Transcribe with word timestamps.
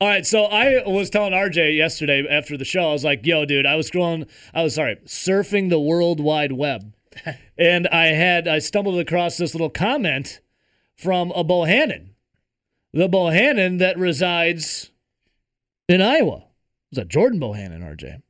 All 0.00 0.08
right, 0.08 0.26
so 0.26 0.44
I 0.44 0.82
was 0.86 1.08
telling 1.08 1.32
RJ 1.32 1.76
yesterday 1.76 2.26
after 2.28 2.56
the 2.56 2.64
show, 2.64 2.88
I 2.88 2.92
was 2.92 3.04
like, 3.04 3.24
"Yo, 3.24 3.44
dude, 3.44 3.64
I 3.64 3.76
was 3.76 3.88
scrolling, 3.88 4.28
I 4.52 4.64
was 4.64 4.74
sorry, 4.74 4.96
surfing 5.06 5.70
the 5.70 5.78
World 5.78 6.18
Wide 6.18 6.52
Web, 6.52 6.92
and 7.58 7.86
I 7.88 8.06
had 8.06 8.48
I 8.48 8.58
stumbled 8.58 8.98
across 8.98 9.36
this 9.36 9.54
little 9.54 9.70
comment 9.70 10.40
from 10.96 11.30
a 11.30 11.44
Bohannon, 11.44 12.08
the 12.92 13.08
Bohannon 13.08 13.78
that 13.78 13.96
resides 13.96 14.90
in 15.88 16.02
Iowa. 16.02 16.38
It 16.38 16.96
was 16.96 16.98
a 16.98 17.04
Jordan 17.04 17.38
Bohannon, 17.38 17.82
RJ, 17.82 18.20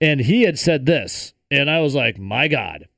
and 0.00 0.20
he 0.20 0.42
had 0.42 0.58
said 0.58 0.86
this, 0.86 1.34
and 1.52 1.70
I 1.70 1.80
was 1.80 1.94
like, 1.94 2.18
"My 2.18 2.48
God." 2.48 2.88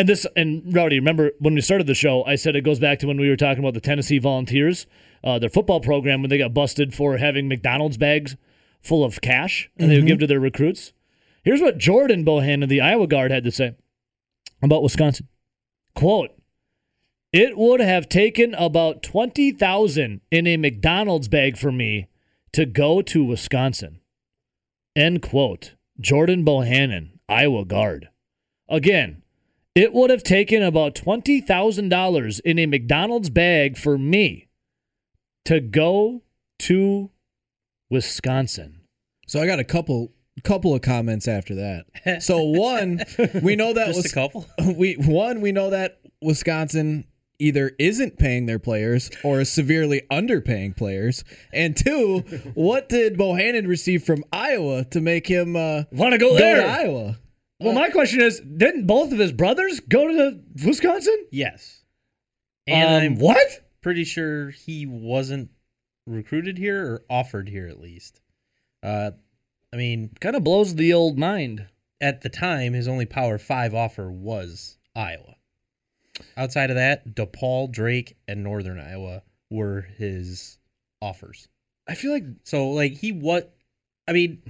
And 0.00 0.08
this, 0.08 0.26
and 0.34 0.62
Rowdy, 0.74 0.98
remember 0.98 1.32
when 1.40 1.52
we 1.52 1.60
started 1.60 1.86
the 1.86 1.92
show, 1.92 2.24
I 2.24 2.36
said 2.36 2.56
it 2.56 2.64
goes 2.64 2.78
back 2.78 3.00
to 3.00 3.06
when 3.06 3.20
we 3.20 3.28
were 3.28 3.36
talking 3.36 3.62
about 3.62 3.74
the 3.74 3.82
Tennessee 3.82 4.18
Volunteers, 4.18 4.86
uh, 5.22 5.38
their 5.38 5.50
football 5.50 5.80
program, 5.80 6.22
when 6.22 6.30
they 6.30 6.38
got 6.38 6.54
busted 6.54 6.94
for 6.94 7.18
having 7.18 7.48
McDonald's 7.48 7.98
bags 7.98 8.34
full 8.80 9.04
of 9.04 9.20
cash 9.20 9.68
and 9.76 9.90
they 9.90 9.96
would 9.96 10.06
give 10.06 10.18
to 10.20 10.26
their 10.26 10.40
recruits. 10.40 10.94
Here's 11.42 11.60
what 11.60 11.76
Jordan 11.76 12.24
Bohannon, 12.24 12.66
the 12.70 12.80
Iowa 12.80 13.06
guard, 13.08 13.30
had 13.30 13.44
to 13.44 13.50
say 13.50 13.74
about 14.62 14.82
Wisconsin. 14.82 15.28
Quote, 15.94 16.30
it 17.30 17.58
would 17.58 17.80
have 17.80 18.08
taken 18.08 18.54
about 18.54 19.02
20,000 19.02 20.22
in 20.30 20.46
a 20.46 20.56
McDonald's 20.56 21.28
bag 21.28 21.58
for 21.58 21.70
me 21.70 22.08
to 22.52 22.64
go 22.64 23.02
to 23.02 23.22
Wisconsin. 23.22 24.00
End 24.96 25.20
quote. 25.20 25.74
Jordan 26.00 26.42
Bohannon, 26.42 27.18
Iowa 27.28 27.66
guard. 27.66 28.08
Again, 28.66 29.20
it 29.74 29.92
would 29.92 30.10
have 30.10 30.22
taken 30.22 30.62
about 30.62 30.94
$20,000 30.94 32.40
in 32.44 32.58
a 32.58 32.66
McDonald's 32.66 33.30
bag 33.30 33.76
for 33.76 33.96
me 33.96 34.48
to 35.44 35.60
go 35.60 36.22
to 36.60 37.10
Wisconsin. 37.90 38.80
So 39.26 39.40
I 39.40 39.46
got 39.46 39.58
a 39.58 39.64
couple 39.64 40.12
couple 40.42 40.74
of 40.74 40.80
comments 40.80 41.28
after 41.28 41.54
that. 41.56 41.84
So 42.22 42.42
one, 42.44 43.02
we 43.42 43.56
know 43.56 43.74
that 43.74 43.88
was 43.88 44.06
a 44.06 44.14
couple. 44.14 44.46
we 44.76 44.94
one 44.94 45.40
we 45.40 45.52
know 45.52 45.70
that 45.70 46.00
Wisconsin 46.22 47.04
either 47.38 47.72
isn't 47.78 48.18
paying 48.18 48.46
their 48.46 48.58
players 48.58 49.10
or 49.22 49.40
is 49.40 49.50
severely 49.52 50.02
underpaying 50.10 50.76
players. 50.76 51.24
And 51.52 51.76
two, 51.76 52.20
what 52.54 52.88
did 52.88 53.16
Bohannon 53.16 53.66
receive 53.66 54.02
from 54.02 54.24
Iowa 54.32 54.84
to 54.86 55.00
make 55.00 55.26
him 55.26 55.56
uh, 55.56 55.84
Want 55.92 56.12
to 56.12 56.18
go 56.18 56.30
go 56.30 56.36
there? 56.38 56.62
to 56.62 56.68
Iowa? 56.68 57.18
Well, 57.60 57.74
my 57.74 57.90
question 57.90 58.20
is, 58.22 58.40
didn't 58.40 58.86
both 58.86 59.12
of 59.12 59.18
his 59.18 59.32
brothers 59.32 59.80
go 59.80 60.08
to 60.08 60.40
Wisconsin? 60.64 61.26
Yes. 61.30 61.82
And 62.66 62.88
Um, 62.88 63.02
I'm 63.02 63.18
what? 63.18 63.46
pretty 63.82 64.04
sure 64.04 64.50
he 64.50 64.86
wasn't 64.86 65.50
recruited 66.06 66.56
here 66.58 66.84
or 66.86 67.04
offered 67.10 67.48
here 67.48 67.66
at 67.68 67.80
least. 67.80 68.20
Uh, 68.82 69.10
I 69.72 69.76
mean, 69.76 70.10
Kind 70.20 70.36
of 70.36 70.44
blows 70.44 70.74
the 70.74 70.94
old 70.94 71.18
mind. 71.18 71.66
at 72.00 72.22
the 72.22 72.28
time, 72.30 72.72
his 72.72 72.88
only 72.88 73.04
Power 73.06 73.36
Five 73.38 73.74
offer 73.74 74.10
was 74.10 74.78
Iowa. 74.96 75.36
Outside 76.36 76.70
of 76.70 76.76
that, 76.76 77.14
DePaul, 77.14 77.70
Drake, 77.70 78.16
and 78.26 78.42
Northern 78.42 78.78
Iowa 78.80 79.22
were 79.50 79.82
his 79.82 80.58
offers. 81.02 81.48
I 81.86 81.94
feel 81.94 82.12
like 82.12 82.24
So, 82.44 82.70
like, 82.70 82.92
he 82.92 83.12
what? 83.12 83.54
I 84.08 84.12
mean, 84.12 84.42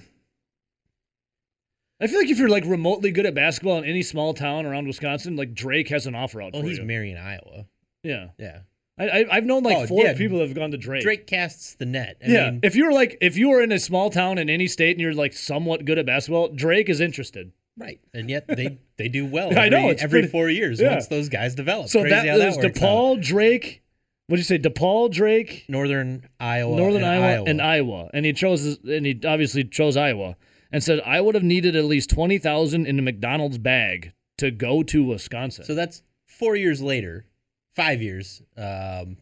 I 2.01 2.07
feel 2.07 2.19
like 2.21 2.31
if 2.31 2.39
you're 2.39 2.49
like 2.49 2.65
remotely 2.65 3.11
good 3.11 3.27
at 3.27 3.35
basketball 3.35 3.79
in 3.79 3.85
any 3.85 4.03
small 4.03 4.33
town 4.35 4.65
around 4.67 4.87
Wisconsin, 4.87 5.37
like 5.37 5.55
Drake 5.55 5.89
has 5.89 6.07
an 6.07 6.15
offer 6.15 6.41
out 6.41 6.53
well, 6.55 6.63
for 6.63 6.69
he's 6.69 6.79
you. 6.79 6.85
marrying 6.85 7.17
Iowa. 7.17 7.67
yeah, 8.03 8.29
Yeah, 8.39 8.61
I, 8.99 9.09
I 9.09 9.25
I've 9.33 9.45
known 9.45 9.63
like 9.63 9.77
Oh, 9.77 9.87
four 9.87 10.05
yeah. 10.05 10.15
people 10.15 10.39
that 10.39 10.49
have 10.49 10.57
gone 10.57 10.71
to 10.71 10.79
Drake. 10.79 11.03
Drake 11.03 11.27
casts 11.27 11.75
the 11.75 11.87
net. 11.87 12.17
I 12.27 12.31
yeah, 12.31 12.51
mean, 12.53 12.61
if 12.63 12.75
you 12.77 12.87
were 12.87 12.93
like 12.93 13.19
if 13.21 13.37
you 13.37 13.51
were 13.51 13.61
in 13.63 13.73
a 13.73 13.79
small 13.79 14.09
town 14.11 14.39
in 14.39 14.49
any 14.49 14.67
state 14.67 14.93
and 14.93 15.01
you're 15.01 15.13
like 15.15 15.33
somewhat 15.35 15.85
good 15.85 15.99
at 15.99 16.07
basketball, 16.07 16.49
Drake 16.49 16.89
is 16.89 17.01
interested. 17.01 17.53
right, 17.77 18.01
and 18.15 18.31
yet 18.31 18.47
they 18.49 18.79
they 18.97 19.09
do 19.09 19.27
well. 19.27 19.49
I 19.59 19.67
Every, 19.67 19.71
know, 19.71 19.89
it's 19.91 20.03
every 20.03 20.21
pretty- 20.21 20.33
four 20.33 20.49
years 20.49 20.81
yeah. 20.81 20.93
once 20.93 21.07
those 21.09 21.29
guys 21.29 21.55
develop. 21.55 21.89
So 21.89 22.01
Crazy 22.01 22.15
that 22.15 22.27
is 22.27 22.57
works 22.57 22.67
out. 22.67 22.75
DePaul, 22.75 23.23
Drake. 23.23 23.83
What 24.29 24.37
did 24.37 24.49
you 24.49 24.57
say? 24.57 24.59
DePaul, 24.59 25.11
Drake, 25.11 25.65
Northern 25.69 26.25
Iowa, 26.39 26.77
Northern 26.77 27.03
and 27.03 27.25
Iowa, 27.25 27.45
and 27.49 27.61
Iowa, 27.61 28.11
and 28.15 28.25
he 28.25 28.33
chose 28.33 28.79
and 28.85 29.05
he 29.05 29.21
obviously 29.27 29.65
chose 29.65 29.97
Iowa 29.97 30.37
and 30.73 30.83
said 30.83 31.01
I 31.05 31.21
would 31.21 31.35
have 31.35 31.45
needed 31.45 31.77
at 31.77 31.85
least 31.85 32.11
twenty 32.11 32.39
thousand 32.39 32.87
in 32.87 32.99
a 32.99 33.03
McDonald's 33.03 33.59
bag 33.59 34.13
to 34.39 34.51
go 34.51 34.83
to 34.85 35.05
Wisconsin. 35.05 35.65
So 35.65 35.75
that's 35.75 36.03
four 36.27 36.57
years 36.57 36.81
later, 36.81 37.27
five 37.75 38.01
years, 38.03 38.43
um, 38.57 39.17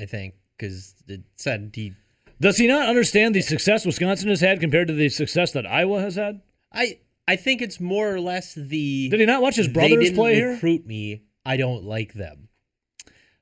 I 0.00 0.06
think, 0.06 0.34
because 0.56 0.94
it 1.08 1.22
said 1.36 1.72
he. 1.74 1.94
Does 2.40 2.58
he 2.58 2.66
not 2.66 2.88
understand 2.88 3.34
the 3.34 3.40
success 3.40 3.86
Wisconsin 3.86 4.28
has 4.28 4.40
had 4.40 4.60
compared 4.60 4.88
to 4.88 4.94
the 4.94 5.08
success 5.08 5.52
that 5.52 5.66
Iowa 5.66 6.00
has 6.00 6.16
had? 6.16 6.42
I 6.72 6.98
I 7.26 7.36
think 7.36 7.62
it's 7.62 7.80
more 7.80 8.12
or 8.12 8.20
less 8.20 8.54
the. 8.54 9.08
Did 9.08 9.20
he 9.20 9.26
not 9.26 9.42
watch 9.42 9.56
his 9.56 9.66
they 9.68 9.72
brothers 9.72 10.04
didn't 10.04 10.16
play 10.16 10.34
here? 10.34 10.50
recruit 10.52 10.86
me. 10.86 11.22
I 11.44 11.56
don't 11.56 11.84
like 11.84 12.12
them. 12.12 12.48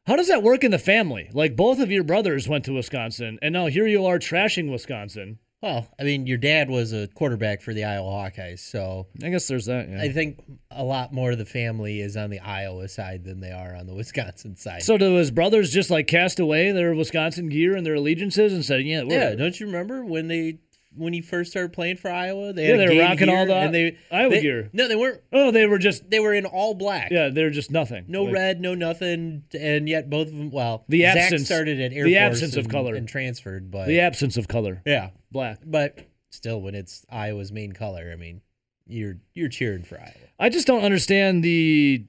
How 0.07 0.17
does 0.17 0.29
that 0.29 0.43
work 0.43 0.65
in 0.65 0.71
the 0.71 0.79
family? 0.79 1.31
Like 1.33 1.57
both 1.57 1.81
of 1.81 1.91
your 1.91 2.05
brothers 2.05 2.47
went 2.47 2.67
to 2.67 2.75
Wisconsin, 2.75 3.39
and 3.43 3.53
now 3.53 3.67
here 3.67 3.87
you 3.87 4.05
are 4.07 4.19
trashing 4.19 4.71
Wisconsin. 4.71 5.39
Well, 5.65 5.89
I 5.99 6.03
mean, 6.03 6.27
your 6.27 6.37
dad 6.37 6.69
was 6.69 6.93
a 6.93 7.09
quarterback 7.09 7.63
for 7.63 7.73
the 7.73 7.85
Iowa 7.85 8.11
Hawkeyes, 8.11 8.59
so 8.59 9.07
I 9.23 9.31
guess 9.31 9.49
there's 9.49 9.65
that. 9.65 9.89
Yeah. 9.89 10.03
I 10.03 10.11
think 10.11 10.45
a 10.71 10.85
lot 10.85 11.11
more 11.11 11.33
of 11.33 11.39
the 11.39 11.47
family 11.47 12.03
is 12.03 12.19
on 12.19 12.29
the 12.29 12.41
Iowa 12.41 12.87
side 12.87 13.25
than 13.25 13.41
they 13.41 13.51
are 13.51 13.75
on 13.75 13.87
the 13.87 13.95
Wisconsin 14.03 14.57
side. 14.57 14.83
so 14.83 14.99
do 14.99 15.15
his 15.15 15.31
brothers 15.31 15.73
just 15.73 15.89
like 15.89 16.07
cast 16.07 16.39
away 16.39 16.71
their 16.73 16.95
Wisconsin 16.95 17.49
gear 17.49 17.77
and 17.77 17.87
their 17.87 17.95
allegiances 17.95 18.53
and 18.53 18.63
said, 18.63 18.83
"Yeah, 18.83 19.05
yeah, 19.07 19.35
don't 19.37 19.59
you 19.59 19.65
remember 19.65 20.05
when 20.05 20.29
they 20.29 20.59
when 20.97 21.13
he 21.13 21.21
first 21.21 21.51
started 21.51 21.73
playing 21.73 21.97
for 21.97 22.11
Iowa? 22.11 22.53
They 22.53 22.69
Yeah, 22.69 22.77
had 22.77 22.89
they 22.89 22.97
were 22.97 23.03
rocking 23.03 23.29
all 23.29 23.47
the 23.47 23.55
and 23.55 23.75
they, 23.75 23.97
Iowa 24.11 24.31
they- 24.31 24.41
gear. 24.41 24.71
No, 24.73 24.89
they 24.89 24.97
weren't. 24.97 25.21
oh, 25.33 25.51
they 25.51 25.67
were 25.67 25.79
just 25.79 26.09
They 26.11 26.21
were 26.21 26.35
in 26.35 26.47
all 26.47 26.75
black. 26.75 27.11
yeah, 27.11 27.29
they 27.29 27.43
were 27.45 27.51
just 27.51 27.71
nothing. 27.71 28.05
No 28.09 28.25
Like, 28.25 28.35
red, 28.35 28.61
no 28.61 28.75
nothing, 28.75 29.45
and 29.59 29.89
yet 29.89 30.09
both 30.11 30.29
of 30.29 30.35
them. 30.37 30.51
Well, 30.51 30.85
The 30.89 31.03
Zach 31.03 31.17
absence- 31.17 31.47
started 31.47 31.81
at 31.81 31.93
Air 31.93 32.05
the 32.05 32.15
Force 32.15 32.23
absence 32.35 32.57
of 32.57 32.65
and- 32.65 32.73
color. 32.73 32.95
and 32.95 33.09
transferred, 33.09 33.71
but 33.71 33.87
the 33.87 34.01
absence 34.01 34.37
of 34.37 34.49
color, 34.49 34.83
yeah, 34.87 35.11
black. 35.31 35.59
but 35.65 35.99
still, 36.31 36.61
when 36.61 36.75
it's 36.75 37.05
Iowa's 37.11 37.53
main 37.53 37.73
color, 37.73 38.11
I 38.13 38.17
mean, 38.17 38.41
you're 38.87 39.19
you're 39.35 39.49
cheering 39.49 39.83
for 39.83 39.99
Iowa. 39.99 40.13
I 40.39 40.49
just 40.49 40.67
don't 40.67 40.83
understand 40.85 41.43
the. 41.45 42.05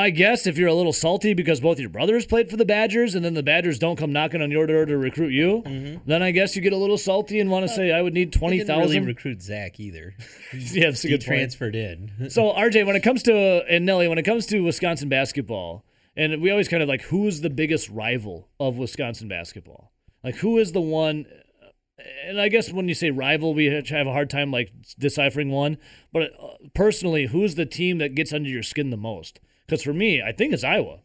I 0.00 0.10
guess 0.10 0.46
if 0.46 0.56
you're 0.58 0.68
a 0.68 0.74
little 0.74 0.92
salty 0.92 1.34
because 1.34 1.60
both 1.60 1.78
your 1.78 1.90
brothers 1.90 2.26
played 2.26 2.50
for 2.50 2.56
the 2.56 2.64
Badgers 2.64 3.14
and 3.14 3.24
then 3.24 3.34
the 3.34 3.42
Badgers 3.42 3.78
don't 3.78 3.96
come 3.96 4.12
knocking 4.12 4.42
on 4.42 4.50
your 4.50 4.66
door 4.66 4.86
to 4.86 4.96
recruit 4.96 5.30
you, 5.32 6.00
then 6.06 6.22
I 6.22 6.30
guess 6.30 6.56
you 6.56 6.62
get 6.62 6.72
a 6.72 6.76
little 6.76 6.98
salty 6.98 7.38
and 7.40 7.50
want 7.50 7.68
to 7.68 7.74
say 7.74 7.92
I 7.92 8.02
would 8.02 8.14
need 8.14 8.32
twenty 8.32 8.58
didn't 8.58 8.78
really 8.78 9.00
recruit 9.00 9.42
Zach 9.42 9.78
either. 9.78 10.14
yeah, 10.54 10.86
that's 10.86 11.04
a 11.04 11.08
he 11.08 11.14
good 11.14 11.20
point. 11.20 11.38
transferred 11.38 11.76
in. 11.76 12.12
So 12.30 12.52
RJ, 12.52 12.86
when 12.86 12.96
it 12.96 13.02
comes 13.02 13.22
to 13.24 13.64
and 13.68 13.84
Nelly, 13.84 14.08
when 14.08 14.18
it 14.18 14.22
comes 14.24 14.46
to 14.46 14.60
Wisconsin 14.60 15.08
basketball, 15.08 15.84
and 16.16 16.40
we 16.40 16.50
always 16.50 16.68
kind 16.68 16.82
of 16.82 16.88
like 16.88 17.02
who 17.02 17.26
is 17.26 17.40
the 17.40 17.50
biggest 17.50 17.88
rival 17.90 18.48
of 18.58 18.76
Wisconsin 18.76 19.28
basketball? 19.28 19.92
Like 20.22 20.36
who 20.36 20.58
is 20.58 20.72
the 20.72 20.80
one? 20.80 21.26
And 22.26 22.40
I 22.40 22.48
guess 22.48 22.72
when 22.72 22.88
you 22.88 22.94
say 22.94 23.10
rival, 23.10 23.52
we 23.52 23.66
have 23.66 24.06
a 24.06 24.12
hard 24.12 24.30
time 24.30 24.50
like 24.50 24.72
deciphering 24.98 25.50
one. 25.50 25.76
But 26.12 26.30
uh, 26.40 26.48
personally, 26.74 27.26
who's 27.26 27.56
the 27.56 27.66
team 27.66 27.98
that 27.98 28.14
gets 28.14 28.32
under 28.32 28.48
your 28.48 28.62
skin 28.62 28.90
the 28.90 28.96
most? 28.96 29.40
Because 29.70 29.84
for 29.84 29.92
me, 29.92 30.20
I 30.20 30.32
think 30.32 30.52
it's 30.52 30.64
Iowa. 30.64 30.98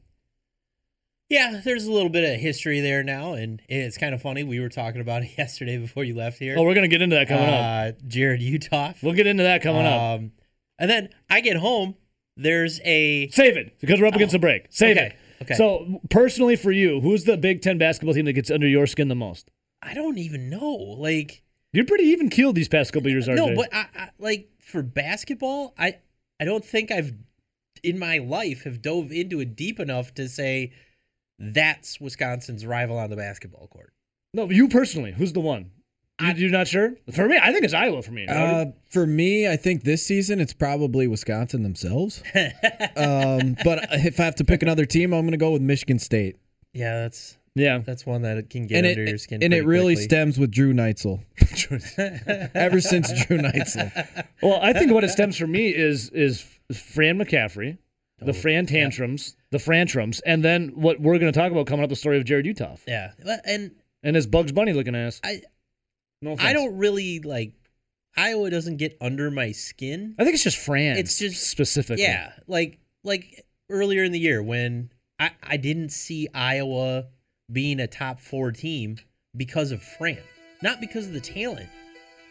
yeah, 1.30 1.62
there's 1.64 1.86
a 1.86 1.92
little 1.92 2.10
bit 2.10 2.34
of 2.34 2.40
history 2.40 2.80
there 2.80 3.04
now, 3.04 3.34
and 3.34 3.62
it's 3.70 3.96
kind 3.96 4.16
of 4.16 4.24
funny. 4.24 4.44
We 4.44 4.60
were 4.60 4.70
talking 4.70 5.02
about 5.02 5.22
it 5.22 5.30
yesterday 5.38 5.78
before 5.78 6.04
you 6.04 6.16
left 6.16 6.40
here. 6.40 6.56
Oh, 6.58 6.64
we're 6.64 6.74
gonna 6.74 6.88
get 6.88 7.04
into 7.04 7.16
that 7.16 7.28
coming 7.28 7.46
up. 7.46 7.54
uh, 7.54 7.92
Jarrod 8.08 8.42
Uthoff. 8.42 9.04
We'll 9.04 9.14
get 9.14 9.28
into 9.28 9.44
that 9.44 9.62
coming 9.62 9.86
up. 9.86 10.02
Um, 10.20 10.32
and 10.80 10.90
then 10.90 11.10
I 11.30 11.42
get 11.42 11.58
home. 11.58 11.94
There's 12.38 12.82
a 12.84 13.30
Save 13.30 13.56
it 13.56 13.80
because 13.80 14.02
we're 14.02 14.08
up 14.08 14.16
against 14.16 14.32
the 14.34 14.40
break. 14.40 14.66
Save 14.72 14.98
okay, 14.98 15.06
it. 15.40 15.44
okay. 15.44 15.54
So 15.54 16.02
personally, 16.10 16.56
for 16.56 16.72
you, 16.72 17.02
who's 17.02 17.24
the 17.24 17.38
Big 17.38 17.62
Ten 17.62 17.78
basketball 17.78 18.16
team 18.16 18.26
that 18.26 18.34
gets 18.34 18.50
under 18.50 18.68
your 18.68 18.88
skin 18.88 19.10
the 19.10 19.16
most? 19.16 19.52
I 19.84 19.94
don't 19.94 20.18
even 20.18 20.50
know. 20.50 20.74
Like 20.98 21.44
You're 21.72 21.86
pretty 21.86 22.06
even 22.06 22.30
keeled 22.30 22.56
these 22.56 22.68
past 22.68 22.94
couple 22.94 23.12
years, 23.12 23.28
RJ. 23.28 23.36
no, 23.36 23.56
but 23.56 23.72
I, 23.72 23.86
I 23.96 24.10
like 24.18 24.50
for 24.60 24.82
basketball, 24.82 25.76
I 25.78 26.00
I 26.40 26.46
don't 26.46 26.66
think 26.66 26.92
I've 26.92 27.14
in 27.86 28.00
my 28.00 28.18
life 28.18 28.64
have 28.64 28.82
dove 28.82 29.12
into 29.12 29.40
it 29.40 29.56
deep 29.56 29.80
enough 29.80 30.14
to 30.16 30.28
say 30.28 30.74
that's 31.40 32.00
Wisconsin's 32.00 32.66
rival 32.66 32.98
on 32.98 33.10
the 33.10 33.16
basketball 33.16 33.68
court. 33.68 33.94
No, 34.34 34.50
you 34.50 34.68
personally, 34.68 35.12
who's 35.12 35.34
the 35.34 35.40
one? 35.40 35.72
You, 36.22 36.34
you're 36.36 36.50
not 36.50 36.68
sure? 36.68 36.94
For 37.14 37.28
me, 37.28 37.38
I 37.42 37.52
think 37.52 37.66
it's 37.66 37.74
Iowa. 37.74 38.02
For 38.02 38.12
me, 38.12 38.26
Uh, 38.28 38.68
for 38.90 39.06
me, 39.06 39.50
I 39.50 39.58
think 39.58 39.84
this 39.84 40.06
season 40.06 40.40
it's 40.40 40.54
probably 40.54 41.08
Wisconsin 41.08 41.64
themselves. 41.64 42.24
um, 42.96 43.58
but 43.64 43.88
if 43.92 44.20
I 44.20 44.24
have 44.24 44.36
to 44.36 44.46
pick 44.46 44.64
another 44.64 44.86
team, 44.86 45.14
I'm 45.14 45.22
going 45.22 45.32
to 45.32 45.38
go 45.38 45.52
with 45.52 45.62
Michigan 45.62 46.00
State. 46.00 46.38
yeah, 46.74 47.02
that's 47.02 47.38
yeah. 47.56 47.80
that's 47.80 48.06
one 48.06 48.22
that 48.24 48.50
can 48.50 48.68
get 48.68 48.80
and 48.80 48.88
under 48.88 49.04
it, 49.04 49.10
your 49.10 49.18
skin. 49.18 49.44
and 49.44 49.54
it 49.54 49.66
really 49.66 49.96
quickly. 49.96 50.04
stems 50.04 50.40
with 50.40 50.52
Drew 50.52 50.74
Neitzel. 50.74 51.20
Ever 52.56 52.80
since 52.82 53.26
Drew 53.26 53.38
Neitzel. 53.40 54.26
Well, 54.42 54.60
I 54.62 54.72
think 54.74 54.92
what 54.94 55.04
it 55.04 55.10
stems 55.10 55.38
for 55.38 55.48
me 55.48 55.68
is 55.76 56.10
is 56.12 56.46
Fran 56.74 57.18
McCaffery, 57.20 57.78
the 58.20 58.30
Oh, 58.32 58.34
Fran 58.34 58.66
tantrums, 58.66 59.36
the 59.52 59.58
Frantrums, 59.58 60.22
and 60.26 60.44
then 60.44 60.70
what 60.76 61.00
we're 61.00 61.20
going 61.20 61.32
to 61.32 61.38
talk 61.38 61.52
about 61.52 61.68
coming 61.68 61.84
up 61.84 61.90
the 61.90 61.96
story 61.96 62.18
of 62.18 62.24
Jarrod 62.24 62.46
Uthoff. 62.46 62.80
Yeah, 62.88 63.12
and 63.46 63.72
and 64.04 64.16
his 64.16 64.28
Bugs 64.28 64.52
Bunny 64.52 64.74
looking 64.74 64.96
ass. 64.96 65.20
I 65.24 65.42
No 66.22 66.36
I 66.40 66.54
don't 66.54 66.78
really 66.78 67.20
like 67.20 67.54
Iowa 68.18 68.50
doesn't 68.50 68.78
get 68.78 68.98
under 69.02 69.30
my 69.30 69.52
skin. 69.52 70.16
I 70.18 70.24
think 70.24 70.36
it's 70.36 70.44
just 70.44 70.58
Fran. 70.58 70.98
It's 70.98 71.18
just- 71.20 71.50
specifically. 71.50 72.04
Yeah, 72.04 72.32
like 72.48 72.80
like 73.04 73.46
earlier 73.70 74.04
in 74.04 74.12
the 74.12 74.20
year 74.20 74.42
when 74.42 74.90
I 75.20 75.32
I 75.44 75.58
didn't 75.58 75.90
see 75.90 76.28
Iowa 76.34 77.06
being 77.52 77.80
a 77.80 77.88
top 77.88 78.20
4 78.20 78.52
team 78.54 78.98
because 79.38 79.72
of 79.72 79.82
Fran, 79.84 80.18
not 80.64 80.80
because 80.82 81.08
of 81.08 81.14
the 81.14 81.20
talent. 81.22 81.70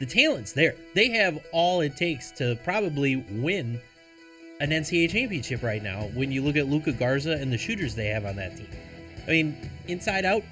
The 0.01 0.07
talent's 0.07 0.53
there. 0.53 0.75
They 0.95 1.09
have 1.11 1.39
all 1.53 1.81
it 1.83 1.97
takes 1.97 2.33
to 2.33 2.59
probably 2.65 3.17
win 3.17 3.81
an 4.61 4.71
NCAA 4.71 5.11
championship 5.11 5.63
right 5.63 5.83
now 5.83 6.03
when 6.15 6.31
you 6.31 6.43
look 6.43 6.57
at 6.57 6.67
Luka 6.69 6.93
Garza 6.93 7.33
and 7.33 7.53
the 7.53 7.59
shooters 7.59 7.95
they 7.95 8.07
have 8.07 8.25
on 8.25 8.37
that 8.37 8.57
team. 8.57 8.69
I 9.27 9.31
mean, 9.31 9.71
inside 9.89 10.25
out, 10.25 10.43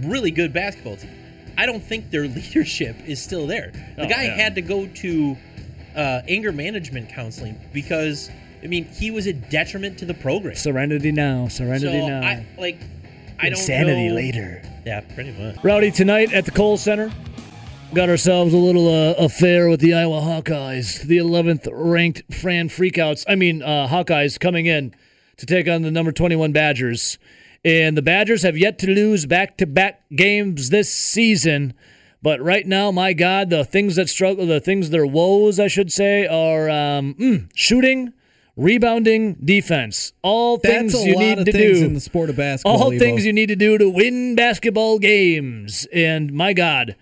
really 0.00 0.30
good 0.30 0.52
basketball 0.52 0.96
team. 0.96 1.10
I 1.56 1.66
don't 1.66 1.82
think 1.82 2.10
their 2.10 2.26
leadership 2.28 2.96
is 3.06 3.22
still 3.22 3.46
there. 3.46 3.72
The 3.96 4.04
Oh, 4.06 4.08
guy 4.08 4.24
yeah. 4.24 4.34
had 4.36 4.54
to 4.56 4.62
go 4.62 4.86
to 4.86 5.36
uh, 5.94 6.22
anger 6.26 6.52
management 6.52 7.10
counseling 7.10 7.58
because, 7.72 8.30
I 8.62 8.66
mean, 8.66 8.84
he 8.86 9.10
was 9.10 9.26
a 9.26 9.32
detriment 9.34 9.98
to 9.98 10.04
the 10.06 10.14
program. 10.14 10.54
Serenity 10.56 11.12
now. 11.12 11.48
Serenity 11.48 12.00
so 12.00 12.08
now. 12.08 12.20
I 12.26 12.46
like, 12.58 12.78
I 13.38 13.50
don't 13.50 13.58
Insanity 13.58 14.10
later. 14.10 14.62
Yeah, 14.86 15.00
pretty 15.14 15.32
much. 15.32 15.62
Rowdy 15.62 15.90
tonight 15.90 16.32
at 16.32 16.44
the 16.44 16.50
Kohl 16.50 16.76
Center. 16.76 17.12
Got 17.94 18.08
ourselves 18.08 18.54
a 18.54 18.58
little 18.58 18.88
uh, 18.88 19.12
affair 19.18 19.68
with 19.68 19.80
the 19.80 19.92
Iowa 19.92 20.22
Hawkeyes, 20.22 21.02
the 21.02 21.18
11th 21.18 21.68
ranked 21.70 22.22
Fran 22.32 22.70
Freakouts. 22.70 23.26
I 23.28 23.34
mean, 23.34 23.62
uh, 23.62 23.86
Hawkeyes 23.86 24.40
coming 24.40 24.64
in 24.64 24.94
to 25.36 25.44
take 25.44 25.68
on 25.68 25.82
the 25.82 25.90
number 25.90 26.10
21 26.10 26.52
Badgers. 26.52 27.18
And 27.62 27.94
the 27.94 28.00
Badgers 28.00 28.44
have 28.44 28.56
yet 28.56 28.78
to 28.78 28.86
lose 28.90 29.26
back 29.26 29.58
to 29.58 29.66
back 29.66 30.04
games 30.16 30.70
this 30.70 30.90
season. 30.90 31.74
But 32.22 32.40
right 32.40 32.66
now, 32.66 32.90
my 32.92 33.12
God, 33.12 33.50
the 33.50 33.62
things 33.62 33.96
that 33.96 34.08
struggle, 34.08 34.46
the 34.46 34.58
things, 34.58 34.88
their 34.88 35.04
woes, 35.04 35.60
I 35.60 35.68
should 35.68 35.92
say, 35.92 36.26
are 36.26 36.70
um, 36.70 37.14
mm, 37.16 37.50
shooting, 37.54 38.14
rebounding, 38.56 39.34
defense. 39.34 40.14
All 40.22 40.56
things 40.56 40.94
you 40.94 41.18
need 41.18 41.44
to 41.44 41.52
do 41.52 41.84
in 41.84 41.92
the 41.92 42.00
sport 42.00 42.30
of 42.30 42.36
basketball. 42.36 42.84
all 42.84 42.90
Evo. 42.90 42.98
things 42.98 43.26
you 43.26 43.34
need 43.34 43.48
to 43.48 43.56
do 43.56 43.76
to 43.76 43.90
win 43.90 44.34
basketball 44.34 44.98
games. 44.98 45.86
And 45.92 46.32
my 46.32 46.54
God, 46.54 46.96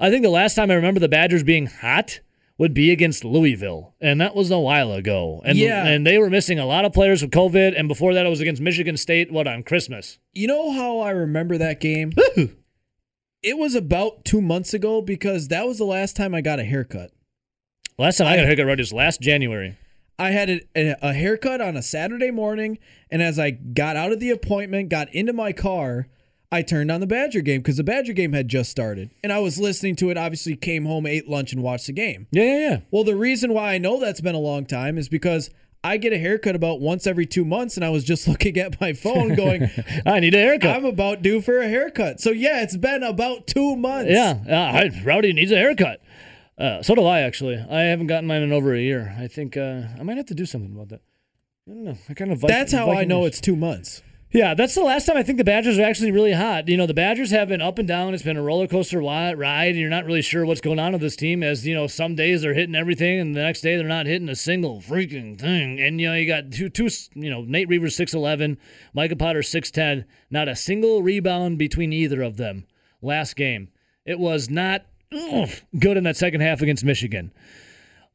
I 0.00 0.10
think 0.10 0.22
the 0.22 0.30
last 0.30 0.54
time 0.54 0.70
I 0.70 0.74
remember 0.74 1.00
the 1.00 1.08
Badgers 1.08 1.42
being 1.42 1.66
hot 1.66 2.20
would 2.56 2.72
be 2.74 2.90
against 2.92 3.24
Louisville, 3.24 3.94
and 4.00 4.20
that 4.20 4.34
was 4.36 4.50
a 4.50 4.58
while 4.58 4.92
ago. 4.92 5.42
And 5.44 5.58
Yeah. 5.58 5.86
and 5.86 6.06
they 6.06 6.18
were 6.18 6.30
missing 6.30 6.58
a 6.58 6.66
lot 6.66 6.84
of 6.84 6.92
players 6.92 7.22
with 7.22 7.30
COVID. 7.32 7.74
And 7.78 7.88
before 7.88 8.14
that, 8.14 8.26
it 8.26 8.28
was 8.28 8.40
against 8.40 8.62
Michigan 8.62 8.96
State. 8.96 9.32
What 9.32 9.46
on 9.48 9.62
Christmas? 9.64 10.18
You 10.32 10.46
know 10.46 10.72
how 10.72 11.00
I 11.00 11.10
remember 11.10 11.58
that 11.58 11.80
game? 11.80 12.12
it 13.42 13.58
was 13.58 13.74
about 13.74 14.24
two 14.24 14.40
months 14.40 14.72
ago 14.72 15.02
because 15.02 15.48
that 15.48 15.66
was 15.66 15.78
the 15.78 15.84
last 15.84 16.16
time 16.16 16.34
I 16.34 16.40
got 16.40 16.60
a 16.60 16.64
haircut. 16.64 17.10
Last 17.98 18.18
time 18.18 18.26
I 18.28 18.36
got 18.36 18.44
a 18.44 18.46
haircut 18.46 18.66
right 18.66 18.78
was 18.78 18.92
last 18.92 19.20
January. 19.20 19.76
I 20.18 20.30
had 20.30 20.48
a, 20.48 20.60
a 21.02 21.12
haircut 21.12 21.60
on 21.60 21.76
a 21.76 21.82
Saturday 21.82 22.30
morning, 22.30 22.78
and 23.10 23.20
as 23.20 23.36
I 23.38 23.50
got 23.50 23.96
out 23.96 24.12
of 24.12 24.20
the 24.20 24.30
appointment, 24.30 24.88
got 24.88 25.12
into 25.12 25.32
my 25.32 25.52
car, 25.52 26.06
I 26.54 26.62
turned 26.62 26.92
on 26.92 27.00
the 27.00 27.06
Badger 27.08 27.40
game 27.40 27.62
because 27.62 27.78
the 27.78 27.82
Badger 27.82 28.12
game 28.12 28.32
had 28.32 28.46
just 28.46 28.70
started. 28.70 29.10
And 29.24 29.32
I 29.32 29.40
was 29.40 29.58
listening 29.58 29.96
to 29.96 30.10
it, 30.10 30.16
obviously, 30.16 30.54
came 30.54 30.84
home, 30.84 31.04
ate 31.04 31.28
lunch, 31.28 31.52
and 31.52 31.64
watched 31.64 31.88
the 31.88 31.92
game. 31.92 32.28
Yeah, 32.30 32.44
yeah, 32.44 32.58
yeah. 32.58 32.80
Well, 32.92 33.02
the 33.02 33.16
reason 33.16 33.52
why 33.52 33.74
I 33.74 33.78
know 33.78 33.98
that's 33.98 34.20
been 34.20 34.36
a 34.36 34.40
long 34.40 34.64
time 34.64 34.96
is 34.96 35.08
because 35.08 35.50
I 35.82 35.96
get 35.96 36.12
a 36.12 36.18
haircut 36.18 36.54
about 36.54 36.80
once 36.80 37.08
every 37.08 37.26
two 37.26 37.44
months, 37.44 37.74
and 37.74 37.84
I 37.84 37.88
was 37.88 38.04
just 38.04 38.28
looking 38.28 38.56
at 38.56 38.80
my 38.80 38.92
phone 38.92 39.34
going, 39.34 39.68
I 40.06 40.20
need 40.20 40.36
a 40.36 40.38
haircut. 40.38 40.76
I'm 40.76 40.84
about 40.84 41.22
due 41.22 41.40
for 41.40 41.58
a 41.58 41.66
haircut. 41.66 42.20
So, 42.20 42.30
yeah, 42.30 42.62
it's 42.62 42.76
been 42.76 43.02
about 43.02 43.48
two 43.48 43.74
months. 43.74 44.12
yeah. 44.12 44.38
I, 44.48 44.92
Rowdy 45.02 45.32
needs 45.32 45.50
a 45.50 45.56
haircut. 45.56 46.02
Uh, 46.56 46.84
so 46.84 46.94
do 46.94 47.04
I 47.04 47.22
actually. 47.22 47.56
I 47.56 47.80
haven't 47.80 48.06
gotten 48.06 48.28
mine 48.28 48.42
in 48.42 48.52
over 48.52 48.72
a 48.72 48.80
year. 48.80 49.12
I 49.18 49.26
think 49.26 49.56
uh, 49.56 49.82
I 49.98 50.04
might 50.04 50.18
have 50.18 50.26
to 50.26 50.36
do 50.36 50.46
something 50.46 50.72
about 50.72 50.90
that. 50.90 51.00
I 51.68 51.72
don't 51.72 51.84
know. 51.84 51.98
I 52.08 52.14
kind 52.14 52.30
of 52.30 52.40
That's 52.42 52.72
how 52.72 52.92
I 52.92 53.02
know 53.02 53.24
it's 53.24 53.40
two 53.40 53.56
months. 53.56 54.03
Yeah, 54.34 54.54
that's 54.54 54.74
the 54.74 54.82
last 54.82 55.06
time 55.06 55.16
I 55.16 55.22
think 55.22 55.38
the 55.38 55.44
Badgers 55.44 55.78
are 55.78 55.84
actually 55.84 56.10
really 56.10 56.32
hot. 56.32 56.66
You 56.66 56.76
know, 56.76 56.88
the 56.88 56.92
Badgers 56.92 57.30
have 57.30 57.46
been 57.46 57.62
up 57.62 57.78
and 57.78 57.86
down. 57.86 58.14
It's 58.14 58.24
been 58.24 58.36
a 58.36 58.42
roller 58.42 58.66
coaster 58.66 59.00
ride. 59.00 59.76
You're 59.76 59.88
not 59.88 60.06
really 60.06 60.22
sure 60.22 60.44
what's 60.44 60.60
going 60.60 60.80
on 60.80 60.90
with 60.90 61.02
this 61.02 61.14
team. 61.14 61.44
As 61.44 61.64
you 61.64 61.72
know, 61.72 61.86
some 61.86 62.16
days 62.16 62.42
they're 62.42 62.52
hitting 62.52 62.74
everything, 62.74 63.20
and 63.20 63.36
the 63.36 63.42
next 63.42 63.60
day 63.60 63.76
they're 63.76 63.86
not 63.86 64.06
hitting 64.06 64.28
a 64.28 64.34
single 64.34 64.80
freaking 64.80 65.38
thing. 65.38 65.80
And 65.80 66.00
you 66.00 66.08
know, 66.08 66.16
you 66.16 66.26
got 66.26 66.50
two, 66.50 66.68
two. 66.68 66.88
You 67.14 67.30
know, 67.30 67.42
Nate 67.42 67.68
Reuvers 67.68 67.94
six 67.94 68.12
eleven, 68.12 68.58
Micah 68.92 69.14
Potter 69.14 69.44
six 69.44 69.70
ten. 69.70 70.04
Not 70.32 70.48
a 70.48 70.56
single 70.56 71.00
rebound 71.00 71.56
between 71.56 71.92
either 71.92 72.20
of 72.20 72.36
them. 72.36 72.66
Last 73.00 73.36
game, 73.36 73.68
it 74.04 74.18
was 74.18 74.50
not 74.50 74.84
ugh, 75.12 75.48
good 75.78 75.96
in 75.96 76.02
that 76.04 76.16
second 76.16 76.40
half 76.40 76.60
against 76.60 76.84
Michigan. 76.84 77.32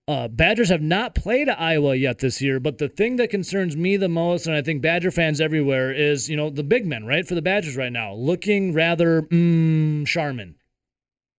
Uh, 0.09 0.27
Badgers 0.27 0.69
have 0.69 0.81
not 0.81 1.13
played 1.13 1.49
Iowa 1.49 1.93
yet 1.93 2.17
this 2.17 2.41
year, 2.41 2.59
but 2.59 2.79
the 2.79 2.89
thing 2.89 3.17
that 3.17 3.29
concerns 3.29 3.77
me 3.77 3.95
the 3.95 4.09
most, 4.09 4.47
and 4.47 4.55
I 4.55 4.63
think 4.63 4.81
Badger 4.81 5.11
fans 5.11 5.39
everywhere, 5.39 5.91
is 5.91 6.27
you 6.27 6.35
know 6.35 6.49
the 6.49 6.63
big 6.63 6.87
men, 6.87 7.05
right, 7.05 7.27
for 7.27 7.35
the 7.35 7.43
Badgers 7.43 7.77
right 7.77 7.91
now, 7.91 8.15
looking 8.15 8.73
rather 8.73 9.21
mm, 9.21 10.07
Charmin, 10.07 10.55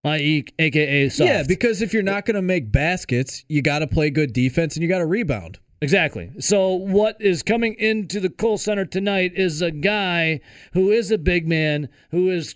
i.e., 0.04 0.44
aka 0.60 1.08
soft. 1.08 1.28
Yeah, 1.28 1.42
because 1.48 1.82
if 1.82 1.92
you're 1.92 2.04
not 2.04 2.26
going 2.26 2.36
to 2.36 2.42
make 2.42 2.70
baskets, 2.70 3.44
you 3.48 3.60
got 3.60 3.80
to 3.80 3.88
play 3.88 4.08
good 4.08 4.32
defense 4.32 4.76
and 4.76 4.84
you 4.84 4.88
got 4.88 4.98
to 4.98 5.06
rebound. 5.06 5.58
Exactly. 5.80 6.30
So 6.38 6.74
what 6.74 7.20
is 7.20 7.42
coming 7.42 7.74
into 7.74 8.20
the 8.20 8.30
Kohl 8.30 8.56
Center 8.56 8.84
tonight 8.84 9.32
is 9.34 9.62
a 9.62 9.72
guy 9.72 10.42
who 10.74 10.92
is 10.92 11.10
a 11.10 11.18
big 11.18 11.48
man, 11.48 11.88
who 12.12 12.30
is 12.30 12.54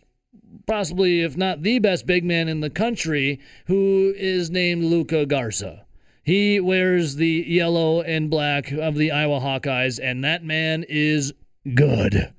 possibly, 0.69 1.23
if 1.23 1.37
not 1.37 1.63
the 1.65 1.81
best 1.81 2.07
big 2.07 2.23
man 2.23 2.47
in 2.47 2.61
the 2.61 2.71
country, 2.71 3.41
who 3.67 4.15
is 4.17 4.49
named 4.49 4.85
Luka 4.85 5.27
Garza. 5.27 5.84
He 6.25 6.59
wears 6.59 7.17
the 7.17 7.45
yellow 7.47 8.01
and 8.01 8.31
black 8.31 8.73
of 8.73 8.95
the 8.95 9.13
Iowa 9.13 9.41
Hawkeyes, 9.41 10.01
and 10.03 10.25
that 10.25 10.43
man 10.43 10.85
is 10.89 11.35
good. 11.75 12.33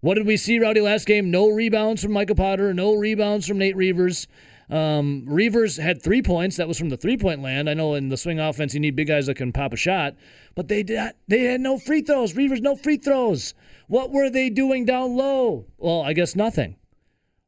What 0.00 0.14
did 0.14 0.26
we 0.26 0.38
see, 0.38 0.58
Rowdy, 0.58 0.80
last 0.80 1.06
game? 1.06 1.30
No 1.30 1.50
rebounds 1.50 2.02
from 2.02 2.12
Micah 2.12 2.34
Potter, 2.34 2.72
no 2.72 2.94
rebounds 2.94 3.46
from 3.46 3.58
Nate 3.58 3.76
Reuvers. 3.76 4.26
Um, 4.70 5.24
Reuvers 5.26 5.76
had 5.76 6.02
three 6.02 6.22
points. 6.22 6.56
That 6.56 6.66
was 6.66 6.78
from 6.78 6.88
the 6.88 6.96
three 6.96 7.18
point 7.18 7.42
land. 7.42 7.68
I 7.68 7.74
know 7.74 7.94
in 7.94 8.08
the 8.08 8.16
swing 8.16 8.40
offense 8.40 8.72
you 8.72 8.80
need 8.80 8.96
big 8.96 9.08
guys 9.08 9.26
that 9.26 9.36
can 9.36 9.52
pop 9.52 9.74
a 9.74 9.76
shot, 9.76 10.16
but 10.54 10.68
they 10.68 10.82
did 10.82 11.12
they 11.28 11.44
had 11.44 11.60
no 11.60 11.78
free 11.78 12.00
throws. 12.00 12.34
Reuvers 12.34 12.62
no 12.62 12.76
free 12.76 12.96
throws. 12.96 13.52
What 13.88 14.10
were 14.10 14.30
they 14.30 14.48
doing 14.48 14.86
down 14.86 15.14
low? 15.14 15.66
Well, 15.76 16.00
I 16.00 16.14
guess 16.14 16.34
nothing. 16.34 16.76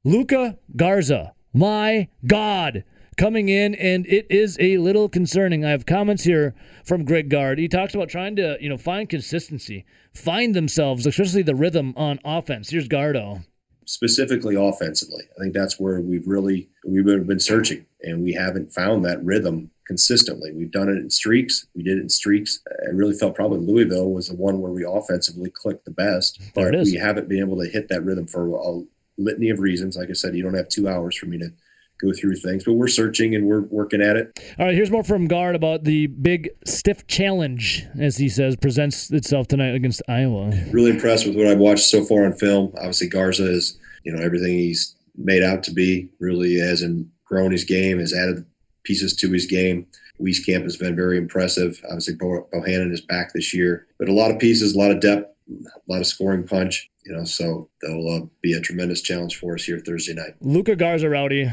Luka 0.04 0.58
Garza, 0.76 1.32
my 1.54 2.08
God, 2.26 2.84
coming 3.14 3.48
in, 3.48 3.74
and 3.76 4.06
it 4.06 4.26
is 4.30 4.56
a 4.60 4.78
little 4.78 5.08
concerning. 5.08 5.64
I 5.64 5.70
have 5.70 5.86
comments 5.86 6.24
here 6.24 6.54
from 6.84 7.04
Greg 7.04 7.28
Gard. 7.30 7.58
He 7.58 7.68
talks 7.68 7.94
about 7.94 8.08
trying 8.08 8.36
to, 8.36 8.56
you 8.60 8.68
know, 8.68 8.76
find 8.76 9.08
consistency, 9.08 9.84
find 10.14 10.54
themselves, 10.54 11.06
especially 11.06 11.42
the 11.42 11.54
rhythm 11.54 11.94
on 11.96 12.18
offense. 12.24 12.70
Here's 12.70 12.88
Gardo. 12.88 13.44
specifically 13.86 14.54
offensively. 14.56 15.24
I 15.36 15.42
think 15.42 15.54
that's 15.54 15.78
where 15.78 16.00
we've 16.00 16.26
really 16.26 16.68
we've 16.86 17.04
been 17.04 17.40
searching, 17.40 17.84
and 18.02 18.22
we 18.22 18.32
haven't 18.32 18.72
found 18.72 19.04
that 19.04 19.22
rhythm 19.24 19.70
consistently. 19.86 20.52
We've 20.52 20.70
done 20.70 20.88
it 20.88 20.96
in 20.96 21.10
streaks. 21.10 21.66
We 21.74 21.82
did 21.82 21.98
it 21.98 22.02
in 22.02 22.08
streaks. 22.08 22.60
I 22.86 22.90
really 22.90 23.14
felt 23.14 23.34
probably 23.34 23.60
Louisville 23.60 24.10
was 24.10 24.28
the 24.28 24.36
one 24.36 24.60
where 24.60 24.72
we 24.72 24.84
offensively 24.84 25.50
clicked 25.50 25.84
the 25.84 25.90
best, 25.90 26.40
There 26.54 26.72
but 26.72 26.80
we 26.84 26.94
haven't 26.94 27.28
been 27.28 27.40
able 27.40 27.60
to 27.62 27.68
hit 27.68 27.88
that 27.88 28.04
rhythm 28.04 28.26
for 28.26 28.46
a 28.56 28.82
litany 29.18 29.50
of 29.50 29.58
reasons. 29.58 29.96
Like 29.96 30.10
I 30.10 30.14
said, 30.14 30.34
you 30.34 30.42
don't 30.42 30.54
have 30.54 30.68
two 30.68 30.88
hours 30.88 31.16
for 31.16 31.26
me 31.26 31.38
to 31.38 31.52
go 32.00 32.12
through 32.12 32.36
things, 32.36 32.64
but 32.64 32.74
we're 32.74 32.88
searching 32.88 33.34
and 33.34 33.46
we're 33.46 33.62
working 33.62 34.02
at 34.02 34.16
it. 34.16 34.38
All 34.58 34.66
right, 34.66 34.74
here's 34.74 34.90
more 34.90 35.04
from 35.04 35.26
Gard 35.26 35.54
about 35.54 35.84
the 35.84 36.06
big 36.06 36.50
stiff 36.66 37.06
challenge, 37.06 37.84
as 37.98 38.16
he 38.16 38.28
says, 38.28 38.56
presents 38.56 39.10
itself 39.10 39.48
tonight 39.48 39.74
against 39.74 40.02
Iowa. 40.08 40.52
really 40.70 40.90
impressed 40.90 41.26
with 41.26 41.36
what 41.36 41.46
I've 41.46 41.58
watched 41.58 41.84
so 41.84 42.04
far 42.04 42.24
on 42.24 42.32
film. 42.32 42.72
Obviously, 42.76 43.08
Garza 43.08 43.50
is, 43.50 43.78
you 44.04 44.12
know, 44.12 44.22
everything 44.22 44.52
he's 44.52 44.96
made 45.16 45.42
out 45.42 45.62
to 45.64 45.72
be. 45.72 46.08
Really 46.20 46.58
hasn't 46.58 47.06
grown 47.24 47.52
his 47.52 47.64
game, 47.64 47.98
has 47.98 48.12
added 48.12 48.44
pieces 48.84 49.16
to 49.16 49.30
his 49.30 49.46
game. 49.46 49.86
Wieskamp 50.20 50.62
has 50.62 50.76
been 50.76 50.94
very 50.94 51.18
impressive. 51.18 51.80
Obviously, 51.86 52.14
Bo- 52.14 52.48
Bohannon 52.52 52.92
is 52.92 53.00
back 53.00 53.32
this 53.32 53.52
year, 53.52 53.86
but 53.98 54.08
a 54.08 54.12
lot 54.12 54.30
of 54.30 54.38
pieces, 54.38 54.74
a 54.74 54.78
lot 54.78 54.90
of 54.90 55.00
depth, 55.00 55.28
a 55.50 55.92
lot 55.92 56.00
of 56.00 56.06
scoring 56.06 56.46
punch. 56.46 56.90
You 57.04 57.12
know, 57.12 57.24
so 57.24 57.68
they'll 57.82 58.08
uh, 58.08 58.26
be 58.40 58.54
a 58.54 58.60
tremendous 58.60 59.02
challenge 59.02 59.36
for 59.36 59.54
us 59.54 59.64
here 59.64 59.78
Thursday 59.78 60.14
night. 60.14 60.36
Luka 60.40 60.74
Garza 60.74 61.08
Rowdy, 61.10 61.50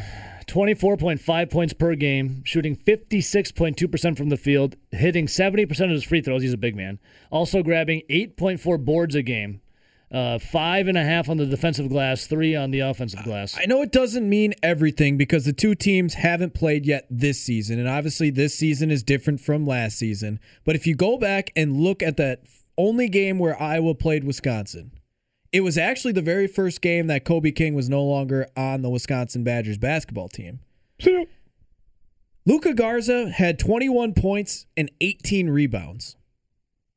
24.5 0.51 1.49
points 1.49 1.71
per 1.71 1.95
game, 1.95 2.43
shooting 2.43 2.75
56.2% 2.75 4.17
from 4.17 4.27
the 4.27 4.35
field, 4.35 4.75
hitting 4.91 5.25
70% 5.25 5.69
of 5.85 5.91
his 5.91 6.03
free 6.03 6.19
throws. 6.19 6.41
He's 6.41 6.51
a 6.51 6.57
big 6.57 6.75
man. 6.75 6.99
Also 7.31 7.63
grabbing 7.63 8.01
8.4 8.09 8.83
boards 8.83 9.15
a 9.15 9.21
game, 9.21 9.61
uh, 10.11 10.39
five 10.39 10.89
and 10.89 10.97
a 10.97 11.03
half 11.03 11.29
on 11.29 11.37
the 11.37 11.45
defensive 11.45 11.87
glass, 11.87 12.27
three 12.27 12.53
on 12.53 12.71
the 12.71 12.81
offensive 12.81 13.23
glass. 13.23 13.57
I 13.57 13.65
know 13.65 13.81
it 13.81 13.93
doesn't 13.93 14.27
mean 14.27 14.53
everything 14.61 15.15
because 15.15 15.45
the 15.45 15.53
two 15.53 15.73
teams 15.73 16.15
haven't 16.15 16.53
played 16.53 16.85
yet 16.85 17.07
this 17.09 17.41
season. 17.41 17.79
And 17.79 17.87
obviously, 17.87 18.29
this 18.29 18.53
season 18.53 18.91
is 18.91 19.03
different 19.03 19.39
from 19.39 19.65
last 19.65 19.97
season. 19.97 20.37
But 20.65 20.75
if 20.75 20.85
you 20.85 20.95
go 20.95 21.17
back 21.17 21.51
and 21.55 21.77
look 21.77 22.03
at 22.03 22.17
that 22.17 22.41
only 22.77 23.07
game 23.07 23.39
where 23.39 23.59
Iowa 23.61 23.95
played 23.95 24.25
Wisconsin, 24.25 24.91
it 25.51 25.61
was 25.61 25.77
actually 25.77 26.13
the 26.13 26.21
very 26.21 26.47
first 26.47 26.81
game 26.81 27.07
that 27.07 27.25
Kobe 27.25 27.51
King 27.51 27.75
was 27.75 27.89
no 27.89 28.03
longer 28.03 28.47
on 28.55 28.81
the 28.81 28.89
Wisconsin 28.89 29.43
Badgers 29.43 29.77
basketball 29.77 30.29
team. 30.29 30.59
Luka 32.45 32.73
Garza 32.73 33.29
had 33.29 33.59
21 33.59 34.13
points 34.13 34.65
and 34.75 34.91
18 35.01 35.49
rebounds. 35.49 36.15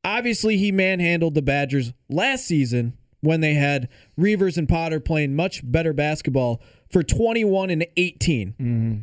Obviously, 0.05 0.57
he 0.57 0.71
manhandled 0.71 1.35
the 1.35 1.43
Badgers 1.43 1.93
last 2.09 2.47
season 2.47 2.97
when 3.21 3.41
they 3.41 3.55
had 3.55 3.89
Reuvers 4.17 4.59
and 4.59 4.69
Potter 4.69 5.01
playing 5.01 5.35
much 5.35 5.63
better 5.65 5.93
basketball 5.93 6.63
for 6.91 7.03
21 7.03 7.71
and 7.71 7.87
18. 7.97 8.49
Mm-hmm. 8.53 8.99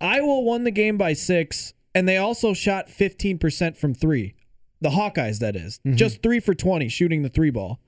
Iowa 0.00 0.40
won 0.40 0.64
the 0.64 0.72
game 0.72 0.98
by 0.98 1.12
six, 1.12 1.74
and 1.94 2.08
they 2.08 2.16
also 2.16 2.52
shot 2.54 2.88
15% 2.88 3.76
from 3.76 3.94
three. 3.94 4.34
The 4.80 4.90
Hawkeyes, 4.90 5.38
that 5.38 5.54
is. 5.54 5.78
Mm-hmm. 5.86 5.96
Just 5.96 6.22
three 6.22 6.40
for 6.40 6.54
20 6.54 6.88
shooting 6.88 7.22
the 7.22 7.28
three 7.28 7.50
ball. 7.50 7.78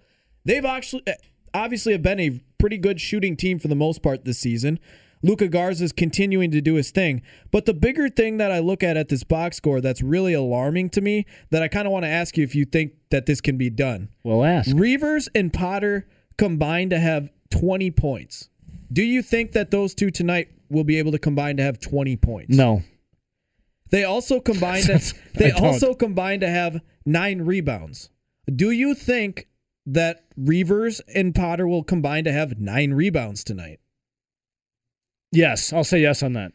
They've 0.45 0.65
actually 0.65 1.03
eh, 1.07 1.15
obviously 1.53 1.93
have 1.93 2.03
been 2.03 2.21
a 2.21 2.41
pretty 2.59 2.79
good 2.79 3.01
shooting 3.01 3.37
team 3.37 3.59
for 3.59 3.69
the 3.69 3.77
most 3.77 4.03
part 4.03 4.25
this 4.25 4.39
season. 4.39 4.79
Luka 5.23 5.49
Garza 5.49 5.85
is 5.85 5.93
continuing 5.93 6.51
to 6.51 6.61
do 6.61 6.75
his 6.75 6.91
thing. 6.91 7.23
But 7.51 7.65
the 7.65 7.73
bigger 7.73 8.11
thing 8.11 8.37
that 8.37 8.53
I 8.53 8.59
look 8.59 8.83
at 8.83 8.99
at 8.99 9.09
this 9.09 9.25
box 9.25 9.57
score 9.57 9.81
that's 9.81 10.03
really 10.03 10.35
alarming 10.35 10.91
to 10.91 11.01
me 11.01 11.25
that 11.51 11.63
I 11.63 11.69
kind 11.69 11.87
of 11.87 11.93
want 11.93 12.05
to 12.05 12.11
ask 12.11 12.37
you 12.37 12.45
if 12.45 12.55
you 12.55 12.67
think 12.67 12.93
that 13.11 13.25
this 13.25 13.41
can 13.41 13.57
be 13.57 13.71
done. 13.71 14.11
Well, 14.23 14.45
ask. 14.45 14.71
Reuvers 14.77 15.31
and 15.35 15.51
Potter 15.51 16.07
combined 16.37 16.91
to 16.91 16.99
have 16.99 17.31
20 17.51 17.91
points. 17.93 18.51
Do 18.93 19.03
you 19.03 19.23
think 19.23 19.53
that 19.53 19.71
those 19.71 19.95
two 19.95 20.11
tonight 20.11 20.49
will 20.69 20.85
be 20.85 20.99
able 20.99 21.13
to 21.13 21.19
combine 21.19 21.57
to 21.57 21.63
have 21.63 21.81
20 21.81 22.17
points? 22.17 22.55
No. 22.55 22.83
They 23.91 24.05
also 24.05 24.41
combined 24.41 24.85
to, 24.87 25.15
they 25.35 25.53
also 25.53 25.95
combined 25.95 26.43
to 26.43 26.49
have 26.49 26.81
9 27.07 27.43
rebounds. 27.43 28.11
Do 28.55 28.73
you 28.73 28.95
think 28.95 29.49
that 29.87 30.25
Reuvers 30.37 31.01
and 31.15 31.35
Potter 31.35 31.67
will 31.69 31.85
combine 31.85 32.25
to 32.25 32.33
have 32.33 32.59
9 32.59 32.95
rebounds 32.95 33.45
tonight? 33.45 33.81
Yes, 35.33 35.73
I'll 35.73 35.85
say 35.85 36.01
yes 36.01 36.23
on 36.23 36.35
that. 36.35 36.53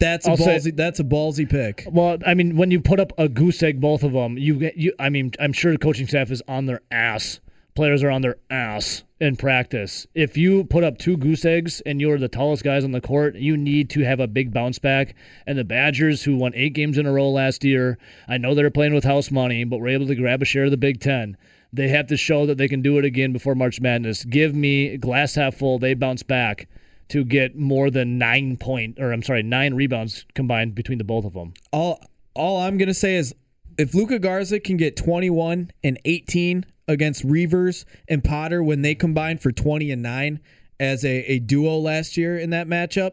That's 0.00 0.26
a 0.28 0.30
I'll 0.30 0.36
say- 0.36 0.56
ballsy 0.56 0.76
that's 0.76 1.00
a 1.00 1.04
ballsy 1.04 1.48
pick. 1.48 1.84
Well, 1.90 2.18
I 2.24 2.34
mean, 2.34 2.56
when 2.56 2.70
you 2.70 2.80
put 2.80 3.00
up 3.00 3.12
a 3.18 3.28
goose 3.28 3.62
egg, 3.62 3.80
both 3.80 4.04
of 4.04 4.12
them, 4.12 4.38
you 4.38 4.54
get 4.54 4.76
you. 4.76 4.92
I 4.98 5.08
mean, 5.08 5.32
I'm 5.40 5.52
sure 5.52 5.72
the 5.72 5.78
coaching 5.78 6.06
staff 6.06 6.30
is 6.30 6.42
on 6.46 6.66
their 6.66 6.82
ass. 6.90 7.40
Players 7.74 8.02
are 8.02 8.10
on 8.10 8.22
their 8.22 8.36
ass 8.50 9.04
in 9.20 9.36
practice. 9.36 10.06
If 10.14 10.36
you 10.36 10.64
put 10.64 10.84
up 10.84 10.98
two 10.98 11.16
goose 11.16 11.44
eggs 11.44 11.80
and 11.86 12.00
you're 12.00 12.18
the 12.18 12.28
tallest 12.28 12.64
guys 12.64 12.84
on 12.84 12.90
the 12.92 13.00
court, 13.00 13.36
you 13.36 13.56
need 13.56 13.90
to 13.90 14.04
have 14.04 14.18
a 14.20 14.26
big 14.26 14.52
bounce 14.52 14.78
back. 14.80 15.14
And 15.46 15.56
the 15.56 15.64
Badgers, 15.64 16.22
who 16.22 16.36
won 16.36 16.52
eight 16.56 16.74
games 16.74 16.98
in 16.98 17.06
a 17.06 17.12
row 17.12 17.28
last 17.30 17.64
year, 17.64 17.98
I 18.28 18.36
know 18.38 18.54
they're 18.54 18.70
playing 18.70 18.94
with 18.94 19.04
house 19.04 19.30
money, 19.30 19.62
but 19.64 19.78
were 19.78 19.88
able 19.88 20.08
to 20.08 20.16
grab 20.16 20.42
a 20.42 20.44
share 20.44 20.64
of 20.64 20.70
the 20.72 20.76
Big 20.76 21.00
Ten. 21.00 21.36
They 21.72 21.88
have 21.88 22.06
to 22.08 22.16
show 22.16 22.46
that 22.46 22.56
they 22.56 22.68
can 22.68 22.82
do 22.82 22.98
it 22.98 23.04
again 23.04 23.32
before 23.32 23.54
March 23.54 23.80
Madness. 23.80 24.24
Give 24.24 24.54
me 24.54 24.96
glass 24.96 25.34
half 25.34 25.54
full. 25.56 25.78
They 25.78 25.94
bounce 25.94 26.22
back 26.22 26.68
to 27.08 27.24
get 27.24 27.56
more 27.56 27.90
than 27.90 28.18
nine 28.18 28.56
point, 28.56 28.98
or 28.98 29.12
I'm 29.12 29.22
sorry, 29.22 29.42
nine 29.42 29.74
rebounds 29.74 30.24
combined 30.34 30.74
between 30.74 30.98
the 30.98 31.04
both 31.04 31.24
of 31.24 31.32
them. 31.34 31.54
all 31.72 32.00
all 32.34 32.60
I'm 32.60 32.78
gonna 32.78 32.94
say 32.94 33.16
is 33.16 33.34
if 33.78 33.94
Luka 33.94 34.18
Garza 34.18 34.60
can 34.60 34.76
get 34.76 34.96
21 34.96 35.70
and 35.84 36.00
18 36.04 36.64
against 36.88 37.24
Reuvers 37.24 37.84
and 38.08 38.22
Potter 38.24 38.62
when 38.62 38.82
they 38.82 38.94
combined 38.94 39.40
for 39.40 39.52
20 39.52 39.90
and 39.92 40.02
9 40.02 40.40
as 40.80 41.04
a, 41.04 41.32
a 41.32 41.38
duo 41.40 41.78
last 41.78 42.16
year 42.16 42.38
in 42.38 42.50
that 42.50 42.66
matchup, 42.66 43.12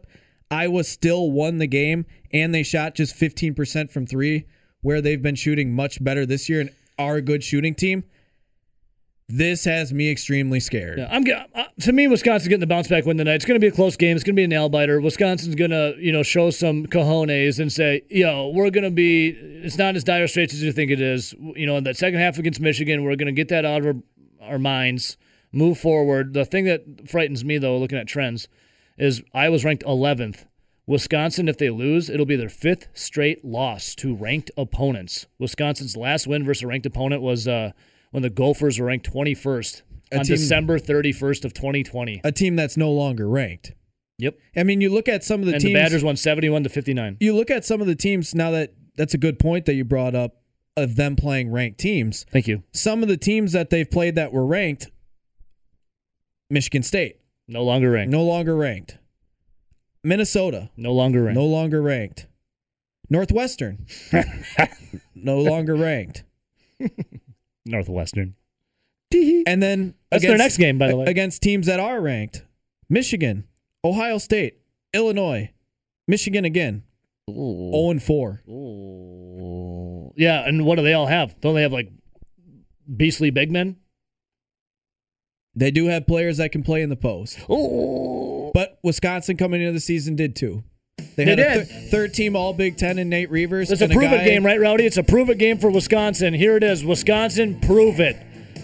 Iowa 0.51 0.83
still 0.83 1.31
won 1.31 1.57
the 1.57 1.67
game 1.67 2.05
and 2.31 2.53
they 2.53 2.63
shot 2.63 2.95
just 2.95 3.15
15% 3.15 3.91
from 3.91 4.05
three, 4.05 4.45
where 4.81 5.01
they've 5.01 5.21
been 5.21 5.35
shooting 5.35 5.73
much 5.73 6.03
better 6.03 6.25
this 6.25 6.47
year 6.49 6.61
and 6.61 6.69
are 6.97 7.15
a 7.15 7.21
good 7.21 7.43
shooting 7.43 7.75
team. 7.75 8.03
This 9.27 9.65
has 9.65 9.91
me 9.91 10.11
extremely 10.11 10.59
scared. 10.59 10.99
Yeah, 10.99 11.07
I'm 11.09 11.25
uh, 11.55 11.63
to 11.81 11.91
me, 11.91 12.07
Wisconsin's 12.07 12.47
getting 12.47 12.59
the 12.59 12.67
bounce 12.67 12.87
back 12.87 13.05
win 13.05 13.17
tonight. 13.17 13.35
It's 13.35 13.45
going 13.45 13.59
to 13.59 13.63
be 13.63 13.67
a 13.67 13.71
close 13.71 13.97
game. 13.97 14.15
It's 14.15 14.23
going 14.23 14.35
to 14.35 14.39
be 14.39 14.43
a 14.43 14.47
nail 14.47 14.69
biter. 14.69 15.01
Wisconsin's 15.01 15.55
going 15.55 15.71
to, 15.71 15.95
you 15.97 16.11
know, 16.11 16.21
show 16.21 16.51
some 16.51 16.85
cojones 16.85 17.59
and 17.59 17.73
say, 17.73 18.03
"Yo, 18.09 18.49
we're 18.49 18.69
going 18.69 18.83
to 18.83 18.91
be. 18.91 19.29
It's 19.29 19.79
not 19.79 19.95
as 19.95 20.03
dire 20.03 20.27
straits 20.27 20.53
as 20.53 20.61
you 20.61 20.71
think 20.71 20.91
it 20.91 21.01
is." 21.01 21.33
You 21.55 21.65
know, 21.65 21.75
in 21.75 21.83
that 21.85 21.97
second 21.97 22.19
half 22.19 22.37
against 22.37 22.59
Michigan, 22.59 23.03
we're 23.03 23.15
going 23.15 23.25
to 23.25 23.31
get 23.31 23.49
that 23.49 23.65
out 23.65 23.83
of 23.83 24.03
our, 24.41 24.51
our 24.51 24.59
minds, 24.59 25.17
move 25.51 25.79
forward. 25.79 26.35
The 26.35 26.45
thing 26.45 26.65
that 26.65 27.09
frightens 27.09 27.43
me, 27.43 27.57
though, 27.57 27.79
looking 27.79 27.97
at 27.97 28.07
trends, 28.07 28.47
is 28.99 29.23
Iowa's 29.33 29.65
ranked 29.65 29.83
11th. 29.85 30.45
Wisconsin, 30.85 31.49
if 31.49 31.57
they 31.57 31.71
lose, 31.71 32.11
it'll 32.11 32.27
be 32.27 32.35
their 32.35 32.47
fifth 32.47 32.89
straight 32.93 33.43
loss 33.43 33.95
to 33.95 34.15
ranked 34.15 34.51
opponents. 34.55 35.25
Wisconsin's 35.39 35.97
last 35.97 36.27
win 36.27 36.45
versus 36.45 36.61
a 36.61 36.67
ranked 36.67 36.85
opponent 36.85 37.23
was 37.23 37.47
uh, 37.47 37.71
when 38.15 38.23
the 38.23 38.29
Gophers 38.29 38.79
were 38.79 38.85
ranked 38.85 39.11
21st 39.11 39.81
A 40.13 40.17
on 40.19 40.23
team- 40.25 40.35
December 40.37 40.79
31st 40.79 41.43
of 41.45 41.53
2020. 41.53 42.21
A 42.23 42.31
team 42.31 42.55
that's 42.55 42.77
no 42.77 42.89
longer 42.91 43.27
ranked. 43.27 43.73
Yep. 44.19 44.37
I 44.55 44.63
mean, 44.63 44.79
you 44.79 44.89
look 44.89 45.09
at 45.09 45.23
some 45.25 45.41
of 45.41 45.47
the 45.47 45.51
and 45.53 45.61
teams. 45.61 45.73
the 45.73 45.79
Badgers 45.79 46.01
won 46.03 46.15
71 46.15 46.63
to 46.63 46.69
59. 46.69 47.17
you 47.19 47.35
look 47.35 47.51
at 47.51 47.65
some 47.65 47.81
of 47.81 47.87
the 47.87 47.95
teams 47.95 48.33
now 48.33 48.51
that 48.51 48.73
that's 48.95 49.13
a 49.13 49.17
good 49.17 49.37
point 49.37 49.65
that 49.65 49.73
you 49.73 49.83
brought 49.83 50.15
up 50.15 50.37
of 50.77 50.95
them 50.95 51.17
playing 51.17 51.51
ranked 51.51 51.77
teams. 51.79 52.25
Thank 52.31 52.47
you. 52.47 52.63
Some 52.71 53.03
of 53.03 53.09
the 53.09 53.17
teams 53.17 53.51
that 53.51 53.69
they've 53.69 53.89
played 53.91 54.15
that 54.15 54.31
were 54.31 54.45
ranked, 54.45 54.89
Michigan 56.49 56.83
State, 56.83 57.19
No 57.49 57.63
longer 57.63 57.91
ranked. 57.91 58.11
no 58.11 58.23
longer 58.23 58.55
ranked. 58.55 58.97
Minnesota, 60.03 60.69
No 60.77 60.93
longer 60.93 61.23
ranked. 61.23 61.35
no 61.35 61.45
longer 61.45 61.81
ranked. 61.81 62.27
Northwestern, 63.09 63.85
no 65.15 65.39
longer 65.39 65.75
ranked. 65.75 66.23
Northwestern. 67.65 68.35
And 69.13 69.61
then 69.63 69.93
That's 70.11 70.23
their 70.23 70.37
next 70.37 70.57
game, 70.57 70.77
by 70.77 70.89
the 70.89 70.97
way. 70.97 71.05
against 71.05 71.41
teams 71.41 71.67
that 71.67 71.79
are 71.79 72.01
ranked: 72.01 72.43
Michigan, 72.89 73.45
Ohio 73.83 74.17
State, 74.17 74.59
Illinois, 74.93 75.51
Michigan 76.07 76.43
again, 76.43 76.83
Ooh. 77.29 77.71
zero 77.71 77.91
and 77.91 78.03
four. 78.03 78.41
Ooh. 78.49 80.13
Yeah, 80.17 80.47
and 80.47 80.65
what 80.65 80.75
do 80.75 80.83
they 80.83 80.93
all 80.93 81.07
have? 81.07 81.39
Don't 81.39 81.55
they 81.55 81.61
have 81.61 81.71
like 81.73 81.91
beastly 82.93 83.29
big 83.29 83.51
men? 83.51 83.77
They 85.55 85.71
do 85.71 85.85
have 85.87 86.05
players 86.07 86.37
that 86.37 86.51
can 86.51 86.63
play 86.63 86.81
in 86.81 86.89
the 86.89 86.97
post. 86.97 87.39
Ooh. 87.49 88.51
But 88.53 88.79
Wisconsin 88.83 89.37
coming 89.37 89.61
into 89.61 89.71
the 89.73 89.79
season 89.79 90.15
did 90.15 90.35
too. 90.35 90.63
They 90.97 91.23
They 91.23 91.25
had 91.25 91.39
a 91.39 91.43
did. 91.59 91.67
thir- 91.67 91.73
third 91.89 92.13
team 92.13 92.35
All 92.35 92.53
Big 92.53 92.77
Ten 92.77 92.97
and 92.99 93.09
Nate 93.09 93.29
Reuvers. 93.29 93.71
It's 93.71 93.81
a 93.81 93.87
prove 93.87 94.11
guy- 94.11 94.21
it 94.21 94.25
game, 94.25 94.45
right, 94.45 94.59
Rowdy? 94.59 94.85
It's 94.85 94.97
a 94.97 95.03
prove 95.03 95.29
it 95.29 95.37
game 95.37 95.57
for 95.57 95.69
Wisconsin. 95.69 96.33
Here 96.33 96.55
it 96.57 96.63
is. 96.63 96.83
Wisconsin, 96.85 97.59
prove 97.61 97.99
it. 97.99 98.17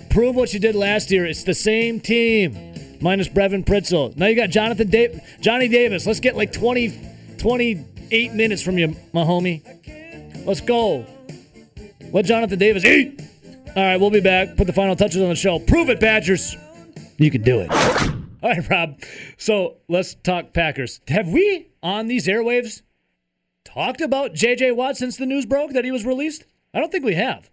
Prove 0.09 0.35
what 0.35 0.53
you 0.53 0.59
did 0.59 0.75
last 0.75 1.11
year. 1.11 1.25
It's 1.25 1.43
the 1.43 1.53
same 1.53 1.99
team, 1.99 2.97
minus 3.01 3.27
Brevin 3.29 3.65
Pritzl. 3.65 4.15
Now 4.17 4.27
you 4.27 4.35
got 4.35 4.49
Jonathan 4.49 4.89
da- 4.89 5.19
Johnny 5.39 5.67
Davis. 5.67 6.05
Let's 6.05 6.19
get 6.19 6.35
like 6.35 6.51
20, 6.51 6.93
28 7.37 8.33
minutes 8.33 8.61
from 8.61 8.77
you, 8.77 8.95
my 9.13 9.23
homie. 9.23 9.61
Let's 10.45 10.61
go. 10.61 11.05
Let 12.11 12.25
Jonathan 12.25 12.59
Davis 12.59 12.83
eat. 12.83 13.21
All 13.75 13.83
right, 13.83 13.97
we'll 13.97 14.09
be 14.09 14.19
back. 14.19 14.57
Put 14.57 14.67
the 14.67 14.73
final 14.73 14.95
touches 14.97 15.21
on 15.21 15.29
the 15.29 15.35
show. 15.35 15.59
Prove 15.59 15.89
it, 15.89 15.99
Badgers. 16.01 16.57
You 17.17 17.31
can 17.31 17.41
do 17.43 17.59
it. 17.61 17.71
All 17.71 18.49
right, 18.49 18.69
Rob. 18.69 18.99
So 19.37 19.77
let's 19.87 20.15
talk 20.15 20.51
Packers. 20.53 20.99
Have 21.07 21.29
we 21.29 21.67
on 21.83 22.07
these 22.07 22.27
airwaves 22.27 22.81
talked 23.63 24.01
about 24.01 24.33
J.J. 24.33 24.71
Watt 24.71 24.97
since 24.97 25.17
the 25.17 25.25
news 25.25 25.45
broke 25.45 25.73
that 25.73 25.85
he 25.85 25.91
was 25.91 26.05
released? 26.05 26.45
I 26.73 26.79
don't 26.79 26.91
think 26.91 27.05
we 27.05 27.15
have. 27.15 27.49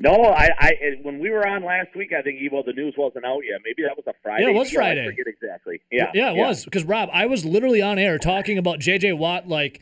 No, 0.00 0.12
I, 0.26 0.48
I 0.60 0.72
when 1.02 1.18
we 1.18 1.30
were 1.30 1.44
on 1.46 1.64
last 1.64 1.88
week, 1.96 2.12
I 2.16 2.22
think 2.22 2.38
Evo 2.40 2.64
the 2.64 2.72
news 2.72 2.94
wasn't 2.96 3.24
out 3.24 3.40
yet. 3.44 3.60
Maybe 3.64 3.82
that 3.82 3.96
was 3.96 4.06
a 4.06 4.14
Friday. 4.22 4.44
Yeah, 4.44 4.50
it 4.50 4.54
was 4.54 4.70
show. 4.70 4.80
I 4.80 4.94
Friday. 4.94 5.06
forget 5.06 5.26
exactly. 5.26 5.80
Yeah, 5.90 6.10
yeah, 6.14 6.30
it 6.30 6.36
was 6.36 6.64
because 6.64 6.84
Rob, 6.84 7.08
I 7.12 7.26
was 7.26 7.44
literally 7.44 7.82
on 7.82 7.98
air 7.98 8.16
talking 8.16 8.58
about 8.58 8.78
J.J. 8.78 9.14
Watt, 9.14 9.48
like 9.48 9.80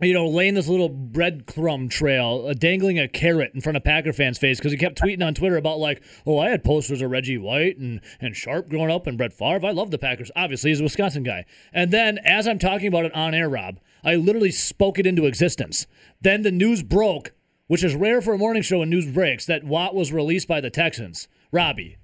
you 0.00 0.12
know, 0.12 0.26
laying 0.28 0.54
this 0.54 0.68
little 0.68 0.90
breadcrumb 0.90 1.88
trail, 1.88 2.46
uh, 2.48 2.52
dangling 2.52 2.98
a 2.98 3.08
carrot 3.08 3.52
in 3.54 3.62
front 3.62 3.76
of 3.76 3.84
Packer 3.84 4.12
fans' 4.12 4.36
face 4.36 4.58
because 4.58 4.72
he 4.72 4.78
kept 4.78 5.00
tweeting 5.00 5.24
on 5.24 5.34
Twitter 5.34 5.56
about 5.56 5.78
like, 5.78 6.02
oh, 6.26 6.38
I 6.38 6.50
had 6.50 6.62
posters 6.64 7.00
of 7.00 7.10
Reggie 7.10 7.38
White 7.38 7.78
and 7.78 8.00
and 8.20 8.36
Sharpe 8.36 8.68
growing 8.68 8.90
up 8.90 9.06
and 9.06 9.16
Brett 9.16 9.32
Favre. 9.32 9.66
I 9.66 9.70
love 9.70 9.90
the 9.90 9.98
Packers. 9.98 10.30
Obviously, 10.36 10.70
he's 10.70 10.80
a 10.80 10.84
Wisconsin 10.84 11.22
guy. 11.22 11.46
And 11.72 11.90
then 11.90 12.18
as 12.18 12.46
I'm 12.46 12.58
talking 12.58 12.88
about 12.88 13.06
it 13.06 13.14
on 13.14 13.34
air, 13.34 13.48
Rob, 13.48 13.80
I 14.04 14.16
literally 14.16 14.52
spoke 14.52 14.98
it 14.98 15.06
into 15.06 15.24
existence. 15.24 15.86
Then 16.20 16.42
the 16.42 16.52
news 16.52 16.82
broke, 16.82 17.32
which 17.66 17.82
is 17.82 17.94
rare 17.94 18.20
for 18.20 18.34
a 18.34 18.38
morning 18.38 18.62
show 18.62 18.80
when 18.80 18.90
news 18.90 19.06
breaks, 19.06 19.46
that 19.46 19.64
Watt 19.64 19.94
was 19.94 20.12
released 20.12 20.46
by 20.46 20.60
the 20.60 20.70
Texans. 20.70 21.26
Robbie, 21.50 21.96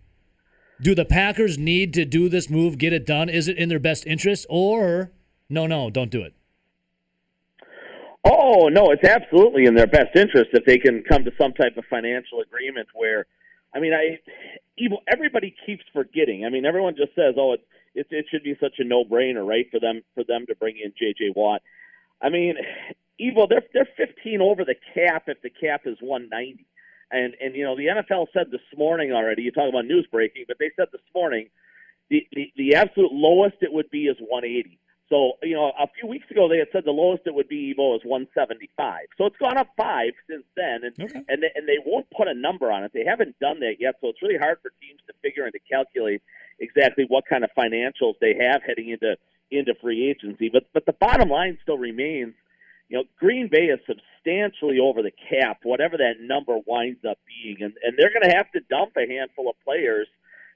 do 0.80 0.94
the 0.94 1.04
Packers 1.04 1.58
need 1.58 1.92
to 1.94 2.04
do 2.06 2.28
this 2.28 2.48
move, 2.48 2.78
get 2.78 2.92
it 2.92 3.06
done? 3.06 3.28
Is 3.28 3.48
it 3.48 3.58
in 3.58 3.68
their 3.68 3.78
best 3.78 4.06
interest, 4.06 4.46
or 4.48 5.12
no, 5.48 5.66
no, 5.66 5.90
don't 5.90 6.10
do 6.10 6.22
it? 6.22 6.34
Oh 8.24 8.68
no, 8.68 8.90
it's 8.90 9.04
absolutely 9.04 9.66
in 9.66 9.74
their 9.74 9.86
best 9.86 10.14
interest 10.14 10.50
if 10.52 10.64
they 10.64 10.78
can 10.78 11.02
come 11.02 11.24
to 11.24 11.32
some 11.36 11.52
type 11.52 11.76
of 11.76 11.84
financial 11.90 12.40
agreement 12.40 12.88
where, 12.94 13.26
I 13.74 13.80
mean, 13.80 13.92
I, 13.92 14.20
evil. 14.78 15.02
everybody 15.12 15.54
keeps 15.66 15.82
forgetting. 15.92 16.44
I 16.44 16.50
mean, 16.50 16.64
everyone 16.64 16.94
just 16.96 17.14
says, 17.14 17.34
oh, 17.36 17.54
it 17.54 17.60
it, 17.94 18.06
it 18.10 18.26
should 18.30 18.42
be 18.42 18.56
such 18.60 18.74
a 18.78 18.84
no 18.84 19.04
brainer, 19.04 19.46
right, 19.46 19.66
for 19.70 19.80
them 19.80 20.02
for 20.14 20.24
them 20.24 20.46
to 20.46 20.54
bring 20.54 20.76
in 20.82 20.92
J.J. 20.98 21.32
Watt. 21.34 21.62
I 22.20 22.28
mean, 22.28 22.54
evil. 23.18 23.46
they're 23.48 23.64
they're 23.74 23.88
15 23.96 24.40
over 24.40 24.64
the 24.64 24.76
cap 24.94 25.24
if 25.26 25.42
the 25.42 25.50
cap 25.50 25.82
is 25.86 25.96
190. 26.00 26.64
And 27.10 27.34
and 27.42 27.54
you 27.54 27.64
know 27.64 27.76
the 27.76 27.86
NFL 27.86 28.28
said 28.32 28.50
this 28.50 28.60
morning 28.76 29.12
already. 29.12 29.42
You 29.42 29.50
talk 29.50 29.68
about 29.68 29.84
news 29.84 30.06
breaking, 30.10 30.44
but 30.48 30.58
they 30.58 30.70
said 30.76 30.88
this 30.92 31.02
morning 31.14 31.48
the, 32.08 32.26
the 32.32 32.52
the 32.56 32.74
absolute 32.76 33.12
lowest 33.12 33.56
it 33.60 33.72
would 33.72 33.90
be 33.90 34.04
is 34.04 34.16
180. 34.20 34.78
So 35.12 35.36
you 35.42 35.54
know 35.54 35.72
a 35.78 35.86
few 36.00 36.08
weeks 36.08 36.24
ago 36.30 36.48
they 36.48 36.56
had 36.56 36.68
said 36.72 36.84
the 36.86 36.90
lowest 36.90 37.24
it 37.26 37.34
would 37.34 37.46
be 37.48 37.74
Evo 37.76 37.94
is 37.96 38.00
175. 38.02 39.12
So 39.18 39.26
it's 39.26 39.36
gone 39.36 39.58
up 39.58 39.68
five 39.76 40.16
since 40.26 40.44
then, 40.56 40.88
and 40.88 40.96
Okay. 40.96 41.20
and 41.28 41.42
they, 41.42 41.52
and 41.54 41.68
they 41.68 41.76
won't 41.84 42.08
put 42.16 42.28
a 42.28 42.34
number 42.34 42.72
on 42.72 42.82
it. 42.82 42.92
They 42.94 43.04
haven't 43.04 43.38
done 43.38 43.60
that 43.60 43.76
yet, 43.78 43.96
so 44.00 44.08
it's 44.08 44.22
really 44.22 44.38
hard 44.38 44.56
for 44.62 44.72
teams 44.80 45.00
to 45.06 45.12
figure 45.20 45.44
and 45.44 45.52
to 45.52 45.60
calculate 45.70 46.22
exactly 46.60 47.04
what 47.06 47.24
kind 47.28 47.44
of 47.44 47.50
financials 47.52 48.14
they 48.22 48.32
have 48.40 48.62
heading 48.66 48.88
into 48.88 49.16
into 49.50 49.74
free 49.82 50.08
agency. 50.08 50.48
But 50.48 50.64
but 50.72 50.86
the 50.86 50.94
bottom 50.94 51.28
line 51.28 51.58
still 51.62 51.76
remains, 51.76 52.32
you 52.88 52.96
know, 52.96 53.04
Green 53.18 53.48
Bay 53.52 53.68
is 53.68 53.80
substantially 53.84 54.78
over 54.80 55.02
the 55.02 55.12
cap, 55.28 55.58
whatever 55.62 55.98
that 55.98 56.20
number 56.22 56.56
winds 56.64 57.04
up 57.04 57.18
being, 57.28 57.58
and 57.60 57.74
and 57.84 57.98
they're 57.98 58.16
going 58.16 58.30
to 58.30 58.34
have 58.34 58.50
to 58.52 58.60
dump 58.70 58.92
a 58.96 59.06
handful 59.06 59.50
of 59.50 59.56
players 59.62 60.08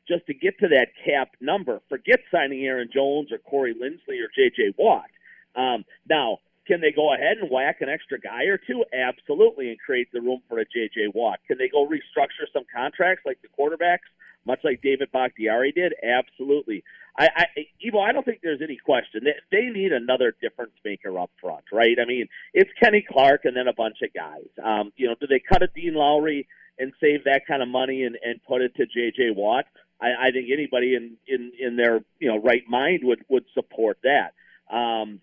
just 0.08 0.26
to 0.26 0.34
get 0.34 0.58
to 0.60 0.68
that 0.68 0.88
cap 1.04 1.30
number. 1.40 1.80
Forget 1.88 2.20
signing 2.30 2.64
Aaron 2.64 2.88
Jones 2.92 3.32
or 3.32 3.38
Corey 3.38 3.74
Linsley 3.74 4.22
or 4.22 4.28
J.J. 4.34 4.74
Watt. 4.76 5.10
Um, 5.54 5.84
now, 6.08 6.38
can 6.66 6.80
they 6.80 6.92
go 6.92 7.14
ahead 7.14 7.38
and 7.38 7.50
whack 7.50 7.80
an 7.80 7.88
extra 7.88 8.18
guy 8.18 8.44
or 8.44 8.58
two? 8.58 8.84
Absolutely, 8.92 9.70
and 9.70 9.78
create 9.78 10.08
the 10.12 10.20
room 10.20 10.42
for 10.48 10.58
a 10.58 10.64
J.J. 10.64 11.08
Watt. 11.14 11.40
Can 11.46 11.58
they 11.58 11.68
go 11.68 11.86
restructure 11.86 12.46
some 12.52 12.64
contracts 12.74 13.24
like 13.24 13.38
the 13.42 13.48
quarterbacks, 13.48 14.08
much 14.44 14.60
like 14.64 14.82
David 14.82 15.10
Bakhtiari 15.12 15.72
did? 15.72 15.94
Absolutely. 16.02 16.82
I, 17.18 17.28
I 17.36 17.44
Evo, 17.84 18.06
I 18.06 18.12
don't 18.12 18.24
think 18.24 18.40
there's 18.42 18.62
any 18.62 18.76
question. 18.76 19.22
They, 19.24 19.34
they 19.50 19.66
need 19.66 19.92
another 19.92 20.34
difference 20.40 20.72
maker 20.84 21.18
up 21.18 21.30
front, 21.40 21.64
right? 21.72 21.96
I 22.00 22.04
mean, 22.04 22.28
it's 22.52 22.70
Kenny 22.80 23.04
Clark 23.08 23.44
and 23.44 23.56
then 23.56 23.68
a 23.68 23.72
bunch 23.72 23.98
of 24.02 24.12
guys. 24.12 24.48
Um, 24.62 24.92
you 24.96 25.06
know, 25.06 25.14
do 25.18 25.26
they 25.26 25.40
cut 25.40 25.62
a 25.62 25.68
Dean 25.68 25.94
Lowry 25.94 26.46
and 26.78 26.92
save 27.00 27.24
that 27.24 27.46
kind 27.46 27.62
of 27.62 27.68
money 27.68 28.02
and, 28.02 28.18
and 28.22 28.42
put 28.46 28.60
it 28.60 28.74
to 28.76 28.86
J.J. 28.86 29.30
Watt? 29.34 29.64
I, 30.00 30.28
I 30.28 30.30
think 30.30 30.48
anybody 30.52 30.94
in, 30.94 31.16
in, 31.26 31.52
in 31.58 31.76
their 31.76 32.00
you 32.18 32.28
know 32.28 32.38
right 32.38 32.62
mind 32.68 33.00
would, 33.04 33.24
would 33.28 33.44
support 33.54 33.98
that. 34.02 34.34
Um, 34.74 35.20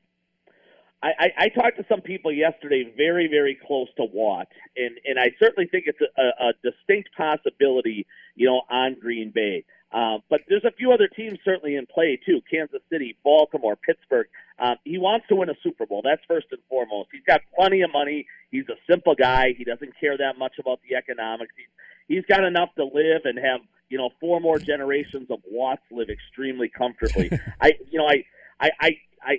I, 1.03 1.11
I, 1.19 1.31
I 1.37 1.49
talked 1.49 1.77
to 1.77 1.85
some 1.89 2.01
people 2.01 2.31
yesterday, 2.31 2.91
very 2.95 3.27
very 3.27 3.59
close 3.67 3.89
to 3.97 4.05
Watt, 4.05 4.47
and 4.77 4.97
and 5.05 5.19
I 5.19 5.31
certainly 5.37 5.67
think 5.67 5.85
it's 5.87 5.99
a, 6.01 6.21
a, 6.21 6.53
distinct 6.63 7.09
possibility, 7.15 8.07
you 8.35 8.47
know, 8.47 8.61
on 8.69 8.95
Green 8.99 9.31
Bay. 9.31 9.65
Uh, 9.91 10.19
but 10.29 10.41
there's 10.47 10.63
a 10.63 10.71
few 10.71 10.91
other 10.91 11.07
teams 11.07 11.37
certainly 11.43 11.75
in 11.75 11.85
play 11.85 12.19
too: 12.25 12.41
Kansas 12.49 12.81
City, 12.89 13.17
Baltimore, 13.23 13.75
Pittsburgh. 13.75 14.27
Um, 14.57 14.77
he 14.85 14.97
wants 14.97 15.27
to 15.27 15.35
win 15.35 15.49
a 15.49 15.55
Super 15.61 15.85
Bowl. 15.85 16.01
That's 16.03 16.21
first 16.25 16.47
and 16.51 16.61
foremost. 16.69 17.09
He's 17.11 17.23
got 17.27 17.41
plenty 17.55 17.81
of 17.81 17.91
money. 17.91 18.25
He's 18.49 18.67
a 18.69 18.77
simple 18.89 19.13
guy. 19.13 19.53
He 19.57 19.65
doesn't 19.65 19.99
care 19.99 20.17
that 20.17 20.37
much 20.39 20.53
about 20.57 20.79
the 20.87 20.95
economics. 20.95 21.53
He's 21.57 21.67
he's 22.07 22.25
got 22.25 22.45
enough 22.45 22.69
to 22.75 22.85
live 22.85 23.23
and 23.25 23.37
have 23.37 23.59
you 23.93 23.99
know 23.99 24.09
four 24.19 24.41
more 24.41 24.57
generations 24.57 25.29
of 25.29 25.39
Watts 25.49 25.83
live 25.91 26.09
extremely 26.09 26.67
comfortably. 26.67 27.29
I 27.61 27.73
you 27.91 27.99
know 27.99 28.07
I 28.07 28.25
I 28.59 28.69
I, 28.79 28.89
I 29.21 29.33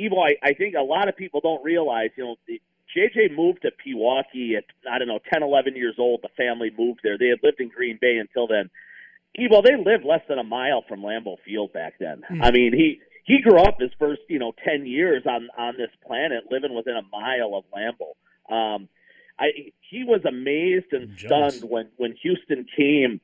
Evo 0.00 0.18
I, 0.24 0.36
I 0.50 0.54
think 0.54 0.76
a 0.76 0.82
lot 0.82 1.08
of 1.08 1.16
people 1.16 1.40
don't 1.40 1.64
realize 1.64 2.10
you 2.16 2.24
know. 2.24 2.36
The, 2.46 2.60
JJ 2.96 3.36
moved 3.36 3.62
to 3.62 3.72
Pewaukee 3.72 4.56
at 4.56 4.64
I 4.90 4.98
don't 4.98 5.08
know 5.08 5.18
10 5.30 5.42
11 5.42 5.76
years 5.76 5.96
old 5.98 6.20
the 6.22 6.30
family 6.36 6.70
moved 6.78 7.00
there 7.02 7.18
they 7.18 7.26
had 7.26 7.40
lived 7.42 7.60
in 7.60 7.68
Green 7.68 7.98
Bay 8.00 8.16
until 8.16 8.46
then 8.46 8.70
Evo, 9.38 9.62
they 9.62 9.76
lived 9.76 10.04
less 10.04 10.22
than 10.28 10.38
a 10.38 10.44
mile 10.44 10.82
from 10.88 11.02
Lambeau 11.02 11.36
Field 11.44 11.72
back 11.72 11.94
then. 12.00 12.22
Hmm. 12.26 12.42
I 12.42 12.50
mean, 12.52 12.72
he 12.72 13.00
he 13.24 13.42
grew 13.42 13.58
up 13.58 13.80
his 13.80 13.90
first, 13.98 14.22
you 14.28 14.38
know, 14.38 14.52
ten 14.64 14.86
years 14.86 15.24
on 15.26 15.48
on 15.58 15.74
this 15.76 15.90
planet, 16.06 16.44
living 16.50 16.74
within 16.74 16.96
a 16.96 17.02
mile 17.12 17.54
of 17.54 17.64
Lambeau. 17.74 18.54
Um, 18.54 18.88
I 19.38 19.72
he 19.90 20.04
was 20.04 20.24
amazed 20.24 20.92
and 20.92 21.18
stunned 21.18 21.68
when 21.68 21.88
when 21.96 22.14
Houston 22.22 22.66
came 22.76 23.20